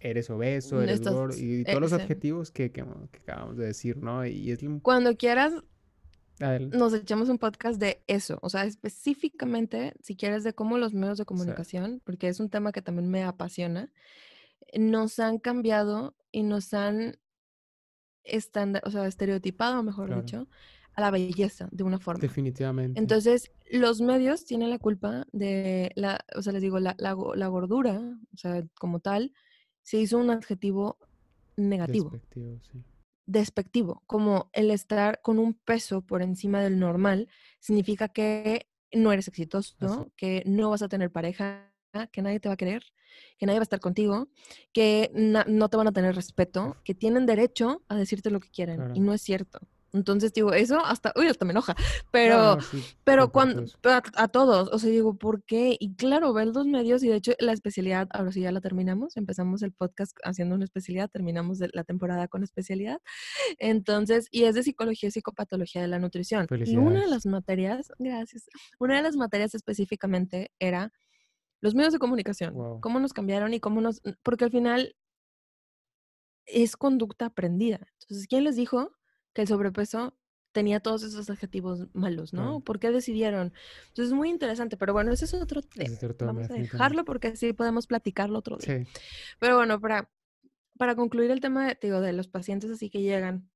eres 0.00 0.30
obeso, 0.30 0.82
eres 0.82 1.00
gordo, 1.02 1.36
y 1.36 1.64
todos 1.64 1.80
los 1.80 1.92
adjetivos 1.92 2.50
que, 2.50 2.70
que, 2.72 2.82
acabamos 2.82 3.56
de 3.56 3.66
decir, 3.66 3.96
¿no? 3.96 4.24
Y 4.26 4.50
es... 4.50 4.60
Cuando 4.82 5.16
quieras, 5.16 5.52
nos 6.38 6.94
echamos 6.94 7.28
un 7.28 7.38
podcast 7.38 7.80
de 7.80 8.02
eso, 8.06 8.38
o 8.42 8.48
sea, 8.48 8.64
específicamente, 8.64 9.94
si 10.00 10.16
quieres, 10.16 10.44
de 10.44 10.52
cómo 10.52 10.78
los 10.78 10.92
medios 10.92 11.18
de 11.18 11.24
comunicación, 11.24 12.02
porque 12.04 12.28
es 12.28 12.40
un 12.40 12.50
tema 12.50 12.72
que 12.72 12.82
también 12.82 13.08
me 13.08 13.24
apasiona, 13.24 13.90
nos 14.76 15.18
han 15.20 15.38
cambiado 15.38 16.16
y 16.32 16.42
nos 16.42 16.74
han 16.74 17.18
estándar, 18.24 18.82
o 18.84 18.90
sea, 18.90 19.06
estereotipado, 19.06 19.82
mejor 19.82 20.14
dicho, 20.14 20.48
a 20.94 21.00
la 21.00 21.10
belleza 21.10 21.68
de 21.70 21.84
una 21.84 21.98
forma. 21.98 22.20
Definitivamente. 22.20 22.98
Entonces, 22.98 23.50
los 23.70 24.00
medios 24.00 24.44
tienen 24.44 24.70
la 24.70 24.78
culpa 24.78 25.26
de 25.32 25.92
la, 25.96 26.24
o 26.36 26.42
sea, 26.42 26.52
les 26.52 26.62
digo, 26.62 26.78
la, 26.78 27.12
gordura, 27.12 28.00
o 28.32 28.36
sea, 28.36 28.64
como 28.78 29.00
tal, 29.00 29.32
se 29.82 29.98
hizo 29.98 30.18
un 30.18 30.30
adjetivo 30.30 30.98
negativo. 31.56 32.10
Despectivo, 32.10 32.60
sí. 32.70 32.84
Despectivo, 33.26 34.02
como 34.06 34.50
el 34.52 34.70
estar 34.70 35.20
con 35.22 35.38
un 35.38 35.54
peso 35.54 36.02
por 36.02 36.22
encima 36.22 36.62
del 36.62 36.78
normal, 36.78 37.28
significa 37.58 38.08
que 38.08 38.68
no 38.92 39.12
eres 39.12 39.28
exitoso, 39.28 40.12
que 40.16 40.42
no 40.46 40.70
vas 40.70 40.82
a 40.82 40.88
tener 40.88 41.10
pareja, 41.10 41.72
que 42.12 42.22
nadie 42.22 42.38
te 42.38 42.48
va 42.48 42.54
a 42.54 42.58
querer, 42.58 42.84
que 43.38 43.46
nadie 43.46 43.58
va 43.58 43.62
a 43.62 43.64
estar 43.64 43.80
contigo, 43.80 44.28
que 44.72 45.10
no 45.14 45.68
te 45.68 45.76
van 45.76 45.88
a 45.88 45.92
tener 45.92 46.14
respeto, 46.14 46.76
que 46.84 46.94
tienen 46.94 47.24
derecho 47.26 47.82
a 47.88 47.96
decirte 47.96 48.30
lo 48.30 48.40
que 48.40 48.50
quieren. 48.50 48.94
Y 48.94 49.00
no 49.00 49.14
es 49.14 49.22
cierto. 49.22 49.60
Entonces 49.94 50.32
digo, 50.32 50.52
eso 50.52 50.84
hasta, 50.84 51.12
uy, 51.16 51.28
hasta 51.28 51.44
me 51.44 51.52
enoja, 51.52 51.76
pero, 52.10 52.58
pero 53.04 53.30
cuando, 53.30 53.64
a, 53.84 54.28
todos, 54.28 54.68
o 54.72 54.78
sea, 54.78 54.90
digo, 54.90 55.16
¿por 55.16 55.44
qué? 55.44 55.76
Y 55.78 55.94
claro, 55.94 56.32
ver 56.32 56.48
los 56.48 56.66
medios 56.66 57.02
y 57.04 57.08
de 57.08 57.16
hecho 57.16 57.32
la 57.38 57.52
especialidad, 57.52 58.08
ahora 58.10 58.32
sí 58.32 58.40
ya 58.40 58.50
la 58.50 58.60
terminamos, 58.60 59.16
empezamos 59.16 59.62
el 59.62 59.72
podcast 59.72 60.16
haciendo 60.24 60.56
una 60.56 60.64
especialidad, 60.64 61.08
terminamos 61.08 61.60
la 61.72 61.84
temporada 61.84 62.26
con 62.26 62.42
especialidad, 62.42 63.00
entonces, 63.58 64.26
y 64.32 64.44
es 64.44 64.56
de 64.56 64.64
psicología 64.64 65.08
y 65.08 65.12
psicopatología 65.12 65.80
de 65.80 65.88
la 65.88 66.00
nutrición. 66.00 66.46
Y 66.64 66.76
una 66.76 67.02
de 67.02 67.08
las 67.08 67.24
materias, 67.24 67.92
gracias, 67.98 68.46
una 68.80 68.96
de 68.96 69.02
las 69.02 69.16
materias 69.16 69.54
específicamente 69.54 70.50
era 70.58 70.92
los 71.60 71.74
medios 71.76 71.92
de 71.92 72.00
comunicación, 72.00 72.80
cómo 72.80 72.98
nos 72.98 73.12
cambiaron 73.12 73.54
y 73.54 73.60
cómo 73.60 73.80
nos, 73.80 74.02
porque 74.24 74.44
al 74.44 74.50
final 74.50 74.96
es 76.46 76.76
conducta 76.76 77.26
aprendida. 77.26 77.80
Entonces, 78.02 78.26
¿quién 78.26 78.44
les 78.44 78.56
dijo? 78.56 78.90
Que 79.34 79.42
el 79.42 79.48
sobrepeso 79.48 80.16
tenía 80.52 80.80
todos 80.80 81.02
esos 81.02 81.28
adjetivos 81.28 81.88
malos, 81.92 82.32
¿no? 82.32 82.60
¿Por 82.60 82.78
qué 82.78 82.90
decidieron? 82.90 83.52
Entonces 83.88 84.06
es 84.06 84.12
muy 84.12 84.30
interesante, 84.30 84.76
pero 84.76 84.92
bueno, 84.92 85.12
ese 85.12 85.26
es 85.26 85.34
otro 85.34 85.60
tema. 85.60 85.90
Vamos 86.20 86.50
a 86.50 86.54
dejarlo 86.54 87.04
porque 87.04 87.28
así 87.28 87.52
podemos 87.52 87.86
platicarlo 87.86 88.38
otro 88.38 88.56
día. 88.56 88.84
Sí. 88.84 88.90
Pero 89.40 89.56
bueno, 89.56 89.80
para 89.80 90.08
para 90.78 90.96
concluir 90.96 91.30
el 91.30 91.40
tema 91.40 91.66
de, 91.66 91.78
digo, 91.80 92.00
de 92.00 92.12
los 92.12 92.28
pacientes 92.28 92.70
así 92.70 92.90
que 92.90 93.00
llegan 93.00 93.50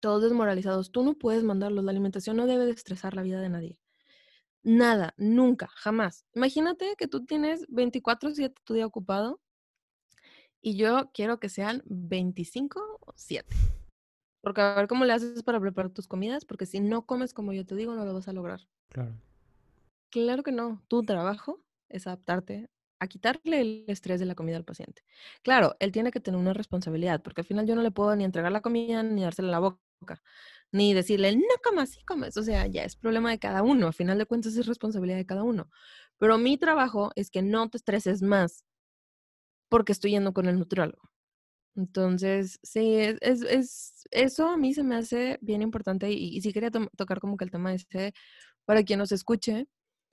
todos 0.00 0.22
desmoralizados, 0.22 0.92
tú 0.92 1.02
no 1.02 1.14
puedes 1.14 1.42
mandarlos. 1.42 1.84
La 1.84 1.90
alimentación 1.90 2.36
no 2.36 2.46
debe 2.46 2.64
de 2.64 2.72
estresar 2.72 3.14
la 3.14 3.22
vida 3.22 3.40
de 3.40 3.50
nadie. 3.50 3.78
Nada, 4.62 5.14
nunca, 5.16 5.68
jamás. 5.68 6.26
Imagínate 6.34 6.94
que 6.96 7.08
tú 7.08 7.24
tienes 7.24 7.66
24/7 7.68 8.54
tu 8.64 8.74
día 8.74 8.86
ocupado 8.86 9.40
y 10.62 10.76
yo 10.76 11.10
quiero 11.12 11.38
que 11.38 11.48
sean 11.48 11.82
25/7. 11.86 13.79
Porque 14.44 14.60
a 14.62 14.74
ver 14.74 14.88
cómo 14.88 15.04
le 15.04 15.12
haces 15.12 15.42
para 15.42 15.60
preparar 15.60 15.90
tus 15.90 16.06
comidas, 16.08 16.44
porque 16.44 16.66
si 16.66 16.80
no 16.80 17.06
comes 17.06 17.34
como 17.34 17.52
yo 17.52 17.66
te 17.66 17.74
digo, 17.76 17.94
no 17.94 18.04
lo 18.04 18.14
vas 18.14 18.28
a 18.28 18.32
lograr. 18.32 18.60
Claro. 18.92 19.20
Claro 20.12 20.42
que 20.42 20.50
no. 20.52 20.82
Tu 20.88 21.02
trabajo 21.04 21.60
es 21.88 22.06
adaptarte 22.06 22.68
a 22.98 23.06
quitarle 23.06 23.60
el 23.60 23.84
estrés 23.86 24.18
de 24.20 24.26
la 24.26 24.34
comida 24.34 24.56
al 24.56 24.64
paciente. 24.64 25.02
Claro, 25.42 25.76
él 25.78 25.92
tiene 25.92 26.10
que 26.10 26.20
tener 26.20 26.38
una 26.38 26.52
responsabilidad, 26.52 27.22
porque 27.22 27.40
al 27.42 27.46
final 27.46 27.66
yo 27.66 27.74
no 27.76 27.82
le 27.82 27.90
puedo 27.92 28.14
ni 28.16 28.24
entregar 28.24 28.52
la 28.52 28.60
comida 28.60 29.02
ni 29.02 29.22
dársela 29.22 29.46
en 29.48 29.52
la 29.52 29.58
boca, 29.60 30.22
ni 30.72 30.92
decirle, 30.94 31.34
no 31.36 31.42
comas, 31.64 31.90
sí 31.90 32.02
comes. 32.04 32.36
O 32.36 32.42
sea, 32.42 32.66
ya 32.66 32.84
es 32.84 32.96
problema 32.96 33.30
de 33.30 33.38
cada 33.38 33.62
uno. 33.62 33.86
Al 33.86 33.94
final 33.94 34.18
de 34.18 34.26
cuentas 34.26 34.56
es 34.56 34.66
responsabilidad 34.66 35.16
de 35.18 35.26
cada 35.26 35.44
uno. 35.44 35.70
Pero 36.18 36.36
mi 36.38 36.58
trabajo 36.58 37.10
es 37.14 37.30
que 37.30 37.42
no 37.42 37.70
te 37.70 37.78
estreses 37.78 38.20
más 38.22 38.64
porque 39.72 39.92
estoy 39.92 40.10
yendo 40.10 40.34
con 40.34 40.46
el 40.48 40.58
nutriólogo. 40.58 41.09
Entonces, 41.76 42.58
sí, 42.62 42.96
es, 42.96 43.16
es, 43.22 43.42
es, 43.42 44.04
eso 44.10 44.48
a 44.48 44.56
mí 44.56 44.74
se 44.74 44.82
me 44.84 44.96
hace 44.96 45.38
bien 45.42 45.62
importante 45.62 46.10
y, 46.12 46.36
y 46.36 46.40
sí 46.42 46.52
quería 46.52 46.70
to- 46.70 46.88
tocar 46.96 47.20
como 47.20 47.36
que 47.36 47.44
el 47.44 47.50
tema 47.50 47.72
este, 47.74 48.12
para 48.66 48.84
quien 48.84 48.98
nos 49.00 49.12
escuche, 49.12 49.68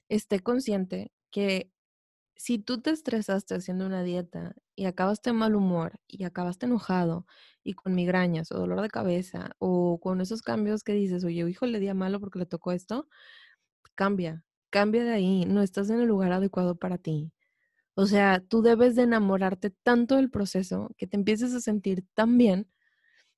esté 0.09 0.41
consciente 0.41 1.11
que 1.31 1.71
si 2.35 2.59
tú 2.59 2.81
te 2.81 2.91
estresaste 2.91 3.55
haciendo 3.55 3.85
una 3.87 4.03
dieta 4.03 4.55
y 4.75 4.85
acabaste 4.85 5.33
mal 5.33 5.55
humor 5.55 5.99
y 6.07 6.23
acabaste 6.23 6.65
enojado 6.67 7.25
y 7.63 7.73
con 7.73 7.95
migrañas 7.95 8.51
o 8.51 8.59
dolor 8.59 8.81
de 8.81 8.89
cabeza 8.89 9.51
o 9.59 9.99
con 9.99 10.21
esos 10.21 10.41
cambios 10.43 10.83
que 10.83 10.93
dices, 10.93 11.23
oye, 11.25 11.49
hijo, 11.49 11.65
le 11.65 11.79
di 11.79 11.87
a 11.89 11.93
malo 11.95 12.19
porque 12.19 12.39
le 12.39 12.45
tocó 12.45 12.71
esto, 12.73 13.07
cambia, 13.95 14.45
cambia 14.71 15.03
de 15.05 15.13
ahí, 15.13 15.45
no 15.45 15.61
estás 15.63 15.89
en 15.89 16.01
el 16.01 16.07
lugar 16.07 16.31
adecuado 16.33 16.77
para 16.77 16.97
ti. 16.97 17.31
O 17.97 18.05
sea, 18.07 18.41
tú 18.41 18.61
debes 18.61 18.95
de 18.95 19.03
enamorarte 19.03 19.71
tanto 19.71 20.17
del 20.17 20.29
proceso 20.29 20.91
que 20.97 21.07
te 21.07 21.17
empieces 21.17 21.53
a 21.55 21.61
sentir 21.61 22.05
tan 22.15 22.37
bien 22.37 22.69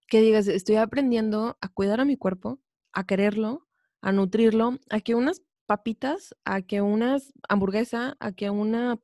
que 0.07 0.21
digas, 0.21 0.47
estoy 0.47 0.77
aprendiendo 0.77 1.57
a 1.61 1.69
cuidar 1.69 2.01
a 2.01 2.05
mi 2.05 2.17
cuerpo, 2.17 2.59
a 2.93 3.05
quererlo, 3.05 3.67
a 4.01 4.11
nutrirlo, 4.11 4.79
a 4.89 5.01
que 5.01 5.15
unas 5.15 5.41
papitas, 5.67 6.35
a 6.45 6.61
que 6.63 6.81
unas 6.81 7.33
hamburguesa, 7.49 8.17
a 8.19 8.31
que 8.33 8.49
una 8.49 8.99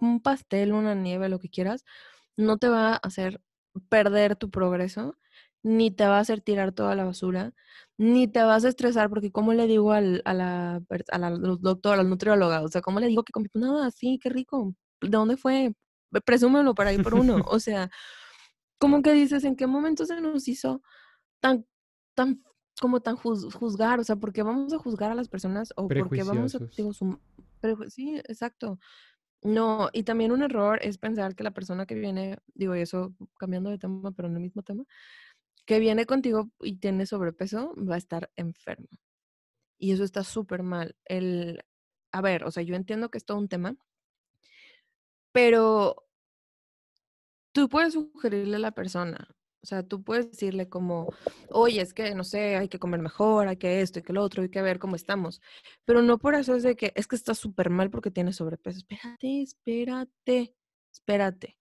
un 0.00 0.20
pastel, 0.20 0.72
una 0.72 0.94
nieve, 0.94 1.28
lo 1.28 1.38
que 1.38 1.50
quieras, 1.50 1.84
no 2.36 2.58
te 2.58 2.68
va 2.68 2.94
a 2.94 2.96
hacer 2.98 3.40
perder 3.90 4.36
tu 4.36 4.50
progreso, 4.50 5.16
ni 5.62 5.90
te 5.90 6.06
va 6.06 6.18
a 6.18 6.20
hacer 6.20 6.40
tirar 6.42 6.72
toda 6.72 6.94
la 6.96 7.04
basura, 7.04 7.52
ni 7.98 8.28
te 8.28 8.42
vas 8.44 8.64
a 8.64 8.68
estresar, 8.70 9.08
porque 9.10 9.32
¿cómo 9.32 9.54
le 9.54 9.66
digo 9.66 9.92
al, 9.92 10.22
a 10.26 10.34
la, 10.34 10.82
a 11.12 11.18
la 11.18 11.30
doctora, 11.32 12.02
nutrióloga? 12.04 12.62
O 12.62 12.68
sea, 12.68 12.82
¿cómo 12.82 13.00
le 13.00 13.08
digo 13.08 13.24
que 13.24 13.32
comí? 13.32 13.48
Pues 13.48 13.62
nada, 13.64 13.90
sí, 13.90 14.18
qué 14.22 14.30
rico. 14.30 14.74
¿De 15.04 15.16
dónde 15.16 15.36
fue? 15.36 15.74
Presúmelo 16.24 16.74
para 16.74 16.92
ir 16.92 17.02
por 17.02 17.14
uno. 17.14 17.36
O 17.56 17.60
sea, 17.60 17.90
como 18.78 19.02
que 19.02 19.12
dices, 19.12 19.44
¿en 19.44 19.56
qué 19.56 19.66
momento 19.66 20.04
se 20.06 20.20
nos 20.20 20.46
hizo 20.48 20.82
tan, 21.40 21.66
tan, 22.14 22.42
como 22.80 23.00
tan 23.00 23.16
juz- 23.16 23.52
juzgar? 23.54 24.00
O 24.00 24.04
sea, 24.04 24.16
¿por 24.16 24.32
qué 24.32 24.42
vamos 24.42 24.72
a 24.72 24.78
juzgar 24.78 25.10
a 25.12 25.14
las 25.14 25.28
personas 25.28 25.72
o 25.76 25.88
por 25.88 26.10
qué 26.10 26.22
vamos 26.36 26.54
a, 26.54 26.58
digo, 26.76 26.92
sum- 26.92 27.20
sí, 27.88 28.16
exacto. 28.28 28.78
No, 29.42 29.90
y 29.92 30.04
también 30.04 30.32
un 30.32 30.42
error 30.42 30.78
es 30.82 30.98
pensar 30.98 31.34
que 31.34 31.44
la 31.44 31.50
persona 31.52 31.86
que 31.86 31.94
viene, 31.94 32.38
digo, 32.54 32.74
y 32.76 32.80
eso 32.80 33.14
cambiando 33.38 33.70
de 33.70 33.78
tema, 33.78 34.10
pero 34.12 34.28
en 34.28 34.34
el 34.36 34.40
mismo 34.42 34.62
tema, 34.62 34.84
que 35.66 35.78
viene 35.80 36.06
contigo 36.06 36.50
y 36.60 36.76
tiene 36.76 37.06
sobrepeso, 37.06 37.74
va 37.76 37.94
a 37.96 37.98
estar 37.98 38.30
enfermo. 38.36 38.88
Y 39.78 39.92
eso 39.92 40.04
está 40.04 40.24
súper 40.24 40.62
mal. 40.62 40.96
El, 41.04 41.62
a 42.12 42.20
ver, 42.22 42.44
o 42.44 42.50
sea, 42.50 42.62
yo 42.62 42.74
entiendo 42.74 43.10
que 43.10 43.18
es 43.18 43.24
todo 43.24 43.38
un 43.38 43.48
tema, 43.48 43.76
pero 45.34 46.06
tú 47.52 47.68
puedes 47.68 47.94
sugerirle 47.94 48.56
a 48.56 48.60
la 48.60 48.70
persona, 48.70 49.36
o 49.64 49.66
sea, 49.66 49.82
tú 49.82 50.04
puedes 50.04 50.30
decirle 50.30 50.68
como, 50.68 51.12
oye, 51.50 51.80
es 51.80 51.92
que, 51.92 52.14
no 52.14 52.22
sé, 52.22 52.56
hay 52.56 52.68
que 52.68 52.78
comer 52.78 53.00
mejor, 53.00 53.48
hay 53.48 53.56
que 53.56 53.80
esto, 53.80 53.98
hay 53.98 54.04
que 54.04 54.12
lo 54.12 54.22
otro, 54.22 54.42
hay 54.42 54.48
que 54.48 54.62
ver 54.62 54.78
cómo 54.78 54.94
estamos. 54.94 55.40
Pero 55.84 56.02
no 56.02 56.18
por 56.18 56.36
eso 56.36 56.54
es 56.54 56.62
de 56.62 56.76
que, 56.76 56.92
es 56.94 57.08
que 57.08 57.16
está 57.16 57.34
súper 57.34 57.68
mal 57.70 57.90
porque 57.90 58.12
tienes 58.12 58.36
sobrepeso. 58.36 58.78
Espérate, 58.78 59.42
espérate, 59.42 60.54
espérate. 60.92 61.58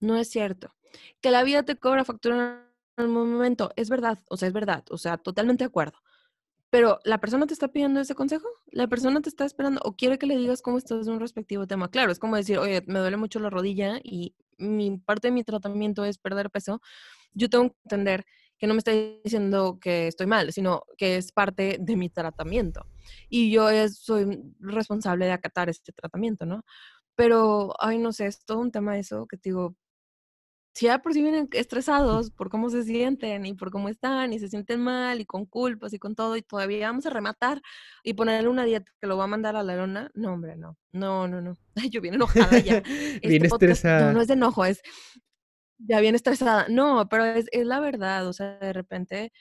No 0.00 0.16
es 0.16 0.30
cierto. 0.30 0.74
Que 1.20 1.30
la 1.30 1.42
vida 1.42 1.62
te 1.64 1.76
cobra 1.76 2.04
factura 2.04 2.72
en 2.96 3.04
un 3.06 3.32
momento, 3.32 3.72
es 3.76 3.90
verdad, 3.90 4.20
o 4.30 4.36
sea, 4.36 4.48
es 4.48 4.54
verdad, 4.54 4.84
o 4.90 4.96
sea, 4.96 5.18
totalmente 5.18 5.64
de 5.64 5.68
acuerdo. 5.68 5.98
Pero 6.74 6.98
la 7.04 7.18
persona 7.18 7.46
te 7.46 7.54
está 7.54 7.68
pidiendo 7.68 8.00
ese 8.00 8.16
consejo, 8.16 8.48
la 8.72 8.88
persona 8.88 9.20
te 9.20 9.28
está 9.28 9.44
esperando 9.44 9.80
o 9.84 9.94
quiere 9.94 10.18
que 10.18 10.26
le 10.26 10.36
digas 10.36 10.60
cómo 10.60 10.76
estás 10.76 11.06
de 11.06 11.12
un 11.12 11.20
respectivo 11.20 11.68
tema. 11.68 11.88
Claro, 11.88 12.10
es 12.10 12.18
como 12.18 12.34
decir, 12.34 12.58
oye, 12.58 12.82
me 12.88 12.98
duele 12.98 13.16
mucho 13.16 13.38
la 13.38 13.48
rodilla 13.48 14.00
y 14.02 14.34
mi 14.58 14.98
parte 14.98 15.28
de 15.28 15.32
mi 15.32 15.44
tratamiento 15.44 16.04
es 16.04 16.18
perder 16.18 16.50
peso. 16.50 16.80
Yo 17.32 17.48
tengo 17.48 17.70
que 17.70 17.76
entender 17.84 18.24
que 18.58 18.66
no 18.66 18.74
me 18.74 18.78
está 18.78 18.90
diciendo 19.22 19.78
que 19.80 20.08
estoy 20.08 20.26
mal, 20.26 20.52
sino 20.52 20.82
que 20.96 21.16
es 21.16 21.30
parte 21.30 21.76
de 21.80 21.94
mi 21.96 22.08
tratamiento. 22.10 22.86
Y 23.28 23.52
yo 23.52 23.68
es- 23.70 23.98
soy 23.98 24.42
responsable 24.58 25.26
de 25.26 25.32
acatar 25.32 25.68
este 25.68 25.92
tratamiento, 25.92 26.44
¿no? 26.44 26.64
Pero, 27.14 27.74
ay, 27.78 27.98
no 27.98 28.12
sé, 28.12 28.26
es 28.26 28.44
todo 28.44 28.58
un 28.58 28.72
tema 28.72 28.98
eso 28.98 29.26
que 29.28 29.36
te 29.36 29.50
digo, 29.50 29.76
si 30.74 30.86
ya 30.86 30.98
por 31.00 31.12
si 31.14 31.22
vienen 31.22 31.48
estresados 31.52 32.30
por 32.32 32.50
cómo 32.50 32.68
se 32.68 32.82
sienten 32.82 33.46
y 33.46 33.54
por 33.54 33.70
cómo 33.70 33.88
están 33.88 34.32
y 34.32 34.38
se 34.40 34.48
sienten 34.48 34.80
mal 34.80 35.20
y 35.20 35.24
con 35.24 35.46
culpas 35.46 35.92
y 35.92 35.98
con 36.00 36.14
todo 36.16 36.36
y 36.36 36.42
todavía 36.42 36.88
vamos 36.88 37.06
a 37.06 37.10
rematar 37.10 37.62
y 38.02 38.14
ponerle 38.14 38.48
una 38.48 38.64
dieta 38.64 38.90
que 39.00 39.06
lo 39.06 39.16
va 39.16 39.24
a 39.24 39.28
mandar 39.28 39.54
a 39.56 39.62
la 39.62 39.76
lona, 39.76 40.10
no, 40.14 40.32
hombre, 40.34 40.56
no, 40.56 40.76
no, 40.92 41.28
no, 41.28 41.40
no. 41.40 41.56
Ay, 41.76 41.90
yo 41.90 42.00
bien 42.00 42.14
enojada 42.14 42.58
ya. 42.58 42.80
Bien 43.22 43.44
Este 43.44 43.48
podcast, 43.48 43.84
no, 43.84 44.12
no 44.12 44.20
estresada. 44.20 44.22
es 44.22 44.28
de 44.28 44.34
enojo, 44.34 44.64
es 44.64 44.82
ya 45.78 46.00
bien 46.00 46.14
estresada. 46.14 46.66
No, 46.68 47.08
pero 47.08 47.24
es, 47.24 47.46
es 47.52 47.66
la 47.66 47.80
verdad, 47.80 48.26
o 48.28 48.32
sea, 48.32 48.58
de 48.58 48.72
repente 48.72 49.32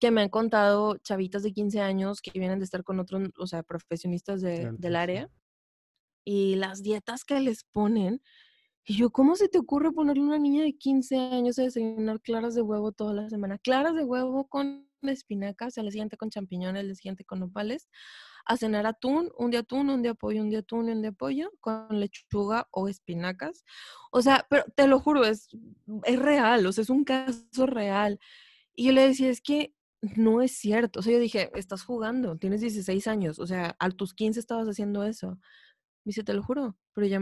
que 0.00 0.10
me 0.10 0.22
han 0.22 0.28
contado 0.30 0.96
chavitas 0.98 1.42
de 1.42 1.52
15 1.52 1.80
años 1.80 2.20
que 2.22 2.30
vienen 2.38 2.58
de 2.58 2.64
estar 2.64 2.84
con 2.84 3.00
otros, 3.00 3.28
o 3.38 3.46
sea, 3.46 3.62
profesionistas 3.62 4.40
de, 4.40 4.56
Claro, 4.56 4.76
del 4.78 4.92
sí, 4.92 4.96
sí. 4.96 4.96
área 4.96 5.30
y 6.24 6.54
las 6.56 6.82
dietas 6.82 7.24
que 7.24 7.40
les 7.40 7.64
ponen. 7.64 8.22
Y 8.84 8.96
yo, 8.96 9.10
¿cómo 9.10 9.36
se 9.36 9.48
te 9.48 9.58
ocurre 9.58 9.92
ponerle 9.92 10.22
a 10.22 10.26
una 10.26 10.38
niña 10.38 10.62
de 10.62 10.72
15 10.76 11.16
años 11.16 11.58
a 11.58 11.62
desayunar 11.62 12.20
claras 12.20 12.54
de 12.54 12.62
huevo 12.62 12.92
toda 12.92 13.14
la 13.14 13.28
semana? 13.28 13.58
Claras 13.58 13.94
de 13.94 14.04
huevo 14.04 14.48
con 14.48 14.88
espinacas, 15.02 15.78
al 15.78 15.90
siguiente 15.90 16.16
con 16.16 16.30
champiñones, 16.30 16.84
al 16.84 16.96
siguiente 16.96 17.24
con 17.24 17.40
nopales, 17.40 17.88
a 18.46 18.56
cenar 18.56 18.86
atún, 18.86 19.30
un 19.38 19.50
día 19.50 19.60
atún, 19.60 19.90
un 19.90 20.02
día 20.02 20.14
pollo, 20.14 20.42
un 20.42 20.50
día 20.50 20.60
atún 20.60 20.88
un 20.88 21.02
día 21.02 21.12
pollo, 21.12 21.50
con 21.60 22.00
lechuga 22.00 22.68
o 22.70 22.88
espinacas. 22.88 23.64
O 24.12 24.22
sea, 24.22 24.46
pero 24.48 24.64
te 24.74 24.86
lo 24.86 24.98
juro, 25.00 25.24
es, 25.24 25.48
es 26.04 26.18
real, 26.18 26.66
o 26.66 26.72
sea, 26.72 26.82
es 26.82 26.90
un 26.90 27.04
caso 27.04 27.66
real. 27.66 28.18
Y 28.74 28.86
yo 28.86 28.92
le 28.92 29.06
decía, 29.08 29.28
es 29.30 29.40
que 29.40 29.74
no 30.00 30.42
es 30.42 30.52
cierto. 30.52 31.00
O 31.00 31.02
sea, 31.02 31.12
yo 31.12 31.18
dije, 31.20 31.50
estás 31.54 31.82
jugando, 31.84 32.36
tienes 32.38 32.60
16 32.62 33.06
años, 33.06 33.38
o 33.38 33.46
sea, 33.46 33.76
a 33.78 33.90
tus 33.90 34.14
15 34.14 34.40
estabas 34.40 34.68
haciendo 34.68 35.04
eso. 35.04 35.38
Me 36.04 36.10
dice, 36.10 36.24
te 36.24 36.34
lo 36.34 36.42
juro, 36.42 36.76
pero 36.94 37.06
ya 37.06 37.20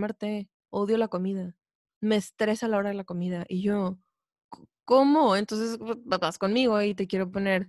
odio 0.70 0.96
la 0.98 1.08
comida, 1.08 1.56
me 2.00 2.16
estresa 2.16 2.68
la 2.68 2.78
hora 2.78 2.90
de 2.90 2.94
la 2.96 3.04
comida. 3.04 3.44
Y 3.48 3.62
yo, 3.62 3.98
"C- 4.54 4.62
¿cómo? 4.84 5.36
Entonces 5.36 5.78
pues, 5.78 5.98
vas 6.04 6.38
conmigo 6.38 6.80
y 6.82 6.94
te 6.94 7.06
quiero 7.06 7.30
poner, 7.30 7.68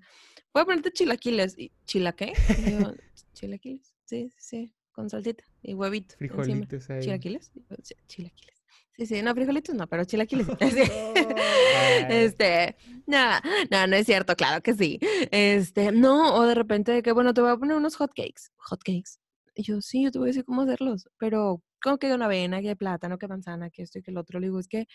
voy 0.54 0.62
a 0.64 0.66
ponerte 0.66 0.92
chilaquiles. 0.92 1.58
¿Y 1.58 1.72
chila 1.86 2.14
qué? 2.14 2.34
Y 2.58 2.72
yo, 2.72 2.94
chilaquiles, 3.34 3.94
sí, 4.06 4.30
sí, 4.30 4.34
sí, 4.38 4.74
con 4.92 5.10
salsita 5.10 5.44
y 5.62 5.74
huevito 5.74 6.16
encima. 6.20 6.38
Frijolitos 6.68 6.90
ahí. 6.90 7.02
¿Chilaquiles? 7.04 7.52
"Sí, 7.84 7.96
chilaquiles. 8.08 8.56
Sí, 8.98 9.06
sí, 9.06 9.22
no, 9.22 9.34
frijolitos 9.34 9.76
no, 9.76 9.88
pero 9.88 10.04
chilaquiles. 10.06 10.46
sí. 10.48 10.84
Este, 12.10 12.76
no, 13.08 13.40
no, 13.72 13.88
no 13.88 13.96
es 13.96 14.06
cierto, 14.06 14.36
claro 14.36 14.62
que 14.62 14.74
sí. 14.74 15.00
Este, 15.32 15.92
no, 15.92 16.36
o 16.36 16.46
de 16.46 16.56
repente 16.56 17.02
que, 17.02 17.12
bueno, 17.14 17.34
te 17.34 17.42
voy 17.42 17.52
a 17.52 17.58
poner 17.58 17.78
unos 17.78 17.96
hot 17.96 18.12
cakes. 18.14 18.52
Hot 18.58 18.82
cakes. 18.84 19.20
Y 19.56 19.64
yo, 19.64 19.80
sí, 19.82 20.04
yo 20.04 20.12
te 20.12 20.20
voy 20.20 20.28
a 20.28 20.32
decir 20.32 20.44
cómo 20.46 20.62
hacerlos, 20.64 21.08
pero 21.18 21.62
¿cómo 21.82 21.98
que 21.98 22.08
de 22.08 22.16
una 22.16 22.26
avena, 22.26 22.62
que 22.62 22.70
de 22.70 22.76
plátano, 22.76 23.18
que 23.18 23.28
manzana, 23.28 23.70
que 23.70 23.84
esto 23.84 24.00
y 24.00 24.02
que 24.04 24.12
el 24.12 24.18
otro? 24.18 24.40
Le 24.40 24.48
digo, 24.48 24.60
es 24.60 24.68
que 24.68 24.88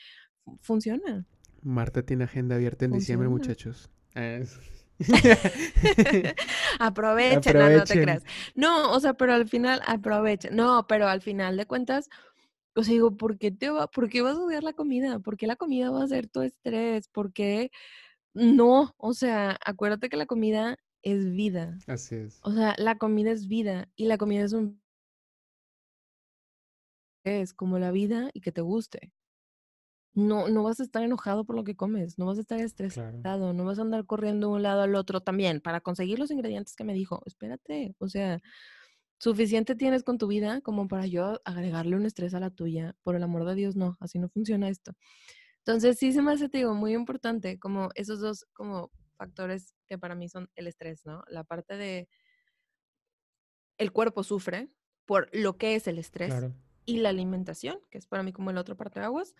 fu- 0.44 0.58
funciona. 0.62 1.26
Marta 1.62 2.02
tiene 2.04 2.24
agenda 2.24 2.56
abierta 2.56 2.84
en 2.84 2.92
diciembre, 2.92 3.28
muchachos. 3.28 3.90
Ah, 4.14 4.24
es- 4.40 4.58
Aprovechen, 6.78 7.56
no, 7.58 7.70
no 7.70 7.84
te 7.84 8.00
creas. 8.00 8.22
No, 8.54 8.92
o 8.92 9.00
sea, 9.00 9.14
pero 9.14 9.32
al 9.32 9.48
final, 9.48 9.80
aprovechen. 9.86 10.54
No, 10.56 10.86
pero 10.86 11.08
al 11.08 11.20
final 11.22 11.56
de 11.56 11.66
cuentas, 11.66 12.08
o 12.74 12.82
sea, 12.82 12.92
digo, 12.92 13.16
¿por 13.16 13.38
qué 13.38 13.50
te 13.50 13.70
va, 13.70 13.86
por 13.88 14.08
qué 14.08 14.22
vas 14.22 14.36
a 14.36 14.40
odiar 14.42 14.62
la 14.62 14.72
comida? 14.72 15.18
¿Por 15.20 15.36
qué 15.36 15.46
la 15.46 15.56
comida 15.56 15.90
va 15.90 16.04
a 16.04 16.08
ser 16.08 16.28
tu 16.28 16.42
estrés? 16.42 17.08
¿Por 17.08 17.32
qué? 17.32 17.70
No, 18.34 18.94
o 18.98 19.14
sea, 19.14 19.58
acuérdate 19.64 20.08
que 20.08 20.16
la 20.16 20.26
comida 20.26 20.76
es 21.02 21.30
vida. 21.32 21.78
Así 21.86 22.16
es. 22.16 22.40
O 22.42 22.52
sea, 22.52 22.74
la 22.78 22.96
comida 22.98 23.30
es 23.30 23.46
vida 23.46 23.88
y 23.96 24.06
la 24.06 24.18
comida 24.18 24.44
es 24.44 24.52
un 24.52 24.80
es 27.24 27.54
como 27.54 27.78
la 27.78 27.90
vida 27.90 28.30
y 28.34 28.40
que 28.40 28.52
te 28.52 28.60
guste. 28.60 29.12
no, 30.14 30.48
no 30.48 30.62
vas 30.62 30.78
a 30.80 30.84
estar 30.84 31.02
enojado 31.02 31.44
por 31.44 31.56
lo 31.56 31.64
que 31.64 31.74
comes, 31.76 32.18
no 32.18 32.26
vas 32.26 32.38
a 32.38 32.42
estar 32.42 32.60
estresado, 32.60 33.52
no 33.52 33.64
vas 33.64 33.78
a 33.78 33.82
andar 33.82 34.06
corriendo 34.06 34.48
de 34.48 34.54
un 34.54 34.62
lado 34.62 34.82
al 34.82 34.94
otro 34.94 35.20
también 35.22 35.60
para 35.60 35.80
conseguir 35.80 36.18
los 36.20 36.30
ingredientes 36.30 36.76
que 36.76 36.84
me 36.84 36.94
dijo. 36.94 37.22
Espérate, 37.26 37.96
o 37.98 38.08
sea, 38.08 38.40
suficiente 39.18 39.74
tienes 39.74 40.04
con 40.04 40.18
tu 40.18 40.28
vida 40.28 40.60
como 40.60 40.88
para 40.88 41.06
yo 41.06 41.40
agregarle 41.44 41.96
un 41.96 42.06
estrés 42.06 42.34
a 42.34 42.40
la 42.40 42.50
tuya. 42.50 42.96
Por 43.02 43.16
el 43.16 43.22
amor 43.24 43.44
de 43.46 43.54
Dios, 43.56 43.76
no, 43.76 43.96
así 44.00 44.18
no 44.18 44.28
funciona 44.28 44.68
esto. 44.68 44.92
Entonces, 45.58 45.98
sí 45.98 46.12
se 46.12 46.22
me 46.22 46.32
hace, 46.32 46.48
te 46.48 46.58
digo, 46.58 46.74
muy 46.74 46.94
importante 46.94 47.58
como 47.58 47.90
esos 47.94 48.20
dos 48.20 48.46
como 48.52 48.90
factores 49.16 49.74
que 49.86 49.98
para 49.98 50.14
mí 50.14 50.28
son 50.28 50.50
el 50.56 50.66
estrés, 50.68 51.04
¿no? 51.06 51.24
La 51.28 51.44
parte 51.44 51.76
de 51.76 52.08
el 53.78 53.92
cuerpo 53.92 54.22
sufre 54.22 54.70
por 55.06 55.28
lo 55.32 55.56
que 55.58 55.74
es 55.74 55.86
el 55.88 55.98
estrés 55.98 56.32
y 56.86 56.98
la 56.98 57.10
alimentación, 57.10 57.78
que 57.90 57.98
es 57.98 58.06
para 58.06 58.22
mí 58.22 58.32
como 58.32 58.50
el 58.50 58.58
otro 58.58 58.76
parte 58.76 59.00
de 59.00 59.06
aguas, 59.06 59.34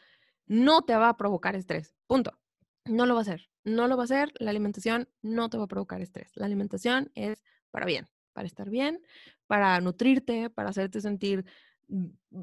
no 0.46 0.82
te 0.82 0.94
va 0.94 1.08
a 1.08 1.16
provocar 1.16 1.56
estrés. 1.56 1.94
Punto. 2.06 2.38
No 2.84 3.06
lo 3.06 3.14
va 3.14 3.20
a 3.20 3.22
hacer. 3.22 3.48
No 3.64 3.88
lo 3.88 3.96
va 3.96 4.02
a 4.02 4.04
hacer. 4.04 4.32
La 4.38 4.50
alimentación 4.50 5.08
no 5.22 5.48
te 5.48 5.56
va 5.56 5.64
a 5.64 5.68
provocar 5.68 6.02
estrés. 6.02 6.32
La 6.34 6.46
alimentación 6.46 7.10
es 7.14 7.42
para 7.70 7.86
bien, 7.86 8.08
para 8.32 8.46
estar 8.46 8.68
bien, 8.68 9.00
para 9.46 9.80
nutrirte, 9.80 10.50
para 10.50 10.70
hacerte 10.70 11.00
sentir 11.00 11.44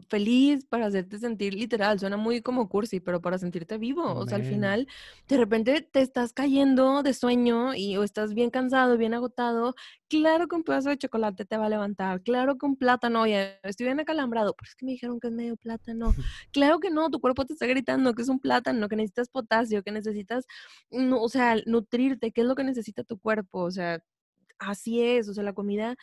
feliz 0.08 0.66
para 0.66 0.86
hacerte 0.86 1.18
sentir 1.20 1.54
literal, 1.54 2.00
suena 2.00 2.16
muy 2.16 2.42
como 2.42 2.70
cursi, 2.70 3.00
pero 3.00 3.22
para 3.22 3.38
sentirte 3.38 3.78
vivo, 3.78 4.04
o 4.14 4.26
sea, 4.26 4.38
al 4.38 4.44
final 4.44 4.88
de 5.28 5.38
repente 5.38 5.82
te 5.82 6.02
estás 6.02 6.32
cayendo 6.32 7.04
de 7.04 7.14
sueño 7.14 7.74
y 7.76 7.98
o 7.98 8.04
estás 8.04 8.34
bien 8.34 8.50
cansado, 8.50 8.98
bien 8.98 9.14
agotado, 9.14 9.76
claro 10.08 10.48
que 10.48 10.56
un 10.56 10.64
pedazo 10.64 10.90
de 10.90 10.98
chocolate 10.98 11.46
te 11.46 11.58
va 11.58 11.66
a 11.66 11.70
levantar, 11.70 12.22
claro 12.22 12.58
que 12.58 12.66
un 12.66 12.78
plátano, 12.78 13.22
oye, 13.22 13.60
estoy 13.64 13.88
bien 13.88 14.00
acalambrado, 14.00 14.54
pero 14.56 14.70
es 14.70 14.76
que 14.76 14.86
me 14.86 14.94
dijeron 14.94 15.20
que 15.20 15.28
es 15.28 15.34
medio 15.34 15.58
plátano, 15.58 16.14
claro 16.54 16.80
que 16.80 16.90
no, 16.90 17.10
tu 17.10 17.20
cuerpo 17.20 17.46
te 17.46 17.54
está 17.54 17.66
gritando 17.66 18.14
que 18.14 18.22
es 18.22 18.30
un 18.30 18.40
plátano, 18.40 18.88
que 18.88 18.96
necesitas 18.96 19.30
potasio, 19.30 19.84
que 19.84 19.92
necesitas, 19.92 20.46
o 20.92 21.30
sea, 21.30 21.56
nutrirte, 21.66 22.32
qué 22.32 22.42
es 22.42 22.48
lo 22.48 22.56
que 22.56 22.64
necesita 22.64 23.04
tu 23.04 23.20
cuerpo, 23.20 23.60
o 23.64 23.72
sea, 23.72 24.00
así 24.60 25.02
es, 25.02 25.28
o 25.28 25.34
sea, 25.34 25.44
la 25.44 25.54
comida 25.54 25.96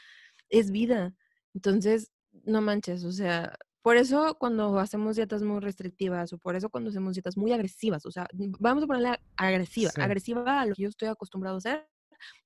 es 0.50 0.70
vida, 0.70 1.14
entonces 1.54 2.10
no 2.44 2.60
manches, 2.60 3.04
o 3.04 3.12
sea, 3.12 3.56
por 3.82 3.96
eso 3.96 4.36
cuando 4.38 4.78
hacemos 4.78 5.16
dietas 5.16 5.42
muy 5.42 5.60
restrictivas 5.60 6.32
o 6.32 6.38
por 6.38 6.56
eso 6.56 6.68
cuando 6.68 6.90
hacemos 6.90 7.14
dietas 7.14 7.36
muy 7.36 7.52
agresivas, 7.52 8.04
o 8.06 8.10
sea, 8.10 8.26
vamos 8.58 8.84
a 8.84 8.86
ponerle 8.86 9.18
agresiva, 9.36 9.90
agresiva 9.96 10.60
a 10.60 10.66
lo 10.66 10.74
que 10.74 10.82
yo 10.82 10.88
estoy 10.88 11.08
acostumbrado 11.08 11.56
a 11.56 11.58
hacer, 11.58 11.88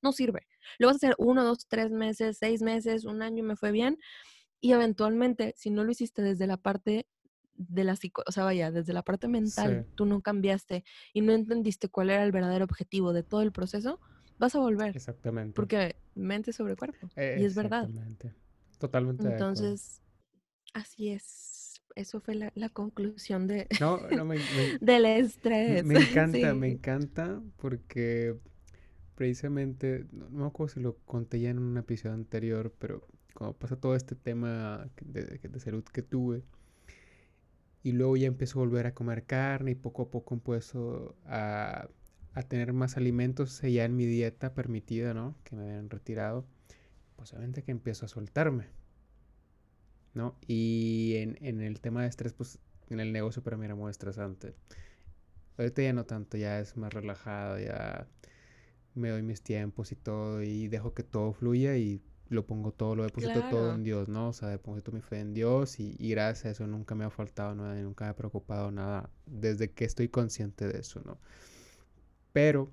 no 0.03 0.13
sirve. 0.13 0.47
Lo 0.79 0.87
vas 0.87 0.95
a 0.95 0.99
hacer 0.99 1.15
uno, 1.19 1.45
dos, 1.45 1.67
tres 1.67 1.91
meses, 1.91 2.37
seis 2.39 2.63
meses, 2.63 3.05
un 3.05 3.23
año 3.23 3.43
me 3.43 3.57
fue 3.57 3.73
bien 3.73 3.99
y 4.61 4.73
eventualmente, 4.73 5.55
si 5.57 5.71
no 5.71 5.83
lo 5.85 5.91
hiciste 5.91 6.23
desde 6.23 6.47
la 6.47 6.57
parte 6.57 7.07
de 7.55 7.85
la 7.85 7.97
psico, 7.97 8.23
o 8.27 8.33
sea, 8.33 8.45
vaya, 8.45 8.71
desde 8.71 8.93
la 8.93 9.03
parte 9.03 9.29
mental, 9.29 9.87
tú 9.95 10.07
no 10.07 10.23
cambiaste 10.23 10.85
y 11.13 11.21
no 11.21 11.33
entendiste 11.33 11.89
cuál 11.89 12.11
era 12.11 12.25
el 12.25 12.33
verdadero 12.33 12.65
objetivo 12.65 13.13
de 13.13 13.23
todo 13.23 13.43
el 13.43 13.53
proceso, 13.53 14.01
vas 14.39 14.55
a 14.55 14.61
volver. 14.61 14.97
Exactamente. 14.97 15.55
Porque 15.55 15.97
mente 16.15 16.53
sobre 16.53 16.77
cuerpo. 16.77 17.09
y 17.17 17.45
es 17.45 17.55
verdad. 17.55 17.89
Exactamente. 17.89 18.35
Totalmente. 18.83 19.29
Entonces, 19.29 20.03
así 20.75 21.11
es. 21.11 21.81
Eso 21.95 22.21
fue 22.21 22.35
la, 22.35 22.69
conclusión 22.71 23.47
de 23.47 23.69
no, 23.81 24.01
no, 24.09 24.25
me, 24.25 24.39
del 24.81 25.05
estrés. 25.05 25.85
Me 25.85 25.95
encanta, 26.11 26.53
me 26.53 26.69
encanta 26.69 27.41
porque 27.59 28.37
precisamente, 29.15 30.07
no, 30.11 30.29
me 30.31 30.47
acuerdo 30.47 30.75
si 30.75 30.81
lo 30.81 30.97
conté 31.05 31.39
ya 31.39 31.51
en 31.51 31.61
un 31.61 31.79
episodio 31.79 32.17
anterior, 32.17 32.75
pero 32.81 33.07
cuando 33.35 33.57
pasa 33.57 33.77
todo 33.77 33.95
este 33.95 34.17
tema 34.17 34.91
de, 35.01 35.39
de 35.39 35.61
salud 35.61 35.85
que 35.85 36.03
tuve, 36.03 36.43
y 37.85 37.93
luego 37.93 38.17
ya 38.17 38.27
empezó 38.27 38.59
a 38.59 38.65
volver 38.65 38.89
a 38.89 38.95
comer 38.95 39.27
carne 39.27 39.71
y 39.71 39.75
poco 39.77 40.03
a 40.03 40.11
poco 40.11 40.35
empezó 40.35 41.15
a, 41.27 41.89
a 42.35 42.43
tener 42.43 42.73
más 42.73 42.97
alimentos 42.97 43.61
ya 43.61 43.85
en 43.85 43.95
mi 43.95 44.07
dieta 44.07 44.55
permitida, 44.55 45.15
¿no? 45.15 45.37
Que 45.45 45.55
me 45.55 45.63
habían 45.63 45.89
retirado 45.89 46.47
pues 47.23 47.35
obviamente 47.35 47.63
que 47.63 47.71
empiezo 47.71 48.05
a 48.05 48.09
soltarme, 48.09 48.67
¿no? 50.13 50.37
Y 50.49 51.15
en, 51.19 51.61
el 51.61 51.81
tema 51.81 52.03
de 52.03 52.09
estrés, 52.09 52.33
pues 52.33 52.59
en 52.91 52.99
el 52.99 53.13
negocio 53.13 53.45
para 53.45 53.57
mí 53.57 53.65
era 53.65 53.77
muy 53.77 53.93
estresante. 53.93 54.57
Ahorita 55.57 55.83
ya 55.83 55.93
no 55.93 56.05
tanto, 56.05 56.37
ya 56.37 56.59
es 56.59 56.77
más 56.77 56.93
relajado, 56.93 57.61
ya 57.61 58.09
me 58.97 59.11
doy 59.11 59.23
mis 59.23 59.41
tiempos 59.41 59.93
y 59.93 59.95
todo 59.95 60.43
y 60.43 60.67
dejo 60.67 60.95
que 60.95 61.05
todo 61.05 61.33
fluya 61.33 61.77
y 61.77 62.03
lo 62.29 62.45
pongo 62.45 62.73
todo, 62.73 62.97
lo 62.97 63.05
deposito 63.05 63.49
todo 63.51 63.73
en 63.73 63.85
Dios, 63.85 64.09
¿no? 64.09 64.31
O 64.31 64.33
sea, 64.33 64.49
deposito 64.49 64.91
mi 64.91 65.01
fe 65.01 65.21
en 65.21 65.33
Dios 65.33 65.79
y, 65.79 65.95
gracias 66.11 66.47
a 66.47 66.51
eso 66.51 66.67
nunca 66.67 66.97
me 66.97 67.05
ha 67.05 67.11
faltado 67.11 67.55
nada 67.55 67.79
y 67.79 67.85
nunca 67.85 68.07
me 68.07 68.11
ha 68.11 68.17
preocupado 68.17 68.73
nada 68.73 69.11
desde 69.27 69.71
que 69.71 69.85
estoy 69.85 70.09
consciente 70.09 70.67
de 70.67 70.81
eso, 70.81 71.01
¿no? 71.05 71.21
Pero 72.33 72.73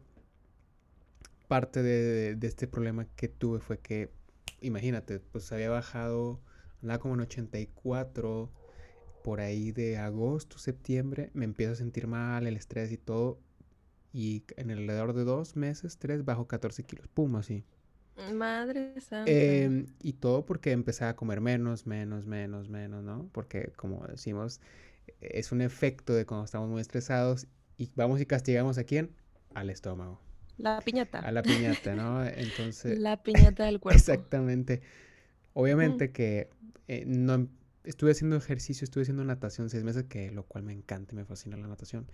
parte 1.47 1.83
de 1.83 2.37
este 2.41 2.67
problema 2.67 3.05
que 3.15 3.27
tuve 3.27 3.59
fue 3.59 3.77
que 3.77 4.17
imagínate, 4.61 5.19
pues 5.19 5.51
había 5.51 5.69
bajado, 5.69 6.41
andaba 6.81 6.99
como 6.99 7.15
en 7.15 7.21
84, 7.21 8.51
por 9.23 9.41
ahí 9.41 9.71
de 9.71 9.97
agosto, 9.97 10.57
septiembre, 10.57 11.29
me 11.33 11.45
empiezo 11.45 11.73
a 11.73 11.75
sentir 11.75 12.07
mal, 12.07 12.47
el 12.47 12.57
estrés 12.57 12.91
y 12.91 12.97
todo, 12.97 13.39
y 14.13 14.43
en 14.57 14.71
alrededor 14.71 15.13
de 15.13 15.23
dos 15.23 15.55
meses, 15.55 15.97
tres, 15.97 16.25
bajo 16.25 16.47
14 16.47 16.83
kilos, 16.83 17.07
pum, 17.07 17.35
así. 17.35 17.63
Madre 18.33 18.99
santa. 18.99 19.31
Em, 19.31 19.87
y 20.01 20.13
todo 20.13 20.45
porque 20.45 20.71
empecé 20.71 21.05
a 21.05 21.15
comer 21.15 21.41
menos, 21.41 21.85
menos, 21.85 22.25
menos, 22.25 22.69
menos, 22.69 23.03
¿no? 23.03 23.29
Porque, 23.31 23.71
como 23.75 24.05
decimos, 24.07 24.59
es 25.21 25.51
un 25.51 25.61
efecto 25.61 26.13
de 26.13 26.25
cuando 26.25 26.45
estamos 26.45 26.69
muy 26.69 26.81
estresados 26.81 27.47
y 27.77 27.89
vamos 27.95 28.19
y 28.19 28.25
castigamos 28.25 28.77
a 28.77 28.83
quién? 28.83 29.15
Al 29.53 29.69
estómago. 29.69 30.19
La 30.59 30.81
piñata. 30.81 31.19
A 31.19 31.31
la 31.31 31.41
piñata, 31.41 31.95
¿no? 31.95 32.23
Entonces. 32.25 32.99
La 32.99 33.23
piñata 33.23 33.65
del 33.65 33.79
cuerpo. 33.79 33.97
Exactamente. 33.97 34.81
Obviamente 35.53 36.11
que 36.11 36.49
eh, 36.87 37.05
no 37.07 37.47
estuve 37.83 38.11
haciendo 38.11 38.35
ejercicio, 38.35 38.83
estuve 38.83 39.03
haciendo 39.03 39.23
natación 39.23 39.69
seis 39.69 39.83
meses, 39.83 40.03
que 40.03 40.31
lo 40.31 40.43
cual 40.43 40.63
me 40.63 40.73
encanta, 40.73 41.15
me 41.15 41.25
fascina 41.25 41.57
la 41.57 41.67
natación. 41.67 42.11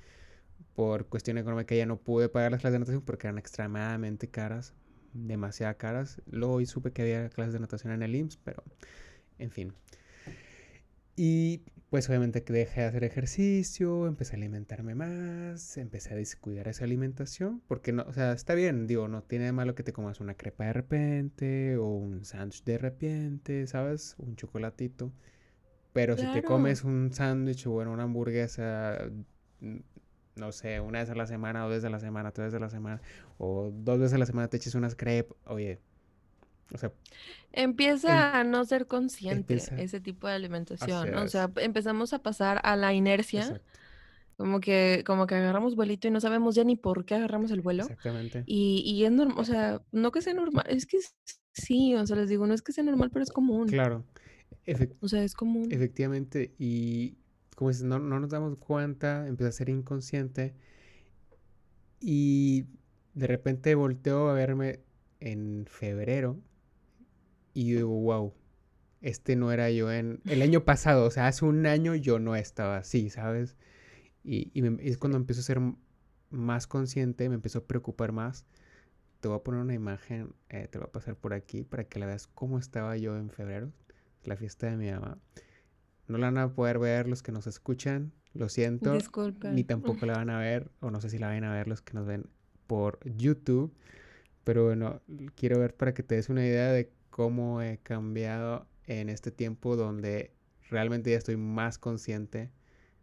Por 0.76 1.08
cuestión 1.08 1.38
económica 1.38 1.76
ya 1.76 1.86
no 1.86 1.98
pude 1.98 2.30
pagar 2.30 2.52
las 2.52 2.62
clases 2.62 2.74
de 2.74 2.80
natación 2.80 3.02
porque 3.02 3.28
eran 3.28 3.40
extremadamente 3.40 4.30
caras, 4.30 4.74
demasiado 5.14 5.76
caras. 5.78 6.22
Luego 6.28 6.56
hoy 6.56 6.66
supe 6.66 6.92
que 6.92 7.02
había 7.02 7.30
clases 7.30 7.54
de 7.54 7.60
natación 7.60 7.94
en 7.94 8.04
el 8.04 8.16
IMSS, 8.16 8.38
pero 8.38 8.64
en 9.40 9.50
fin. 9.50 9.74
Y 11.16 11.62
pues 11.90 12.10
obviamente 12.10 12.44
que 12.44 12.54
dejé 12.54 12.82
de 12.82 12.88
hacer 12.88 13.04
ejercicio, 13.04 14.08
empecé 14.08 14.34
a 14.34 14.38
alimentarme 14.38 14.96
más, 14.96 15.78
empecé 15.78 16.14
a 16.14 16.18
descuidar 16.18 16.68
esa 16.68 16.84
alimentación, 16.84 17.62
porque 17.68 17.94
no, 17.94 18.04
o 18.08 18.14
sea, 18.14 18.32
está 18.34 18.56
bien, 18.56 18.88
digo, 18.88 19.08
no 19.08 19.22
tiene 19.24 19.46
de 19.46 19.52
malo 19.52 19.76
que 19.76 19.84
te 19.84 19.94
comas 19.94 20.20
una 20.20 20.36
crepa 20.36 20.66
de 20.66 20.74
repente 20.74 21.78
o 21.78 21.88
un 21.88 22.26
sándwich 22.26 22.64
de 22.64 22.78
repente, 22.78 23.68
¿sabes? 23.68 24.16
Un 24.18 24.36
chocolatito. 24.36 25.12
Pero 25.94 26.18
si 26.18 26.26
te 26.34 26.44
comes 26.44 26.84
un 26.84 27.14
sándwich 27.14 27.68
o 27.68 27.72
bueno, 27.72 27.94
una 27.94 28.04
hamburguesa, 28.04 29.00
mm, 29.62 29.78
no 30.36 30.52
sé, 30.52 30.82
una 30.82 31.00
vez 31.00 31.10
a 31.10 31.16
la 31.16 31.28
semana, 31.28 31.62
dos 31.62 31.70
veces 31.70 31.86
a 31.86 31.90
la 31.90 32.00
semana, 32.02 32.32
tres 32.32 32.48
veces 32.48 32.58
a 32.58 32.66
la 32.66 32.70
semana, 32.70 33.02
o 33.38 33.72
dos 33.74 34.00
veces 34.00 34.14
a 34.14 34.18
la 34.18 34.26
semana 34.26 34.50
te 34.50 34.58
eches 34.58 34.76
unas 34.76 34.96
crepas, 34.96 35.38
oye, 35.46 35.80
o 36.74 36.78
sea, 36.78 36.92
empieza 37.52 38.40
a 38.40 38.44
no 38.44 38.66
ser 38.66 38.88
consciente 38.88 39.56
ese 39.56 40.00
tipo 40.00 40.28
de 40.28 40.34
alimentación. 40.34 41.16
O 41.16 41.28
sea, 41.28 41.52
empezamos 41.58 42.14
a 42.14 42.20
pasar 42.20 42.60
a 42.64 42.76
la 42.76 42.94
inercia. 42.94 43.62
Como 44.38 44.60
que, 44.60 45.04
como 45.08 45.28
que 45.28 45.36
agarramos 45.36 45.78
vuelito 45.78 46.10
y 46.10 46.12
no 46.12 46.20
sabemos 46.20 46.56
ya 46.56 46.66
ni 46.66 46.76
por 46.76 47.06
qué 47.06 47.16
agarramos 47.16 47.52
el 47.52 47.62
vuelo. 47.62 47.84
Exactamente. 47.84 48.44
Y, 48.46 48.84
y 48.86 49.06
es 49.06 49.12
normal, 49.12 49.38
o 49.40 49.46
sea, 49.46 49.82
no 49.94 50.12
que 50.12 50.22
sea 50.22 50.34
normal, 50.34 50.66
es 50.68 50.86
que 50.86 50.98
sí, 51.54 51.96
o 51.96 52.06
sea, 52.06 52.18
les 52.18 52.28
digo, 52.28 52.46
no 52.46 52.54
es 52.54 52.62
que 52.62 52.74
sea 52.74 52.84
normal, 52.84 53.12
pero 53.12 53.24
es 53.24 53.32
común. 53.32 53.70
Claro. 53.70 54.04
o 55.00 55.08
sea, 55.08 55.24
es 55.24 55.36
común. 55.36 55.70
Efectivamente, 55.72 56.54
y 56.60 57.16
como 57.56 57.70
dices, 57.70 57.86
no, 57.86 57.98
no 57.98 58.20
nos 58.20 58.30
damos 58.30 58.58
cuenta, 58.58 59.26
empieza 59.26 59.50
a 59.50 59.54
ser 59.54 59.70
inconsciente. 59.70 60.54
Y 62.02 62.66
de 63.14 63.28
repente 63.28 63.74
volteo 63.74 64.30
a 64.30 64.34
verme 64.34 64.82
en 65.22 65.66
febrero 65.66 66.42
y 67.56 67.74
digo, 67.74 67.90
wow, 67.90 68.34
este 69.02 69.36
no 69.36 69.52
era 69.52 69.72
yo 69.72 69.92
en 69.92 70.20
el 70.26 70.42
año 70.42 70.66
pasado, 70.66 71.06
o 71.06 71.10
sea, 71.12 71.28
hace 71.28 71.46
un 71.46 71.66
año 71.66 71.96
yo 71.96 72.20
no 72.20 72.36
estaba 72.36 72.78
así, 72.78 73.10
¿sabes? 73.10 73.56
Y, 74.24 74.52
es 74.82 74.98
cuando 74.98 75.18
empiezo 75.18 75.40
a 75.40 75.44
ser 75.46 75.62
más 76.32 76.68
consciente, 76.68 77.30
me 77.30 77.36
empiezo 77.36 77.60
a 77.60 77.66
preocupar 77.66 78.12
más. 78.12 78.46
Te 79.22 79.30
voy 79.30 79.38
a 79.38 79.44
poner 79.44 79.62
una 79.62 79.74
imagen, 79.74 80.34
eh, 80.50 80.68
te 80.70 80.78
voy 80.78 80.88
a 80.88 80.92
pasar 80.92 81.16
por 81.16 81.34
aquí 81.34 81.64
para 81.64 81.86
que 81.86 81.98
la 81.98 82.08
veas 82.08 82.28
cómo 82.28 82.60
estaba 82.60 82.98
yo 82.98 83.16
en 83.16 83.30
febrero, 83.30 83.72
la 84.24 84.36
fiesta 84.36 84.68
de 84.68 84.76
mi 84.76 84.92
mamá. 84.92 85.18
No 86.08 86.18
la 86.18 86.28
van 86.28 86.38
a 86.38 86.54
poder 86.54 86.78
ver 86.78 87.08
los 87.08 87.24
que 87.24 87.32
nos 87.32 87.48
escuchan, 87.48 88.12
lo 88.34 88.50
siento. 88.50 88.92
Disculpen. 88.92 89.56
Ni 89.56 89.64
tampoco 89.64 90.06
la 90.06 90.18
van 90.18 90.30
a 90.30 90.40
ver, 90.40 90.70
o 90.82 90.92
no 90.92 91.00
sé 91.00 91.10
si 91.10 91.20
la 91.20 91.28
van 91.28 91.46
a 91.46 91.54
ver 91.54 91.70
los 91.70 91.82
que 91.82 91.94
nos 91.94 92.06
ven 92.06 92.26
por 92.68 93.00
YouTube. 93.06 93.74
Pero 94.44 94.66
bueno, 94.66 95.02
quiero 95.36 95.60
ver 95.60 95.76
para 95.76 95.94
que 95.94 96.04
te 96.04 96.16
des 96.16 96.30
una 96.30 96.46
idea 96.46 96.72
de 96.72 96.92
cómo 97.16 97.62
he 97.64 97.80
cambiado 97.80 98.68
en 98.88 99.10
este 99.10 99.32
tiempo 99.32 99.76
donde 99.78 100.34
realmente 100.70 101.12
ya 101.12 101.18
estoy 101.18 101.38
más 101.38 101.78
consciente 101.80 102.52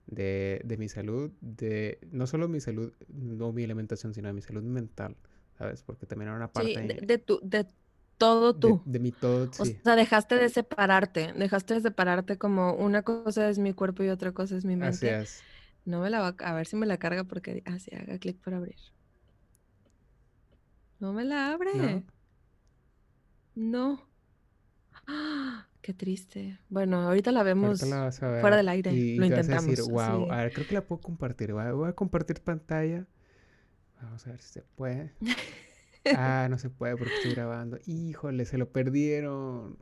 de, 0.07 0.61
de 0.65 0.79
mi 0.79 0.89
salud, 0.91 1.33
de 1.43 1.99
no 2.13 2.27
solo 2.29 2.49
mi 2.49 2.61
salud, 2.61 2.93
no 3.09 3.53
mi 3.53 3.65
alimentación, 3.65 4.15
sino 4.15 4.29
de 4.29 4.35
mi 4.35 4.43
salud 4.43 4.63
mental, 4.65 5.17
¿sabes? 5.59 5.83
Porque 5.85 6.07
también 6.07 6.29
era 6.31 6.37
una 6.39 6.53
Sí, 6.55 6.55
parte 6.55 6.81
de, 6.83 6.95
ahí 6.95 7.03
de 7.03 7.19
tu, 7.19 7.41
de 7.43 7.67
todo 8.19 8.57
tú. 8.57 8.85
de 8.85 8.99
mi 8.99 9.13
todo, 9.13 9.53
O 9.57 9.65
sí, 9.65 9.81
sea, 9.85 9.97
dejaste 9.97 10.37
de 10.37 10.49
separarte, 10.51 11.33
dejaste 11.35 11.75
de 11.75 11.81
separarte 11.83 12.39
como 12.39 12.75
una 12.75 13.03
cosa 13.05 13.49
es 13.51 13.59
mi 13.59 13.75
cuerpo 13.75 14.03
y 14.05 14.09
otra 14.11 14.33
cosa 14.33 14.57
es 14.57 14.65
mi 14.65 14.77
así 14.79 15.07
mente. 15.07 15.21
es, 15.21 15.45
No 15.85 16.01
me 16.03 16.11
la 16.11 16.21
va 16.21 16.29
a 16.41 16.51
a 16.53 16.55
ver 16.55 16.67
si 16.67 16.77
me 16.77 16.87
la 16.87 16.99
carga 16.99 17.25
porque 17.25 17.63
así 17.67 17.95
haga 17.97 18.19
clic 18.19 18.41
para 18.43 18.59
abrir. 18.59 18.77
No 21.01 21.13
me 21.13 21.25
la 21.25 21.53
abre. 21.53 21.71
No. 21.73 22.05
¡Ah! 25.07 25.67
Qué 25.81 25.93
triste. 25.93 26.59
Bueno, 26.69 27.01
ahorita 27.03 27.33
la 27.33 27.41
Ahorita 27.41 27.87
la 27.87 28.01
vemos 28.05 28.19
fuera 28.19 28.57
del 28.57 28.69
aire. 28.69 28.93
y, 28.93 29.15
y 29.15 29.17
Lo 29.17 29.27
te 29.29 29.35
vas 29.35 29.49
a 29.49 29.53
decir, 29.55 29.71
intentamos, 29.71 29.91
wow, 29.91 30.33
a 30.33 30.37
ver, 30.37 30.53
creo 30.53 30.67
que 30.67 30.75
la 30.75 30.87
puedo 30.87 31.01
compartir, 31.01 31.53
voy 31.53 31.89
a, 31.89 31.93
compartir 31.93 32.41
pantalla, 32.41 33.07
vamos 34.01 34.25
a 34.27 34.31
ver 34.31 34.41
si 34.41 34.53
se 34.53 34.63
puede. 34.63 35.13
Ah, 36.17 36.49
no 36.51 36.59
se 36.59 36.71
puede 36.71 36.97
porque 36.97 37.15
estoy 37.15 37.33
grabando. 37.33 37.79
Híjole, 37.87 38.45
se 38.45 38.59
lo 38.59 38.71
perdieron. 38.71 39.77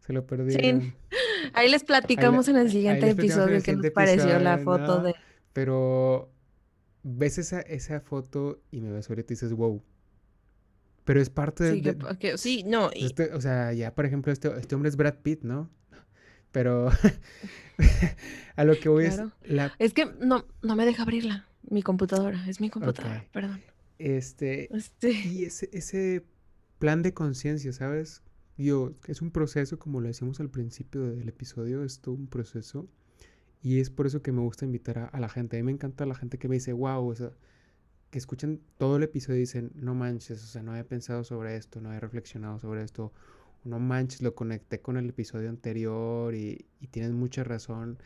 Se 0.00 0.12
lo 0.12 0.20
Sí. 0.20 0.26
perdieron. 0.28 0.94
Ahí 1.52 1.68
les 1.70 1.82
Ahí, 1.82 1.86
platicamos 1.86 2.46
la- 2.46 2.52
en 2.52 2.58
el 2.66 2.70
siguiente 2.70 3.10
episodio 3.10 3.62
qué 3.62 3.74
nos 3.74 3.90
pareció 3.90 4.38
la 4.38 4.58
foto 4.58 4.98
¿no? 4.98 5.02
de... 5.02 5.14
Pero 5.52 6.30
ves 7.02 7.38
esa, 7.38 7.60
esa 7.60 8.00
foto 8.00 8.60
y 8.70 8.80
me 8.80 8.90
ves 8.92 9.08
ahorita 9.08 9.32
y 9.32 9.34
dices, 9.34 9.52
wow. 9.52 9.82
Pero 11.04 11.20
es 11.20 11.28
parte 11.30 11.70
Sí, 11.72 11.82
que, 11.82 11.92
de- 11.92 12.18
que- 12.18 12.38
sí, 12.38 12.64
no, 12.64 12.90
y 12.94 13.04
este, 13.06 13.32
o 13.34 13.40
sea, 13.40 13.72
ya 13.72 13.94
por 13.94 14.06
ejemplo, 14.06 14.32
este, 14.32 14.48
este 14.58 14.74
hombre 14.74 14.88
es 14.88 14.96
Brad 14.96 15.16
Pitt, 15.22 15.42
¿no? 15.42 15.70
Pero 16.52 16.88
a 18.56 18.64
lo 18.64 18.78
que 18.78 18.88
voy 18.88 19.04
es 19.06 19.14
claro. 19.14 19.32
la, 19.44 19.72
Es 19.78 19.92
que 19.92 20.06
no, 20.20 20.46
no 20.62 20.76
me 20.76 20.86
deja 20.86 21.02
abrirla. 21.02 21.46
Mi 21.68 21.82
computadora, 21.82 22.46
es 22.48 22.60
mi 22.60 22.68
computadora, 22.68 23.24
perdón. 23.32 23.62
este, 23.98 24.74
Este, 24.76 25.10
y 25.12 25.44
ese, 25.44 25.70
ese 25.72 26.22
plan 26.78 27.02
de 27.02 27.14
conciencia, 27.14 27.72
¿sabes? 27.72 28.22
Yo, 28.58 28.92
es 29.08 29.22
un 29.22 29.30
proceso, 29.30 29.78
como 29.78 30.00
lo 30.00 30.08
decíamos 30.08 30.40
al 30.40 30.50
principio 30.50 31.02
del 31.06 31.26
episodio, 31.28 31.82
es 31.82 32.00
todo 32.00 32.14
un 32.14 32.26
proceso. 32.28 32.86
Y 33.62 33.80
es 33.80 33.88
por 33.88 34.06
eso 34.06 34.20
que 34.20 34.30
me 34.30 34.42
gusta 34.42 34.66
invitar 34.66 34.98
a, 34.98 35.06
a 35.06 35.18
la 35.20 35.28
gente. 35.30 35.56
A 35.56 35.60
mí 35.60 35.64
me 35.64 35.72
encanta 35.72 36.04
la 36.04 36.14
gente 36.14 36.38
que 36.38 36.48
me 36.48 36.56
dice, 36.56 36.74
wow, 36.74 37.08
o 37.08 37.14
sea, 37.14 37.30
que 38.14 38.18
escuchan 38.20 38.60
todo 38.78 38.96
el 38.98 39.02
episodio 39.02 39.38
y 39.38 39.40
dicen, 39.40 39.72
no 39.74 39.94
manches, 39.96 40.42
o 40.44 40.46
sea, 40.46 40.62
no 40.62 40.70
había 40.72 40.84
pensado 40.86 41.24
sobre 41.24 41.56
esto, 41.56 41.80
no 41.80 41.88
había 41.90 42.00
reflexionado 42.00 42.60
sobre 42.60 42.84
esto, 42.84 43.12
no 43.64 43.80
manches, 43.80 44.22
lo 44.22 44.36
conecté 44.36 44.80
con 44.80 44.96
el 44.96 45.08
episodio 45.10 45.50
anterior 45.50 46.34
y, 46.34 46.66
y 46.80 46.86
tienen 46.88 47.14
mucha 47.14 47.42
razón, 47.44 47.98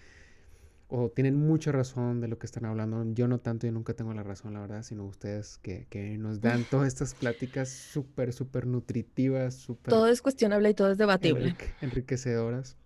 o 0.88 1.10
tienen 1.10 1.36
mucha 1.36 1.72
razón 1.72 2.20
de 2.20 2.28
lo 2.28 2.38
que 2.38 2.46
están 2.46 2.64
hablando. 2.64 3.04
Yo 3.12 3.28
no 3.28 3.38
tanto, 3.38 3.66
yo 3.66 3.72
nunca 3.72 3.92
tengo 3.94 4.14
la 4.14 4.22
razón, 4.22 4.54
la 4.54 4.60
verdad, 4.60 4.82
sino 4.82 5.04
ustedes 5.04 5.58
que, 5.58 5.86
que 5.90 6.16
nos 6.16 6.40
dan 6.40 6.64
todas 6.64 6.88
estas 6.88 7.14
pláticas 7.14 7.68
súper, 7.68 8.32
súper 8.32 8.66
nutritivas, 8.66 9.54
súper 9.54 9.92
todo 9.92 10.06
es 10.08 10.22
cuestionable 10.22 10.70
y 10.70 10.74
todo 10.74 10.90
es 10.90 10.98
debatible. 10.98 11.50
enrique- 11.50 11.74
enriquecedoras. 11.82 12.78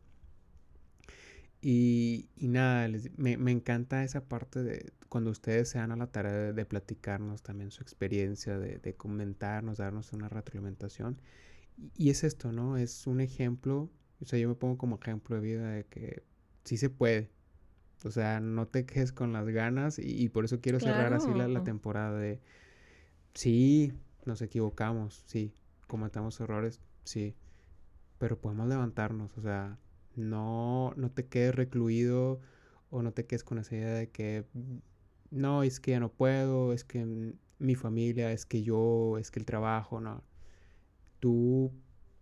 Y, 1.61 2.29
y 2.37 2.49
nada, 2.49 2.89
les- 2.89 3.17
me, 3.19 3.37
me 3.37 3.53
encanta 3.53 4.03
esa 4.03 4.25
parte 4.25 4.63
de 4.63 4.93
cuando 5.13 5.31
ustedes 5.31 5.69
se 5.69 5.77
dan 5.79 5.93
a 5.93 5.97
la 5.97 6.07
tarea 6.07 6.33
de, 6.33 6.53
de 6.55 6.65
platicarnos 6.65 7.43
también 7.43 7.71
su 7.71 7.83
experiencia, 7.83 8.59
de, 8.59 8.79
de 8.79 8.95
comentarnos, 8.97 9.77
darnos 9.77 10.15
una 10.15 10.31
retroalimentación. 10.31 11.21
Y, 11.77 11.93
y 12.07 12.11
es 12.11 12.25
esto, 12.25 12.51
¿no? 12.51 12.79
Es 12.79 13.07
un 13.07 13.21
ejemplo, 13.21 13.91
o 14.23 14.25
sea, 14.25 14.39
yo 14.39 14.49
me 14.49 14.55
pongo 14.55 14.79
como 14.79 14.97
ejemplo 14.99 15.37
de 15.37 15.43
vida 15.43 15.71
de 15.71 15.85
que 15.85 16.23
sí 16.65 16.79
se 16.79 16.89
puede. 16.89 17.31
O 18.05 18.11
sea, 18.11 18.41
no 18.41 18.67
te 18.69 18.87
quedes 18.87 19.13
con 19.13 19.35
las 19.35 19.47
ganas 19.49 19.99
y, 19.99 20.23
y 20.25 20.31
por 20.31 20.47
eso 20.47 20.63
quiero 20.63 20.81
cerrar 20.81 21.13
así 21.13 21.35
la, 21.35 21.63
temporada 21.63 22.19
de, 22.19 22.41
sí, 23.35 23.93
nos 24.25 24.43
equivocamos, 24.43 25.25
sí, 25.27 25.53
cometamos 25.89 26.41
errores, 26.41 26.81
sí, 27.05 27.37
pero 28.19 28.41
podemos 28.41 28.67
levantarnos, 28.69 29.37
o 29.37 29.43
sea, 29.43 29.79
no, 30.17 30.95
no 30.97 31.11
te 31.11 31.27
quedes 31.27 31.55
recluido 31.55 32.41
o 32.91 33.03
no 33.03 33.13
te 33.13 33.27
quedes 33.27 33.45
con 33.45 33.59
esa 33.59 33.77
idea 33.77 33.95
de 33.95 34.11
que 34.11 34.47
"Mm, 34.55 34.79
no, 35.33 35.63
es 35.63 35.81
que 35.81 35.93
ya 35.93 36.01
no 36.01 36.13
puedo, 36.13 36.73
es 36.73 36.85
que 36.85 37.35
mi 37.59 37.75
familia, 37.75 38.33
es 38.33 38.47
que 38.47 38.63
yo, 38.63 39.19
es 39.19 39.31
que 39.31 39.41
el 39.41 39.47
trabajo, 39.47 40.01
no. 40.01 40.23
Tú, 41.21 41.73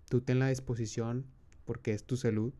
tú 0.08 0.20
ten 0.20 0.38
la 0.38 0.48
disposición 0.48 1.26
porque 1.64 1.92
es 1.92 2.04
tu 2.04 2.16
salud 2.16 2.52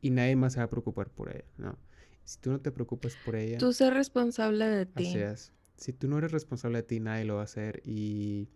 y 0.00 0.10
nadie 0.10 0.34
más 0.36 0.54
se 0.54 0.60
va 0.60 0.64
a 0.64 0.70
preocupar 0.70 1.10
por 1.10 1.30
ella, 1.30 1.44
¿no? 1.58 1.78
Si 2.24 2.38
tú 2.38 2.50
no 2.50 2.60
te 2.60 2.70
preocupas 2.70 3.16
por 3.16 3.36
ella, 3.36 3.58
Tú 3.58 3.72
ser 3.72 3.94
responsable 3.94 4.64
de 4.66 4.86
así 4.94 5.12
ti. 5.12 5.18
es. 5.18 5.52
Si 5.76 5.92
tú 5.92 6.08
no 6.08 6.18
eres 6.18 6.32
responsable 6.32 6.78
de 6.78 6.82
ti, 6.84 7.00
nadie 7.00 7.24
lo 7.24 7.34
va 7.34 7.40
a 7.42 7.44
hacer 7.44 7.82
y, 7.84 8.48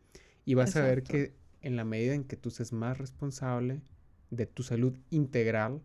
y 0.45 0.55
vas 0.55 0.76
a 0.76 0.82
ver 0.82 0.99
Exacto. 1.01 1.12
que 1.12 1.34
en 1.62 1.76
la 1.76 1.84
medida 1.84 2.14
en 2.14 2.24
que 2.24 2.37
tú 2.37 2.51
seas 2.51 2.72
más 2.72 2.99
responsable 2.99 3.82
de 4.30 4.47
tu 4.47 4.62
salud 4.62 4.97
integral, 5.11 5.82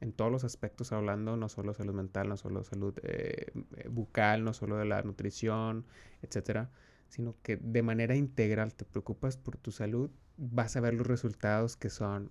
en 0.00 0.12
todos 0.12 0.32
los 0.32 0.44
aspectos 0.44 0.92
hablando, 0.92 1.36
no 1.36 1.48
solo 1.48 1.74
salud 1.74 1.94
mental, 1.94 2.28
no 2.28 2.36
solo 2.36 2.64
salud 2.64 2.94
eh, 3.02 3.52
eh, 3.76 3.88
bucal, 3.88 4.44
no 4.44 4.52
solo 4.52 4.76
de 4.76 4.86
la 4.86 5.02
nutrición, 5.02 5.84
etcétera, 6.22 6.70
sino 7.08 7.36
que 7.42 7.56
de 7.56 7.82
manera 7.82 8.16
integral 8.16 8.74
te 8.74 8.84
preocupas 8.84 9.36
por 9.36 9.56
tu 9.56 9.72
salud, 9.72 10.10
vas 10.36 10.76
a 10.76 10.80
ver 10.80 10.94
los 10.94 11.06
resultados 11.06 11.76
que 11.76 11.90
son 11.90 12.30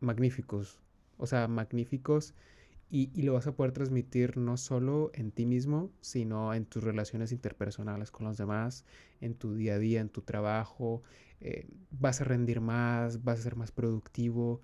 magníficos, 0.00 0.80
o 1.16 1.26
sea, 1.26 1.46
magníficos 1.48 2.34
y, 2.90 3.10
y 3.14 3.22
lo 3.22 3.34
vas 3.34 3.46
a 3.46 3.54
poder 3.54 3.72
transmitir 3.72 4.36
no 4.36 4.56
solo 4.56 5.10
en 5.14 5.30
ti 5.30 5.46
mismo, 5.46 5.90
sino 6.00 6.54
en 6.54 6.66
tus 6.66 6.82
relaciones 6.82 7.30
interpersonales 7.32 8.10
con 8.10 8.26
los 8.26 8.36
demás, 8.36 8.84
en 9.20 9.34
tu 9.34 9.54
día 9.54 9.74
a 9.74 9.78
día, 9.78 10.00
en 10.00 10.08
tu 10.08 10.22
trabajo, 10.22 11.02
eh, 11.40 11.68
vas 11.90 12.20
a 12.20 12.24
rendir 12.24 12.60
más, 12.60 13.22
vas 13.22 13.40
a 13.40 13.42
ser 13.42 13.56
más 13.56 13.70
productivo, 13.70 14.62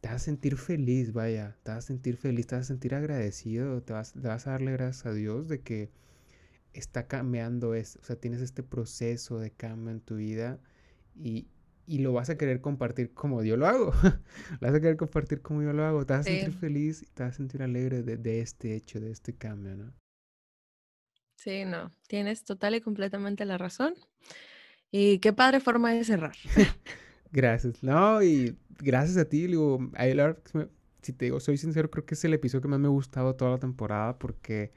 te 0.00 0.08
vas 0.08 0.16
a 0.16 0.24
sentir 0.24 0.56
feliz, 0.56 1.12
vaya, 1.12 1.56
te 1.62 1.72
vas 1.72 1.84
a 1.84 1.86
sentir 1.88 2.16
feliz, 2.16 2.46
te 2.46 2.56
vas 2.56 2.66
a 2.66 2.68
sentir 2.68 2.94
agradecido, 2.94 3.82
te 3.82 3.92
vas, 3.92 4.12
te 4.12 4.20
vas 4.20 4.46
a 4.46 4.52
darle 4.52 4.72
gracias 4.72 5.06
a 5.06 5.12
Dios 5.12 5.48
de 5.48 5.60
que 5.62 5.90
está 6.72 7.06
cambiando 7.08 7.74
esto, 7.74 8.00
o 8.02 8.04
sea, 8.04 8.16
tienes 8.16 8.40
este 8.40 8.62
proceso 8.62 9.38
de 9.38 9.50
cambio 9.52 9.90
en 9.92 10.00
tu 10.00 10.16
vida 10.16 10.60
y, 11.16 11.48
y 11.86 11.98
lo 11.98 12.12
vas 12.12 12.30
a 12.30 12.38
querer 12.38 12.60
compartir 12.60 13.12
como 13.14 13.42
yo 13.42 13.56
lo 13.56 13.66
hago, 13.66 13.92
lo 14.60 14.68
vas 14.68 14.74
a 14.74 14.80
querer 14.80 14.96
compartir 14.96 15.42
como 15.42 15.62
yo 15.62 15.72
lo 15.72 15.84
hago, 15.84 16.06
te 16.06 16.14
vas 16.14 16.22
a 16.22 16.24
sentir 16.24 16.52
feliz 16.52 17.02
y 17.02 17.06
te 17.06 17.24
vas 17.24 17.34
a 17.34 17.36
sentir 17.38 17.62
alegre 17.62 18.02
de, 18.02 18.16
de 18.16 18.40
este 18.40 18.76
hecho, 18.76 19.00
de 19.00 19.10
este 19.10 19.34
cambio, 19.36 19.76
¿no? 19.76 19.92
sí, 21.36 21.64
no. 21.64 21.90
Tienes 22.08 22.44
total 22.44 22.74
y 22.74 22.80
completamente 22.80 23.44
la 23.44 23.58
razón. 23.58 23.94
Y 24.90 25.18
qué 25.20 25.32
padre 25.32 25.60
forma 25.60 25.92
de 25.92 26.04
cerrar. 26.04 26.36
Gracias, 27.32 27.82
no, 27.82 28.22
y 28.22 28.56
gracias 28.78 29.16
a 29.16 29.24
ti, 29.24 29.46
digo, 29.46 29.78
ahí 29.94 30.14
la 30.14 30.26
verdad 30.28 30.68
si 31.02 31.12
te 31.14 31.26
digo, 31.26 31.40
soy 31.40 31.56
sincero, 31.56 31.90
creo 31.90 32.04
que 32.04 32.14
es 32.14 32.24
el 32.24 32.34
episodio 32.34 32.62
que 32.62 32.68
más 32.68 32.80
me 32.80 32.86
ha 32.88 32.90
gustado 32.90 33.34
toda 33.34 33.52
la 33.52 33.58
temporada 33.58 34.18
porque 34.18 34.72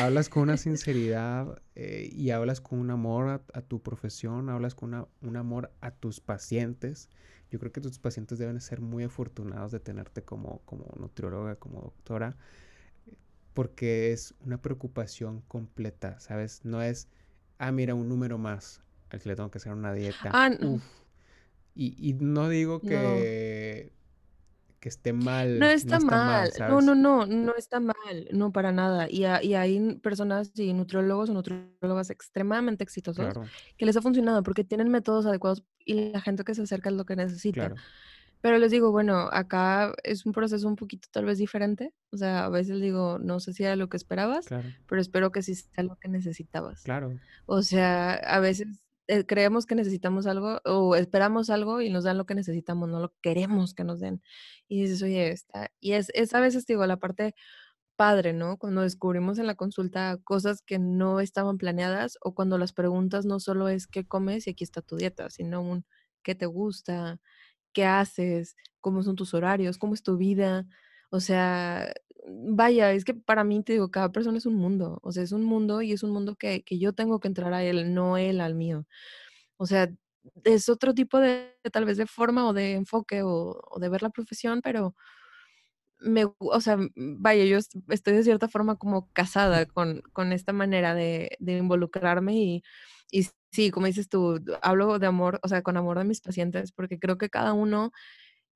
hablas 0.00 0.28
con 0.30 0.44
una 0.44 0.56
sinceridad 0.56 1.60
eh, 1.74 2.08
y 2.12 2.30
hablas 2.30 2.60
con 2.60 2.78
un 2.78 2.90
amor 2.90 3.28
a, 3.28 3.42
a 3.52 3.60
tu 3.60 3.82
profesión, 3.82 4.48
hablas 4.48 4.74
con 4.74 4.90
una- 4.94 5.06
un 5.20 5.36
amor 5.36 5.70
a 5.80 5.90
tus 5.90 6.20
pacientes. 6.20 7.10
Yo 7.50 7.58
creo 7.58 7.72
que 7.72 7.80
tus 7.80 7.98
pacientes 7.98 8.38
deben 8.38 8.60
ser 8.60 8.80
muy 8.80 9.04
afortunados 9.04 9.72
de 9.72 9.80
tenerte 9.80 10.22
como, 10.22 10.60
como 10.64 10.86
nutrióloga, 10.98 11.56
como 11.56 11.80
doctora, 11.82 12.36
porque 13.52 14.12
es 14.12 14.34
una 14.46 14.62
preocupación 14.62 15.42
completa, 15.48 16.18
¿sabes? 16.20 16.64
No 16.64 16.80
es, 16.82 17.08
ah, 17.58 17.72
mira, 17.72 17.94
un 17.94 18.08
número 18.08 18.38
más 18.38 18.80
al 19.10 19.20
que 19.20 19.28
le 19.28 19.36
tengo 19.36 19.50
que 19.50 19.58
hacer 19.58 19.72
una 19.72 19.92
dieta. 19.92 20.30
Ah, 20.32 20.48
no. 20.48 20.74
Uf. 20.74 20.82
Y, 21.74 21.94
y 21.98 22.14
no 22.14 22.48
digo 22.48 22.80
No. 22.82 22.90
que, 22.90 23.92
que 24.80 24.88
esté 24.88 25.12
mal, 25.12 25.58
no 25.58 25.66
está 25.66 25.96
está 25.96 26.16
mal, 26.18 26.50
mal, 26.50 26.52
no, 26.66 26.80
no, 26.80 26.94
no, 26.94 27.26
no 27.26 27.54
está 27.56 27.80
mal, 27.80 27.94
no 28.32 28.52
para 28.52 28.72
nada. 28.72 29.08
Y, 29.10 29.24
y 29.42 29.54
hay 29.54 29.96
personas 29.96 30.52
y 30.54 30.72
nutriólogos 30.72 31.30
o 31.30 31.34
nutriólogas 31.34 32.10
extremadamente 32.10 32.84
exitosos 32.84 33.16
Claro, 33.16 33.50
que 33.76 33.86
les 33.86 33.96
ha 33.96 34.02
funcionado 34.02 34.42
porque 34.42 34.64
tienen 34.64 34.88
métodos 34.90 35.26
adecuados 35.26 35.64
y 35.84 36.10
la 36.12 36.20
gente 36.20 36.44
que 36.44 36.54
se 36.54 36.62
acerca 36.62 36.90
es 36.90 36.96
lo 36.96 37.04
que 37.04 37.16
necesita. 37.16 37.72
claro, 37.72 37.82
Pero 38.42 38.58
les 38.58 38.70
digo, 38.72 38.92
bueno, 38.92 39.28
acá 39.32 39.94
es 40.04 40.26
un 40.26 40.32
proceso 40.32 40.68
un 40.68 40.76
poquito 40.76 41.08
tal 41.12 41.26
vez 41.26 41.38
diferente. 41.38 41.94
O 42.12 42.16
sea, 42.16 42.46
a 42.46 42.48
veces 42.50 42.80
digo, 42.80 43.18
no 43.20 43.40
sé 43.40 43.52
si 43.54 43.64
era 43.64 43.76
lo 43.76 43.88
que 43.88 43.96
esperabas, 43.98 44.48
claro, 44.48 44.74
pero 44.86 45.00
espero 45.02 45.32
que 45.32 45.42
sí 45.42 45.54
sea 45.56 45.84
lo 45.84 45.96
que 45.96 46.08
necesitabas. 46.08 46.82
claro, 46.82 47.20
O 47.46 47.62
sea, 47.62 48.14
a 48.14 48.40
veces 48.40 48.68
eh, 49.10 49.26
creemos 49.26 49.66
que 49.66 49.74
necesitamos 49.74 50.26
algo 50.26 50.60
o 50.64 50.94
esperamos 50.96 51.50
algo 51.50 51.80
y 51.80 51.90
nos 51.90 52.04
dan 52.04 52.18
lo 52.18 52.26
que 52.26 52.34
necesitamos, 52.36 52.88
no 52.88 53.00
lo 53.00 53.10
que 53.10 53.18
queremos 53.22 53.74
que 53.74 53.84
nos 53.84 54.00
den. 54.00 54.22
Y 54.68 54.82
dices, 54.82 55.02
oye, 55.02 55.30
está. 55.30 55.70
Y 55.80 55.92
es, 55.92 56.10
es 56.14 56.34
a 56.34 56.40
veces, 56.40 56.66
digo, 56.66 56.86
la 56.86 56.98
parte 56.98 57.34
padre, 57.96 58.32
¿no? 58.32 58.58
Cuando 58.58 58.82
descubrimos 58.82 59.38
en 59.38 59.46
la 59.46 59.56
consulta 59.56 60.18
cosas 60.24 60.62
que 60.62 60.78
no 60.78 61.20
estaban 61.20 61.58
planeadas 61.58 62.18
o 62.22 62.34
cuando 62.34 62.58
las 62.58 62.72
preguntas 62.72 63.26
no 63.26 63.40
solo 63.40 63.68
es 63.68 63.86
qué 63.86 64.06
comes 64.06 64.46
y 64.46 64.50
aquí 64.50 64.64
está 64.64 64.82
tu 64.82 64.96
dieta, 64.96 65.30
sino 65.30 65.60
un 65.62 65.84
qué 66.22 66.34
te 66.34 66.46
gusta, 66.46 67.18
qué 67.72 67.84
haces, 67.86 68.56
cómo 68.80 69.02
son 69.02 69.16
tus 69.16 69.34
horarios, 69.34 69.78
cómo 69.78 69.94
es 69.94 70.02
tu 70.02 70.16
vida. 70.16 70.66
O 71.10 71.20
sea, 71.20 71.92
vaya, 72.30 72.92
es 72.92 73.04
que 73.04 73.14
para 73.14 73.44
mí, 73.44 73.62
te 73.62 73.74
digo, 73.74 73.90
cada 73.90 74.12
persona 74.12 74.38
es 74.38 74.46
un 74.46 74.56
mundo, 74.56 75.00
o 75.02 75.12
sea, 75.12 75.22
es 75.22 75.32
un 75.32 75.44
mundo 75.44 75.82
y 75.82 75.92
es 75.92 76.02
un 76.02 76.10
mundo 76.12 76.36
que, 76.36 76.62
que 76.64 76.78
yo 76.78 76.92
tengo 76.94 77.20
que 77.20 77.28
entrar 77.28 77.52
a 77.54 77.62
él, 77.64 77.94
no 77.94 78.16
él 78.18 78.40
al 78.40 78.54
mío. 78.54 78.86
O 79.58 79.66
sea, 79.66 79.90
es 80.44 80.68
otro 80.68 80.94
tipo 80.94 81.18
de, 81.20 81.54
tal 81.72 81.84
vez 81.86 81.96
de 81.98 82.06
forma 82.06 82.48
o 82.48 82.52
de 82.54 82.74
enfoque 82.74 83.22
o, 83.24 83.60
de 83.80 83.88
ver 83.90 84.02
la 84.02 84.10
profesión, 84.10 84.60
pero 84.62 84.94
me, 85.98 86.24
o 86.38 86.60
sea, 86.60 86.78
vaya, 86.96 87.44
yo 87.44 87.58
est- 87.58 87.74
estoy 87.88 88.14
de 88.14 88.22
cierta 88.24 88.48
forma 88.48 88.76
como 88.76 89.10
casada 89.12 89.66
con, 89.66 90.02
con 90.12 90.32
esta 90.32 90.52
manera 90.52 90.94
de, 90.94 91.36
de 91.40 91.58
involucrarme 91.58 92.34
y, 92.36 92.62
y 93.10 93.26
sí, 93.52 93.70
como 93.70 93.86
dices 93.86 94.08
tú, 94.08 94.40
hablo 94.62 94.98
de 94.98 95.06
amor, 95.06 95.40
o 95.42 95.48
sea, 95.48 95.62
con 95.62 95.76
amor 95.76 95.98
de 95.98 96.04
mis 96.04 96.20
pacientes, 96.22 96.72
porque 96.72 96.98
creo 96.98 97.18
que 97.18 97.28
cada 97.30 97.52
uno 97.52 97.92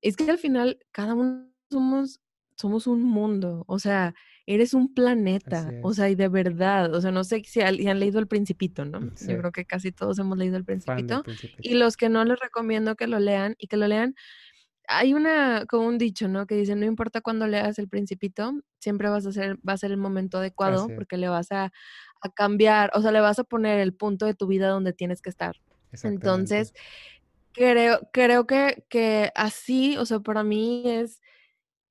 es 0.01 0.17
que 0.17 0.29
al 0.31 0.39
final 0.39 0.79
cada 0.91 1.15
uno 1.15 1.49
somos 1.71 2.21
somos 2.55 2.87
un 2.87 3.03
mundo, 3.03 3.63
o 3.67 3.79
sea, 3.79 4.13
eres 4.47 4.73
un 4.73 4.93
planeta, 4.93 5.75
o 5.81 5.93
sea, 5.93 6.09
y 6.09 6.15
de 6.15 6.29
verdad, 6.29 6.93
o 6.95 7.01
sea, 7.01 7.11
no 7.11 7.23
sé 7.23 7.41
si 7.45 7.61
al 7.61 7.77
si 7.77 7.87
han 7.87 7.99
leído 7.99 8.19
El 8.19 8.27
Principito, 8.27 8.85
¿no? 8.85 9.09
Yo 9.19 9.37
Sí, 9.37 9.37
creo 9.37 9.51
que 9.51 9.65
casi 9.65 9.91
todos 9.91 10.19
hemos 10.19 10.37
leído 10.37 10.57
El 10.57 10.65
del 10.85 11.03
Principito, 11.03 11.25
y 11.61 11.75
Principito. 11.75 11.75
los 11.75 11.97
que 11.97 12.09
no, 12.09 12.23
les 12.25 12.39
recomiendo 12.39 12.95
que 12.95 13.07
lo 13.07 13.19
lean, 13.19 13.55
y 13.59 13.67
que 13.67 13.77
lo 13.77 13.87
lean 13.87 14.15
hay 14.87 15.13
una 15.15 15.65
como 15.67 15.87
un 15.87 15.97
dicho, 15.97 16.27
¿no? 16.27 16.45
Que 16.47 16.55
dice: 16.55 16.75
"No 16.75 16.85
importa 16.85 17.21
cuándo 17.21 17.47
leas 17.47 17.79
El 17.79 17.89
Principito, 17.89 18.53
siempre 18.79 19.09
vas 19.09 19.25
a 19.25 19.31
ser 19.31 19.57
va 19.67 19.73
a 19.73 19.77
ser 19.77 19.91
el 19.91 19.97
momento 19.97 20.37
adecuado, 20.39 20.91
porque 20.91 21.17
le 21.17 21.27
vas 21.29 21.51
a 21.51 21.71
a 22.21 22.29
cambiar, 22.29 22.91
o 22.95 23.01
sea, 23.01 23.11
le 23.11 23.21
vas 23.21 23.39
a 23.39 23.43
poner 23.45 23.79
el 23.79 23.95
punto 23.95 24.25
de 24.25 24.33
tu 24.35 24.47
vida 24.47 24.69
donde 24.69 24.93
tienes 24.93 25.21
que 25.21 25.29
estar". 25.29 25.55
Entonces, 26.03 26.73
creo 27.53 27.99
creo 28.13 28.47
que 28.47 28.85
que 28.89 29.31
así, 29.35 29.97
o 29.97 30.05
sea, 30.05 30.19
para 30.21 30.43
mí 30.43 30.83
es 30.87 31.21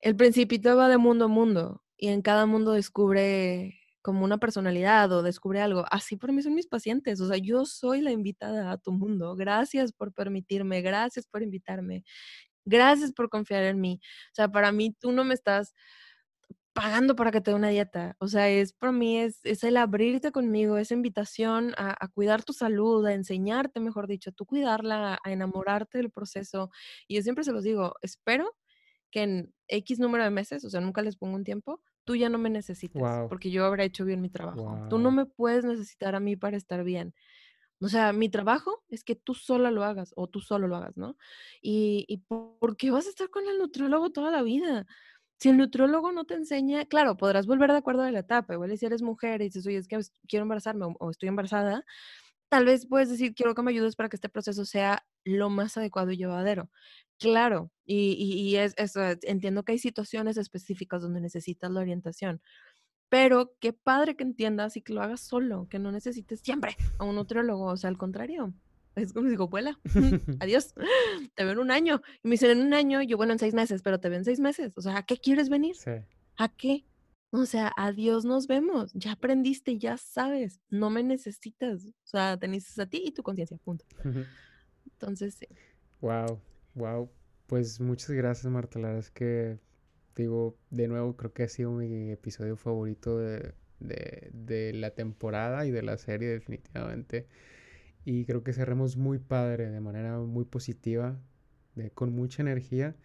el 0.05 0.15
Principito 0.15 0.75
va 0.77 0.87
de 0.87 0.99
mundo 0.99 1.25
a 1.25 1.27
mundo, 1.27 1.83
y 1.97 2.09
en 2.09 2.21
cada 2.21 2.45
mundo 2.45 2.73
descubre 2.73 3.79
como 4.03 4.23
una 4.23 4.37
personalidad 4.37 5.11
o 5.11 5.23
descubre 5.23 5.61
algo. 5.61 5.83
Así 5.89 6.15
para 6.15 6.31
mí 6.31 6.43
son 6.43 6.53
mis 6.53 6.67
pacientes, 6.67 7.19
o 7.21 7.27
sea, 7.27 7.37
yo 7.37 7.65
soy 7.65 8.01
la 8.01 8.11
invitada 8.11 8.71
a 8.71 8.77
tu 8.77 8.91
mundo. 8.91 9.35
Gracias 9.35 9.91
por 9.93 10.13
permitirme, 10.13 10.81
gracias 10.83 11.25
por 11.25 11.41
invitarme, 11.41 12.03
gracias 12.65 13.13
por 13.13 13.29
confiar 13.29 13.63
en 13.63 13.81
mí. 13.81 13.99
O 14.33 14.35
sea, 14.35 14.49
para 14.49 14.71
mí 14.71 14.93
tú 14.99 15.11
no 15.11 15.23
me 15.25 15.33
estás 15.35 15.73
pagando 16.73 17.15
para 17.15 17.31
que 17.31 17.41
te 17.41 17.51
dé 17.51 17.55
una 17.55 17.69
dieta. 17.69 18.15
O 18.19 18.27
sea, 18.27 18.49
es 18.49 18.73
para 18.73 18.91
mí 18.91 19.17
es 19.19 19.39
es 19.45 19.63
el 19.63 19.77
abrirte 19.77 20.31
conmigo, 20.31 20.77
esa 20.77 20.93
invitación 20.93 21.73
a 21.77 21.95
a 21.99 22.07
cuidar 22.09 22.43
tu 22.43 22.53
salud, 22.53 23.05
a 23.07 23.13
enseñarte, 23.13 23.79
mejor 23.79 24.07
dicho, 24.07 24.31
tú 24.33 24.45
cuidarla, 24.45 25.19
a 25.23 25.31
enamorarte 25.31 25.97
del 25.99 26.11
proceso. 26.11 26.69
Y 27.07 27.15
yo 27.15 27.21
siempre 27.23 27.43
se 27.45 27.53
los 27.53 27.63
digo, 27.63 27.95
espero 28.01 28.53
que 29.15 29.23
en 29.23 29.55
X 29.69 29.99
número 30.01 30.25
de 30.25 30.31
meses, 30.31 30.65
o 30.65 30.69
sea, 30.69 30.81
nunca 30.81 31.01
les 31.01 31.15
pongo 31.17 31.35
un 31.37 31.45
tiempo, 31.45 31.81
tú 32.05 32.17
ya 32.17 32.29
no 32.29 32.37
me 32.39 32.49
necesites, 32.51 33.21
Wow, 33.21 33.29
porque 33.29 33.51
yo 33.51 33.65
habré 33.65 33.85
hecho 33.85 34.05
bien 34.05 34.21
mi 34.21 34.29
trabajo. 34.29 34.81
Tú 34.89 34.99
no 34.99 35.09
wow. 35.09 35.13
me 35.13 35.25
puedes 35.25 35.65
necesitar 35.65 36.15
a 36.15 36.19
mí 36.21 36.35
para 36.37 36.57
estar 36.57 36.83
bien. 36.83 37.15
O 37.81 37.89
sea, 37.89 38.13
mi 38.13 38.29
trabajo 38.29 38.83
es 38.89 39.03
que 39.03 39.15
tú 39.15 39.33
sola 39.35 39.71
lo 39.71 39.83
hagas 39.83 40.13
o 40.15 40.27
tú 40.27 40.39
solo 40.41 40.67
lo 40.67 40.77
hagas, 40.77 40.97
¿no? 40.97 41.17
Y 41.61 42.05
y 42.07 42.19
¿por 42.19 42.77
qué 42.77 42.91
vas 42.91 43.05
a 43.07 43.09
estar 43.09 43.29
con 43.29 43.47
el 43.47 43.57
nutriólogo 43.59 44.11
toda 44.11 44.31
la 44.31 44.41
vida? 44.43 44.85
Si 45.39 45.49
el 45.49 45.57
nutriólogo 45.57 46.11
no 46.13 46.25
te 46.25 46.35
enseña 46.35 46.85
claro, 46.85 47.17
podrás 47.17 47.47
volver 47.47 47.71
de 47.71 47.77
acuerdo 47.79 48.03
a 48.03 48.11
la 48.11 48.19
etapa, 48.19 48.53
igual 48.55 48.77
si 48.77 48.85
eres 48.85 49.01
mujer 49.03 49.41
y 49.41 49.45
dices: 49.45 49.67
"Oye, 49.67 49.77
es 49.77 49.87
que 49.89 49.97
es 49.97 50.13
quiero 50.27 50.43
embarazarme 50.43 50.85
o 50.85 50.95
o 50.99 51.11
estoy 51.11 51.29
embarazada", 51.29 51.85
tal 52.55 52.65
vez 52.65 52.87
puedes 52.87 53.09
decir: 53.09 53.33
"Quiero 53.35 53.53
que 53.55 53.61
me 53.61 53.71
ayudes 53.71 53.95
para 53.95 54.09
que 54.09 54.15
este 54.17 54.29
proceso 54.29 54.65
sea 54.65 55.05
lo 55.25 55.49
más 55.49 55.77
adecuado 55.77 56.11
y 56.11 56.17
llevadero". 56.17 56.69
Claro, 57.19 57.71
y 57.85 58.13
y 58.13 58.49
y 58.49 58.55
es 58.57 58.75
entiendo 59.23 59.63
que 59.63 59.73
hay 59.73 59.79
situaciones 59.79 60.37
específicas 60.37 61.01
donde 61.01 61.21
necesitas 61.21 61.71
la 61.71 61.81
orientación, 61.81 62.41
pero 63.09 63.55
qué 63.59 63.73
padre 63.73 64.15
que 64.15 64.23
entiendas 64.23 64.77
y 64.77 64.81
que 64.81 64.93
lo 64.93 65.01
hagas 65.01 65.21
solo, 65.21 65.67
que 65.69 65.79
no 65.79 65.91
necesites 65.91 66.41
siempre 66.41 66.77
a 66.97 67.05
un 67.05 67.15
nutriólogo, 67.15 67.65
o 67.67 67.77
sea, 67.77 67.89
al 67.89 67.97
contrario, 67.97 68.53
es 68.95 69.13
como 69.13 69.25
si 69.27 69.31
digo: 69.31 69.47
"Vuela, 69.49 69.79
adiós, 70.39 70.73
te 71.35 71.43
veo 71.43 71.53
en 71.53 71.59
un 71.59 71.71
año". 71.71 72.01
Y 72.23 72.27
me 72.29 72.33
dicen: 72.33 72.51
"En 72.51 72.67
un 72.67 72.73
año", 72.73 73.01
yo: 73.03 73.17
"Bueno, 73.17 73.33
en 73.33 73.39
6 73.39 73.53
meses", 73.53 73.81
pero 73.83 73.99
te 73.99 74.09
veo 74.09 74.19
en 74.19 74.25
6 74.25 74.39
meses, 74.39 74.73
o 74.77 74.81
sea, 74.81 74.97
¿a 74.97 75.03
qué 75.05 75.17
quieres 75.17 75.49
venir? 75.49 75.77
Sí, 75.83 75.91
¿A 76.37 76.49
qué? 76.49 76.85
O 77.37 77.45
sea, 77.45 77.71
adiós, 77.75 78.23
nos 78.23 78.47
vemos, 78.47 78.93
ya 78.93 79.11
aprendiste, 79.13 79.77
ya 79.77 79.97
sabes, 79.97 80.61
no 80.69 80.89
me 80.89 81.03
necesitas, 81.03 81.85
o 81.85 82.07
sea, 82.07 82.37
te 82.37 82.47
necesitas 82.47 82.87
a 82.87 82.89
ti 82.89 83.01
y 83.05 83.11
tu 83.11 83.23
conciencia, 83.23 83.57
punto. 83.57 83.85
Entonces, 84.85 85.35
sí. 85.35 85.47
wow, 86.01 86.41
wow. 86.75 87.09
Pues 87.47 87.79
muchas 87.81 88.11
gracias, 88.11 88.51
Marta. 88.51 88.79
La 88.79 88.87
verdad 88.87 89.01
es 89.03 89.11
que, 89.11 89.59
digo, 90.15 90.57
de 90.71 90.87
nuevo, 90.87 91.15
creo 91.17 91.33
que 91.33 91.43
ha 91.43 91.47
sido 91.49 91.71
mi 91.71 92.11
episodio 92.11 92.55
favorito 92.57 93.17
de, 93.19 93.53
de, 93.79 94.29
de 94.33 94.73
la 94.73 94.91
temporada 94.91 95.65
y 95.65 95.71
de 95.71 95.83
la 95.83 95.97
serie, 95.97 96.29
definitivamente. 96.29 97.27
Y 98.05 98.25
creo 98.25 98.43
que 98.43 98.53
cerramos 98.53 98.97
muy 98.97 99.19
padre, 99.19 99.69
de 99.69 99.81
manera 99.81 100.19
muy 100.19 100.45
positiva, 100.45 101.19
de, 101.75 101.91
con 101.91 102.13
mucha 102.15 102.41
energía, 102.43 102.95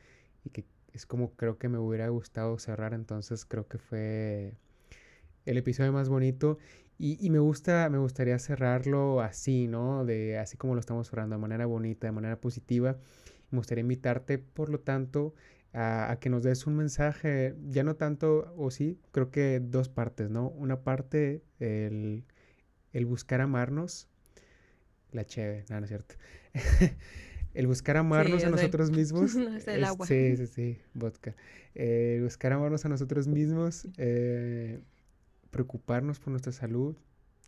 y 0.44 0.50
que 0.50 0.66
es 0.94 1.06
como 1.06 1.34
creo 1.34 1.58
que 1.58 1.68
me 1.68 1.78
hubiera 1.78 2.08
gustado 2.08 2.58
cerrar. 2.58 2.94
Entonces, 2.94 3.44
creo 3.44 3.68
que 3.68 3.78
fue 3.78 4.54
el 5.46 5.58
episodio 5.58 5.92
más 5.92 6.08
bonito. 6.08 6.58
Y, 6.98 7.18
y 7.24 7.30
me 7.30 7.38
gusta, 7.38 7.88
me 7.90 7.98
gustaría 7.98 8.38
cerrarlo 8.38 9.20
así, 9.22 9.68
¿no? 9.68 10.04
De 10.04 10.38
así 10.38 10.56
como 10.56 10.74
lo 10.74 10.80
estamos 10.80 11.08
cerrando, 11.08 11.36
de 11.36 11.40
manera 11.40 11.66
bonita, 11.66 12.06
de 12.06 12.12
manera 12.12 12.40
positiva. 12.40 12.98
Me 13.50 13.58
gustaría 13.58 13.80
invitarte, 13.82 14.38
por 14.38 14.68
lo 14.70 14.80
tanto, 14.80 15.34
a, 15.72 16.10
a 16.12 16.18
que 16.20 16.30
nos 16.30 16.42
des 16.42 16.66
un 16.66 16.76
mensaje, 16.76 17.54
ya 17.70 17.84
no 17.84 17.96
tanto, 17.96 18.54
o 18.56 18.70
sí, 18.70 19.00
creo 19.12 19.30
que 19.30 19.60
dos 19.60 19.88
partes, 19.88 20.30
¿no? 20.30 20.48
Una 20.50 20.82
parte, 20.82 21.42
el, 21.58 22.24
el 22.92 23.06
buscar 23.06 23.40
amarnos, 23.40 24.08
la 25.12 25.24
cheve, 25.24 25.64
no, 25.68 25.78
no 25.80 25.84
es 25.84 25.88
cierto. 25.90 26.14
el 27.54 27.66
buscar 27.66 27.96
Sí, 28.10 28.22
amarnos 28.26 28.44
a 28.44 28.50
nosotros 28.50 28.90
mismos, 28.90 29.40
Es 29.54 29.66
el 29.68 29.82
es, 29.82 29.84
agua. 29.84 30.08
sí, 30.08 30.36
sí, 30.36 30.46
sí, 30.46 30.78
vodka. 30.94 31.36
Eh, 31.74 32.20
buscar 32.22 32.52
amarnos 32.52 32.84
a 32.84 32.88
nosotros 32.88 33.26
mismos, 33.28 33.86
eh, 33.98 34.80
preocuparnos 35.50 36.20
por 36.20 36.30
nuestra 36.30 36.52
salud 36.52 36.96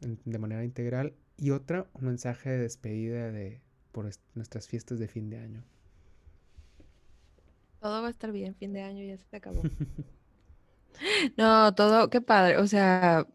en- 0.03 0.19
de 0.25 0.39
manera 0.39 0.65
integral 0.65 1.15
y 1.39 1.51
otra, 1.51 1.87
un 1.95 2.07
mensaje 2.07 2.51
de 2.51 2.59
despedida 2.59 3.33
de, 3.33 3.61
por 3.93 4.07
est- 4.07 4.23
nuestras 4.35 4.69
fiestas 4.69 4.99
de 5.01 5.09
fin 5.09 5.31
de 5.31 5.39
año. 5.39 5.65
Todo 7.81 8.01
va 8.01 8.07
a 8.07 8.11
estar 8.11 8.33
bien, 8.33 8.55
fin 8.55 8.73
de 8.73 8.81
año 8.83 9.05
ya 9.05 9.19
se 9.19 9.27
te 9.27 9.37
acabó. 9.37 9.69
No, 11.37 11.75
todo, 11.75 12.09
qué 12.11 12.21
padre, 12.21 12.59
o 12.59 12.67
sea, 12.67 13.27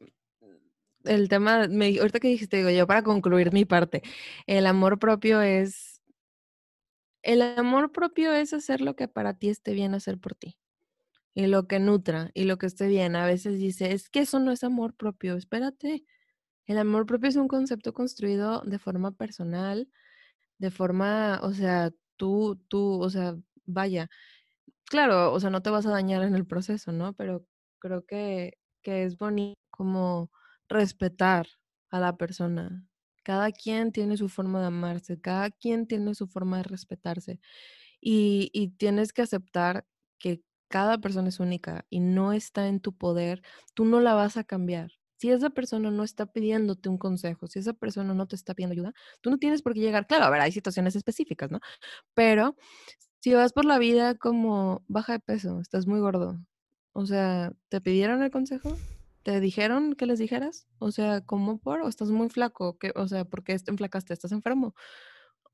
el 1.03 1.30
tema, 1.30 1.68
me 1.70 1.97
ahorita 1.99 2.20
que 2.20 2.28
dijiste, 2.30 2.57
digo, 2.57 2.70
yo 2.70 2.88
para 2.88 3.03
concluir 3.03 3.53
mi 3.53 3.65
parte, 3.65 4.01
el 4.47 4.65
amor 4.65 4.99
propio 4.99 5.41
es 5.41 5.86
el 7.28 7.43
amor 7.43 7.91
propio 7.93 8.34
es 8.34 8.53
hacer 8.53 8.82
lo 8.82 8.95
que 8.97 9.09
para 9.09 9.36
ti 9.36 9.49
esté 9.49 9.73
bien 9.73 9.95
hacer 9.95 10.19
por 10.19 10.36
ti, 10.36 10.57
y 11.36 11.47
lo 11.47 11.67
que 11.67 11.80
nutra, 11.80 12.32
y 12.34 12.45
lo 12.45 12.57
que 12.57 12.67
esté 12.67 12.88
bien. 12.88 13.15
A 13.15 13.25
veces 13.25 13.59
dice: 13.59 13.93
"Es 13.93 14.09
que 14.09 14.21
eso 14.21 14.39
no 14.39 14.51
es 14.51 14.63
amor 14.63 14.95
propio", 14.95 15.36
espérate, 15.38 16.05
el 16.67 16.78
amor 16.80 17.05
propio 17.07 17.30
es 17.30 17.38
un 17.38 17.47
concepto 17.49 17.93
construido 17.93 18.61
de 18.65 18.80
forma 18.80 19.11
personal, 19.13 19.89
de 20.59 20.71
forma, 20.71 21.39
o 21.43 21.53
sea, 21.53 21.91
tú 22.17 22.57
tú, 22.69 23.01
o 23.01 23.09
sea, 23.11 23.38
vaya, 23.65 24.09
Claro, 24.86 25.34
o 25.34 25.39
sea, 25.39 25.49
no 25.49 25.61
te 25.61 25.69
vas 25.69 25.86
a 25.86 25.91
dañar 25.91 26.23
en 26.23 26.36
el 26.36 26.45
proceso, 26.47 26.91
¿no? 26.91 27.13
Pero 27.13 27.45
creo 27.80 28.05
que 28.05 28.57
que 28.84 29.03
es 29.03 29.17
bonito 29.17 29.59
como 29.69 30.32
respetar 30.69 31.47
a 31.91 31.99
la 31.99 32.15
persona. 32.17 32.88
Cada 33.28 33.51
quien 33.51 33.91
tiene 33.91 34.15
su 34.15 34.30
forma 34.30 34.61
de 34.61 34.67
amarse, 34.67 35.19
cada 35.19 35.51
quien 35.51 35.86
tiene 35.86 36.15
su 36.15 36.28
forma 36.28 36.57
de 36.59 36.63
respetarse, 36.63 37.41
y 38.01 38.49
y 38.53 38.69
tienes 38.69 39.11
que 39.13 39.21
aceptar 39.23 39.86
que 40.17 40.41
cada 40.69 40.97
persona 40.99 41.28
es 41.30 41.41
única 41.41 41.86
y 41.89 41.99
no 41.99 42.32
está 42.32 42.69
en 42.69 42.80
tu 42.80 42.93
poder, 42.97 43.41
tú 43.73 43.84
no 43.86 43.99
la 44.01 44.13
vas 44.13 44.38
a 44.38 44.45
cambiar. 44.45 44.91
Si 45.17 45.30
esa 45.32 45.49
persona 45.49 45.91
no 45.91 46.03
está 46.05 46.28
pidiéndote 46.28 46.88
un 46.89 46.97
consejo, 46.97 47.47
si 47.47 47.59
esa 47.59 47.73
persona 47.73 48.13
no 48.13 48.28
te 48.28 48.38
está 48.38 48.53
pidiendo 48.53 48.73
ayuda, 48.73 48.93
tú 49.21 49.30
no 49.30 49.38
tienes 49.39 49.61
por 49.61 49.73
qué 49.73 49.82
llegar 49.82 50.07
claro, 50.07 50.25
a 50.25 50.30
ver, 50.30 50.41
hay 50.41 50.53
situaciones 50.53 50.95
específicas, 50.95 51.51
¿no? 51.51 51.59
Pero 52.13 52.55
si 53.21 53.34
vas 53.34 53.53
por 53.53 53.65
la 53.65 53.80
vida 53.80 54.15
como 54.15 54.84
baja 54.88 55.13
de 55.13 55.19
peso, 55.21 55.59
estás 55.61 55.88
muy 55.88 55.99
gordo, 55.99 56.39
o 56.93 57.05
sea, 57.05 57.53
¿te 57.69 57.82
pidieron 57.82 58.23
el 58.23 58.32
consejo? 58.32 58.78
¿Te 59.28 59.41
dijeron 59.41 59.93
que 59.95 60.05
les 60.05 60.19
dijeras? 60.19 60.69
O 60.80 60.89
sea, 60.89 61.19
¿cómo 61.19 61.59
por? 61.59 61.82
¿O 61.82 61.89
estás 61.89 62.11
muy 62.11 62.30
flaco? 62.30 62.78
¿Qué? 62.80 62.93
O 62.95 63.09
sea, 63.09 63.25
¿por 63.25 63.43
qué 63.43 63.59
te 63.59 63.71
enflacaste? 63.71 64.13
¿Estás 64.13 64.32
enfermo? 64.32 64.73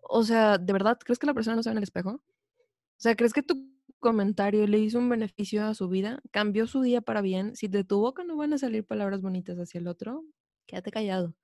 O 0.01 0.23
sea, 0.23 0.59
¿de 0.59 0.73
verdad 0.73 0.99
crees 1.03 1.17
que 1.17 1.25
la 1.25 1.33
persona 1.33 1.55
no 1.55 1.63
se 1.63 1.69
ve 1.69 1.73
en 1.73 1.77
el 1.79 1.83
espejo? 1.83 2.11
O 2.11 2.21
sea, 2.97 3.15
¿crees 3.15 3.33
que 3.33 3.43
tu 3.43 3.67
comentario 3.99 4.67
le 4.67 4.79
hizo 4.79 4.99
un 4.99 5.09
beneficio 5.09 5.65
a 5.65 5.73
su 5.75 5.89
vida? 5.89 6.21
¿Cambió 6.31 6.67
su 6.67 6.83
día 6.83 7.01
para 7.01 7.21
bien? 7.21 7.55
Si 7.55 7.67
de 7.67 7.83
tu 7.83 7.99
boca 7.99 8.23
no 8.23 8.35
van 8.37 8.53
a 8.53 8.59
salir 8.59 8.85
palabras 8.85 9.21
bonitas 9.21 9.57
hacia 9.57 9.79
el 9.79 9.87
otro, 9.87 10.23
quédate 10.67 10.91
callado, 10.91 11.35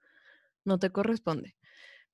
no 0.65 0.79
te 0.79 0.91
corresponde. 0.91 1.55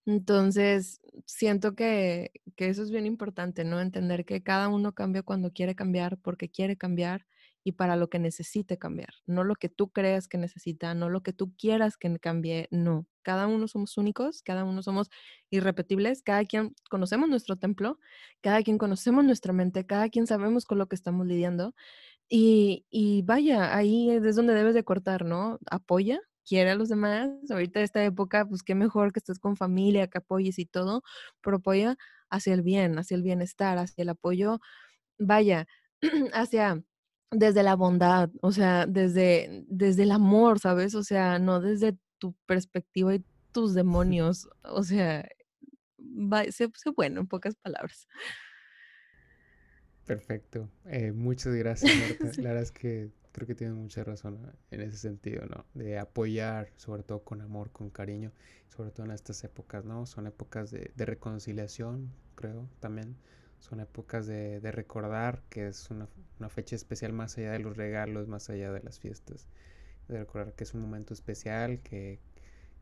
Entonces, 0.06 1.02
siento 1.26 1.76
que 1.76 2.32
que 2.58 2.70
eso 2.70 2.84
es 2.84 2.92
bien 2.92 3.06
importante, 3.08 3.66
¿no? 3.66 3.82
Entender 3.82 4.26
que 4.26 4.44
cada 4.44 4.70
uno 4.70 4.94
cambia 4.94 5.24
cuando 5.24 5.52
quiere 5.54 5.76
cambiar, 5.76 6.18
porque 6.20 6.50
quiere 6.50 6.78
cambiar, 6.78 7.26
y 7.66 7.74
para 7.74 7.96
lo 7.96 8.10
que 8.12 8.20
necesite 8.20 8.78
cambiar, 8.78 9.10
no 9.26 9.44
lo 9.44 9.56
que 9.56 9.70
tú 9.70 9.90
creas 9.92 10.28
que 10.28 10.38
necesita, 10.38 10.94
no 10.94 11.10
lo 11.10 11.24
que 11.24 11.34
tú 11.34 11.54
quieras 11.58 11.98
que 11.98 12.20
cambie, 12.20 12.68
no. 12.72 13.08
Cada 13.24 13.48
uno 13.48 13.68
somos 13.68 13.98
únicos, 13.98 14.44
cada 14.44 14.64
uno 14.66 14.84
somos 14.84 15.10
irrepetibles, 15.50 16.22
cada 16.22 16.46
quien 16.46 16.76
conocemos 16.92 17.28
nuestro 17.28 17.58
templo, 17.58 18.00
cada 18.42 18.62
quien 18.62 18.78
conocemos 18.78 19.26
nuestra 19.26 19.52
mente, 19.52 19.86
cada 19.88 20.10
quien 20.10 20.28
sabemos 20.28 20.66
con 20.66 20.78
lo 20.78 20.88
que 20.88 20.96
estamos 20.96 21.26
lidiando. 21.26 21.74
Y, 22.30 22.86
y 22.92 23.24
vaya, 23.24 23.76
ahí 23.76 24.12
es 24.12 24.36
donde 24.36 24.54
debes 24.56 24.76
de 24.76 24.84
cortar, 24.84 25.26
¿no? 25.26 25.60
Apoya, 25.72 26.20
quiere 26.46 26.72
a 26.72 26.76
los 26.76 26.90
demás. 26.90 27.30
Ahorita 27.52 27.82
esta 27.82 28.04
época, 28.06 28.46
pues 28.48 28.64
qué 28.64 28.76
mejor 28.76 29.14
que 29.14 29.20
estés 29.20 29.40
con 29.40 29.56
familia, 29.58 30.08
que 30.08 30.20
apoyes 30.20 30.60
y 30.60 30.66
todo, 30.66 31.04
pero 31.42 31.58
apoya 31.58 31.98
hacia 32.30 32.54
el 32.54 32.62
bien, 32.64 32.98
hacia 33.00 33.16
el 33.18 33.24
bienestar, 33.24 33.78
hacia 33.80 34.04
el 34.04 34.10
apoyo, 34.10 34.60
vaya, 35.20 35.68
hacia 36.34 36.84
desde 37.32 37.64
la 37.64 37.76
bondad, 37.76 38.30
o 38.42 38.52
sea, 38.52 38.86
desde, 38.86 39.66
desde 39.68 40.04
el 40.04 40.12
amor, 40.12 40.60
¿sabes? 40.60 40.96
O 40.96 41.04
sea, 41.04 41.40
no 41.40 41.60
desde 41.60 41.98
tu 42.18 42.34
perspectiva 42.46 43.16
y 43.16 43.24
tus 43.52 43.74
demonios, 43.76 44.48
o 44.64 44.84
sea, 44.84 45.28
va, 46.00 46.44
sé, 46.46 46.70
sé 46.74 46.90
bueno, 46.96 47.22
en 47.22 47.28
pocas 47.28 47.56
palabras. 47.56 48.08
Perfecto. 50.06 50.70
Eh, 50.86 51.12
muchas 51.12 51.54
gracias, 51.56 51.92
Marta. 52.22 52.42
La 52.42 52.50
verdad 52.50 52.64
es 52.64 52.72
que 52.72 53.10
creo 53.32 53.48
que 53.48 53.56
tienes 53.56 53.76
mucha 53.76 54.04
razón 54.04 54.40
en 54.72 54.82
ese 54.82 54.98
sentido, 54.98 55.46
¿no? 55.48 55.66
De 55.74 55.98
apoyar, 55.98 56.70
sobre 56.78 57.04
todo 57.04 57.24
con 57.24 57.42
amor, 57.42 57.72
con 57.72 57.90
cariño, 57.90 58.32
sobre 58.70 58.92
todo 58.92 59.08
en 59.08 59.12
estas 59.12 59.44
épocas, 59.44 59.84
¿no? 59.84 60.06
Son 60.06 60.28
épocas 60.28 60.70
de, 60.72 60.92
de 60.96 61.06
reconciliación, 61.06 62.14
creo, 62.36 62.70
también. 62.80 63.18
Son 63.60 63.80
épocas 63.80 64.28
de, 64.28 64.60
de 64.60 64.72
recordar 64.72 65.42
que 65.50 65.68
es 65.68 65.90
una, 65.90 66.08
una, 66.40 66.50
fecha 66.50 66.76
especial 66.76 67.14
más 67.14 67.38
allá 67.38 67.52
de 67.52 67.60
los 67.60 67.78
regalos, 67.78 68.28
más 68.28 68.50
allá 68.50 68.72
de 68.72 68.84
las 68.84 69.00
fiestas. 69.00 69.48
De 70.08 70.20
recordar 70.20 70.54
que 70.54 70.64
es 70.64 70.74
un 70.74 70.82
momento 70.82 71.14
especial 71.14 71.80
que, 71.80 72.20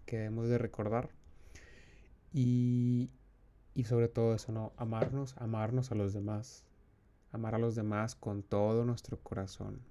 que 0.06 0.18
debemos 0.18 0.50
de 0.50 0.58
recordar. 0.58 1.10
Y, 2.34 3.10
y 3.76 3.86
sobre 3.86 4.08
todo 4.10 4.36
eso, 4.36 4.52
¿no? 4.52 4.74
Amarnos, 4.78 5.36
amarnos 5.38 5.92
a 5.92 5.96
los 5.96 6.14
demás. 6.14 6.66
Amar 7.32 7.56
a 7.56 7.60
los 7.60 7.76
demás 7.76 8.16
con 8.16 8.44
todo 8.44 8.86
nuestro 8.86 9.18
corazón 9.20 9.82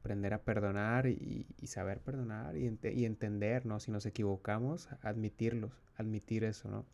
aprender 0.00 0.32
a 0.32 0.42
perdonar 0.42 1.06
y, 1.06 1.46
saber 1.66 2.00
perdonar 2.00 2.56
y, 2.56 2.78
y, 2.82 3.04
entender, 3.04 3.66
¿no? 3.66 3.80
Si 3.80 3.90
nos 3.90 4.06
equivocamos, 4.06 4.88
admitirlos, 5.02 5.72
admitir 5.96 6.44
eso, 6.44 6.70
¿no? 6.70 6.86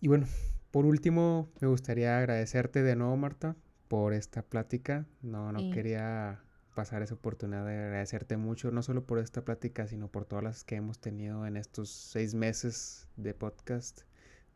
Y 0.00 0.08
bueno, 0.08 0.26
por 0.74 0.86
último, 0.86 1.48
me 1.60 1.68
gustaría 1.68 2.18
agradecerte 2.18 2.82
de 2.82 2.96
nuevo, 2.96 3.16
Marta, 3.16 3.54
por 3.86 4.12
esta 4.12 4.42
plática. 4.42 5.06
No, 5.22 5.52
no 5.52 5.70
quería 5.70 6.42
pasar 6.74 7.00
esa 7.00 7.14
oportunidad 7.14 7.64
de 7.64 7.78
agradecerte 7.78 8.36
mucho, 8.36 8.72
no 8.72 8.82
solo 8.82 9.06
por 9.06 9.20
esta 9.20 9.44
plática, 9.44 9.86
sino 9.86 10.08
por 10.08 10.24
todas 10.24 10.42
las 10.42 10.64
que 10.64 10.74
hemos 10.74 10.98
tenido 10.98 11.46
en 11.46 11.56
estos 11.56 11.90
seis 11.90 12.34
meses 12.34 13.06
de 13.14 13.34
podcast, 13.34 14.00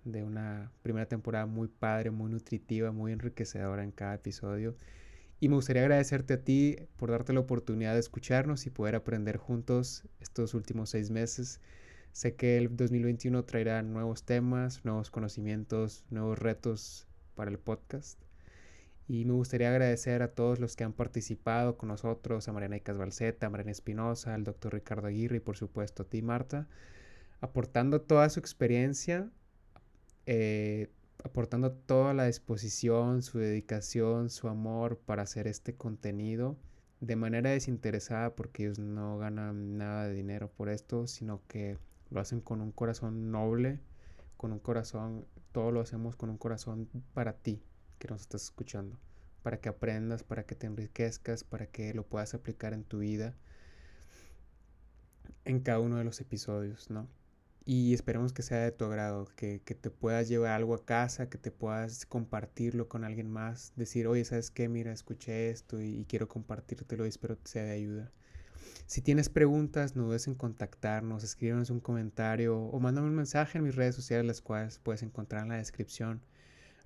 de 0.02 0.24
una 0.24 0.72
primera 0.82 1.06
temporada 1.06 1.46
muy 1.46 1.68
padre, 1.68 2.10
muy 2.10 2.32
nutritiva, 2.32 2.90
muy 2.90 3.12
enriquecedora 3.12 3.84
en 3.84 3.92
cada 3.92 4.14
episodio. 4.14 4.74
Y 5.38 5.48
me 5.48 5.54
gustaría 5.54 5.82
agradecerte 5.82 6.34
a 6.34 6.42
ti 6.42 6.78
por 6.96 7.12
darte 7.12 7.32
la 7.32 7.38
oportunidad 7.38 7.94
de 7.94 8.00
escucharnos 8.00 8.66
y 8.66 8.70
poder 8.70 8.96
aprender 8.96 9.36
juntos 9.36 10.02
estos 10.18 10.52
últimos 10.54 10.90
seis 10.90 11.10
meses. 11.10 11.60
Sé 12.12 12.34
que 12.34 12.58
el 12.58 12.76
2021 12.76 13.44
traerá 13.44 13.82
nuevos 13.82 14.24
temas, 14.24 14.84
nuevos 14.84 15.10
conocimientos, 15.10 16.04
nuevos 16.10 16.38
retos 16.38 17.06
para 17.34 17.50
el 17.50 17.58
podcast. 17.58 18.20
Y 19.06 19.24
me 19.24 19.32
gustaría 19.32 19.70
agradecer 19.70 20.22
a 20.22 20.32
todos 20.32 20.58
los 20.60 20.76
que 20.76 20.84
han 20.84 20.92
participado 20.92 21.78
con 21.78 21.88
nosotros, 21.88 22.46
a 22.48 22.52
Mariana 22.52 22.76
Icas 22.76 22.98
Balceta, 22.98 23.46
a 23.46 23.50
Mariana 23.50 23.70
Espinosa, 23.70 24.34
al 24.34 24.44
doctor 24.44 24.74
Ricardo 24.74 25.06
Aguirre 25.06 25.36
y 25.36 25.40
por 25.40 25.56
supuesto 25.56 26.02
a 26.02 26.06
ti, 26.06 26.20
Marta, 26.20 26.68
aportando 27.40 28.02
toda 28.02 28.28
su 28.28 28.40
experiencia, 28.40 29.30
eh, 30.26 30.90
aportando 31.24 31.72
toda 31.72 32.14
la 32.14 32.26
disposición, 32.26 33.22
su 33.22 33.38
dedicación, 33.38 34.28
su 34.28 34.48
amor 34.48 34.98
para 34.98 35.22
hacer 35.22 35.46
este 35.46 35.74
contenido 35.74 36.56
de 37.00 37.16
manera 37.16 37.50
desinteresada 37.50 38.34
porque 38.34 38.64
ellos 38.64 38.78
no 38.78 39.18
ganan 39.18 39.78
nada 39.78 40.08
de 40.08 40.14
dinero 40.14 40.50
por 40.50 40.68
esto, 40.68 41.06
sino 41.06 41.42
que 41.46 41.78
lo 42.10 42.20
hacen 42.20 42.40
con 42.40 42.60
un 42.60 42.72
corazón 42.72 43.30
noble, 43.30 43.80
con 44.36 44.52
un 44.52 44.58
corazón, 44.58 45.26
todo 45.52 45.72
lo 45.72 45.80
hacemos 45.80 46.16
con 46.16 46.30
un 46.30 46.38
corazón 46.38 46.88
para 47.14 47.34
ti 47.34 47.62
que 47.98 48.08
nos 48.08 48.22
estás 48.22 48.44
escuchando, 48.44 48.98
para 49.42 49.60
que 49.60 49.68
aprendas, 49.68 50.22
para 50.22 50.44
que 50.44 50.54
te 50.54 50.66
enriquezcas, 50.66 51.44
para 51.44 51.66
que 51.66 51.94
lo 51.94 52.04
puedas 52.04 52.34
aplicar 52.34 52.72
en 52.72 52.84
tu 52.84 52.98
vida 52.98 53.36
en 55.44 55.60
cada 55.60 55.80
uno 55.80 55.96
de 55.96 56.04
los 56.04 56.20
episodios, 56.20 56.90
¿no? 56.90 57.08
y 57.68 57.92
esperemos 57.92 58.32
que 58.32 58.40
sea 58.40 58.60
de 58.60 58.72
tu 58.72 58.86
agrado, 58.86 59.26
que, 59.36 59.60
que, 59.62 59.74
te 59.74 59.90
puedas 59.90 60.26
llevar 60.26 60.52
algo 60.52 60.74
a 60.74 60.86
casa, 60.86 61.28
que 61.28 61.36
te 61.36 61.50
puedas 61.50 62.06
compartirlo 62.06 62.88
con 62.88 63.04
alguien 63.04 63.30
más, 63.30 63.74
decir, 63.76 64.06
oye, 64.06 64.24
¿sabes 64.24 64.50
qué? 64.50 64.70
Mira, 64.70 64.90
escuché 64.90 65.50
esto 65.50 65.78
y, 65.78 66.06
quiero 66.08 66.28
compartírtelo 66.28 67.04
y 67.04 67.10
espero 67.10 67.38
que 67.38 67.46
sea 67.46 67.64
de 67.64 67.72
ayuda. 67.72 68.10
Si 68.86 69.02
tienes 69.02 69.28
preguntas, 69.28 69.96
no 69.96 70.04
dudes 70.04 70.26
en 70.26 70.34
contactarnos, 70.34 71.24
escríbenos 71.24 71.70
un 71.70 71.80
comentario 71.80 72.58
o 72.58 72.80
mándame 72.80 73.08
un 73.08 73.14
mensaje 73.14 73.58
en 73.58 73.64
mis 73.64 73.76
redes 73.76 73.94
sociales, 73.94 74.26
las 74.26 74.40
cuales 74.40 74.78
puedes 74.78 75.02
encontrar 75.02 75.42
en 75.42 75.50
la 75.50 75.56
descripción. 75.56 76.22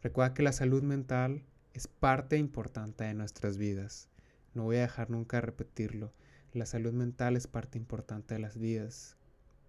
Recuerda 0.02 0.34
que 0.34 0.42
la 0.42 0.52
salud 0.52 0.82
mental 0.82 1.44
es 1.74 1.86
parte 1.86 2.36
importante 2.36 3.04
de 3.04 3.14
nuestras 3.14 3.56
vidas. 3.56 4.08
No 4.54 4.64
voy 4.64 4.76
a 4.76 4.82
dejar 4.82 5.10
nunca 5.10 5.38
de 5.38 5.42
repetirlo. 5.42 6.12
La 6.52 6.66
salud 6.66 6.92
mental 6.92 7.36
es 7.36 7.46
parte 7.46 7.78
importante 7.78 8.34
de 8.34 8.40
las 8.40 8.58
vidas 8.58 9.16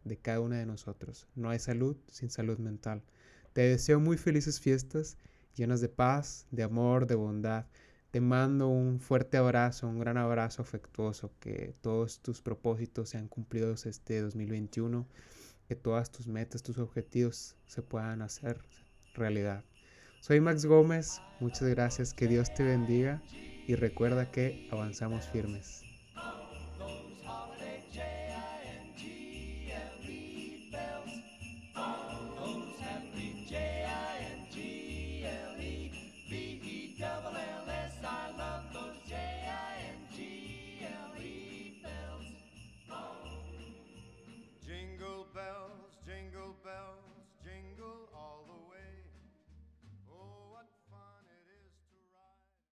de 0.04 0.18
cada 0.18 0.42
una 0.42 0.58
de 0.58 0.66
nosotros. 0.66 1.28
No 1.36 1.50
hay 1.50 1.60
salud 1.60 1.96
sin 2.08 2.30
salud 2.30 2.58
mental. 2.58 3.04
Te 3.54 3.62
deseo 3.62 4.00
muy 4.00 4.18
felices 4.18 4.60
fiestas, 4.60 5.18
llenas 5.56 5.82
de 5.82 5.90
paz, 5.90 6.48
de 6.52 6.64
amor, 6.64 7.08
de 7.08 7.16
bondad. 7.16 7.68
Te 8.14 8.22
mando 8.22 8.68
un 8.68 9.00
fuerte 9.00 9.38
abrazo, 9.38 9.88
un 9.88 9.98
gran 9.98 10.18
abrazo 10.18 10.62
afectuoso, 10.62 11.32
que 11.40 11.74
todos 11.82 12.20
tus 12.20 12.42
propósitos 12.44 13.10
sean 13.10 13.28
cumplidos 13.28 13.88
este 13.88 14.22
2021, 14.22 15.08
que 15.68 15.76
todas 15.76 16.12
tus 16.12 16.28
metas, 16.28 16.62
tus 16.62 16.78
objetivos 16.78 17.56
se 17.66 17.82
puedan 17.82 18.22
hacer 18.22 18.60
realidad. 19.16 19.64
Soy 20.22 20.42
Max 20.42 20.68
Gómez, 20.68 21.24
muchas 21.40 21.68
gracias, 21.70 22.14
que 22.14 22.28
Dios 22.28 22.54
te 22.54 22.62
bendiga 22.62 23.24
y 23.66 23.74
recuerda 23.74 24.30
que 24.30 24.68
avanzamos 24.72 25.28
firmes. 25.30 25.93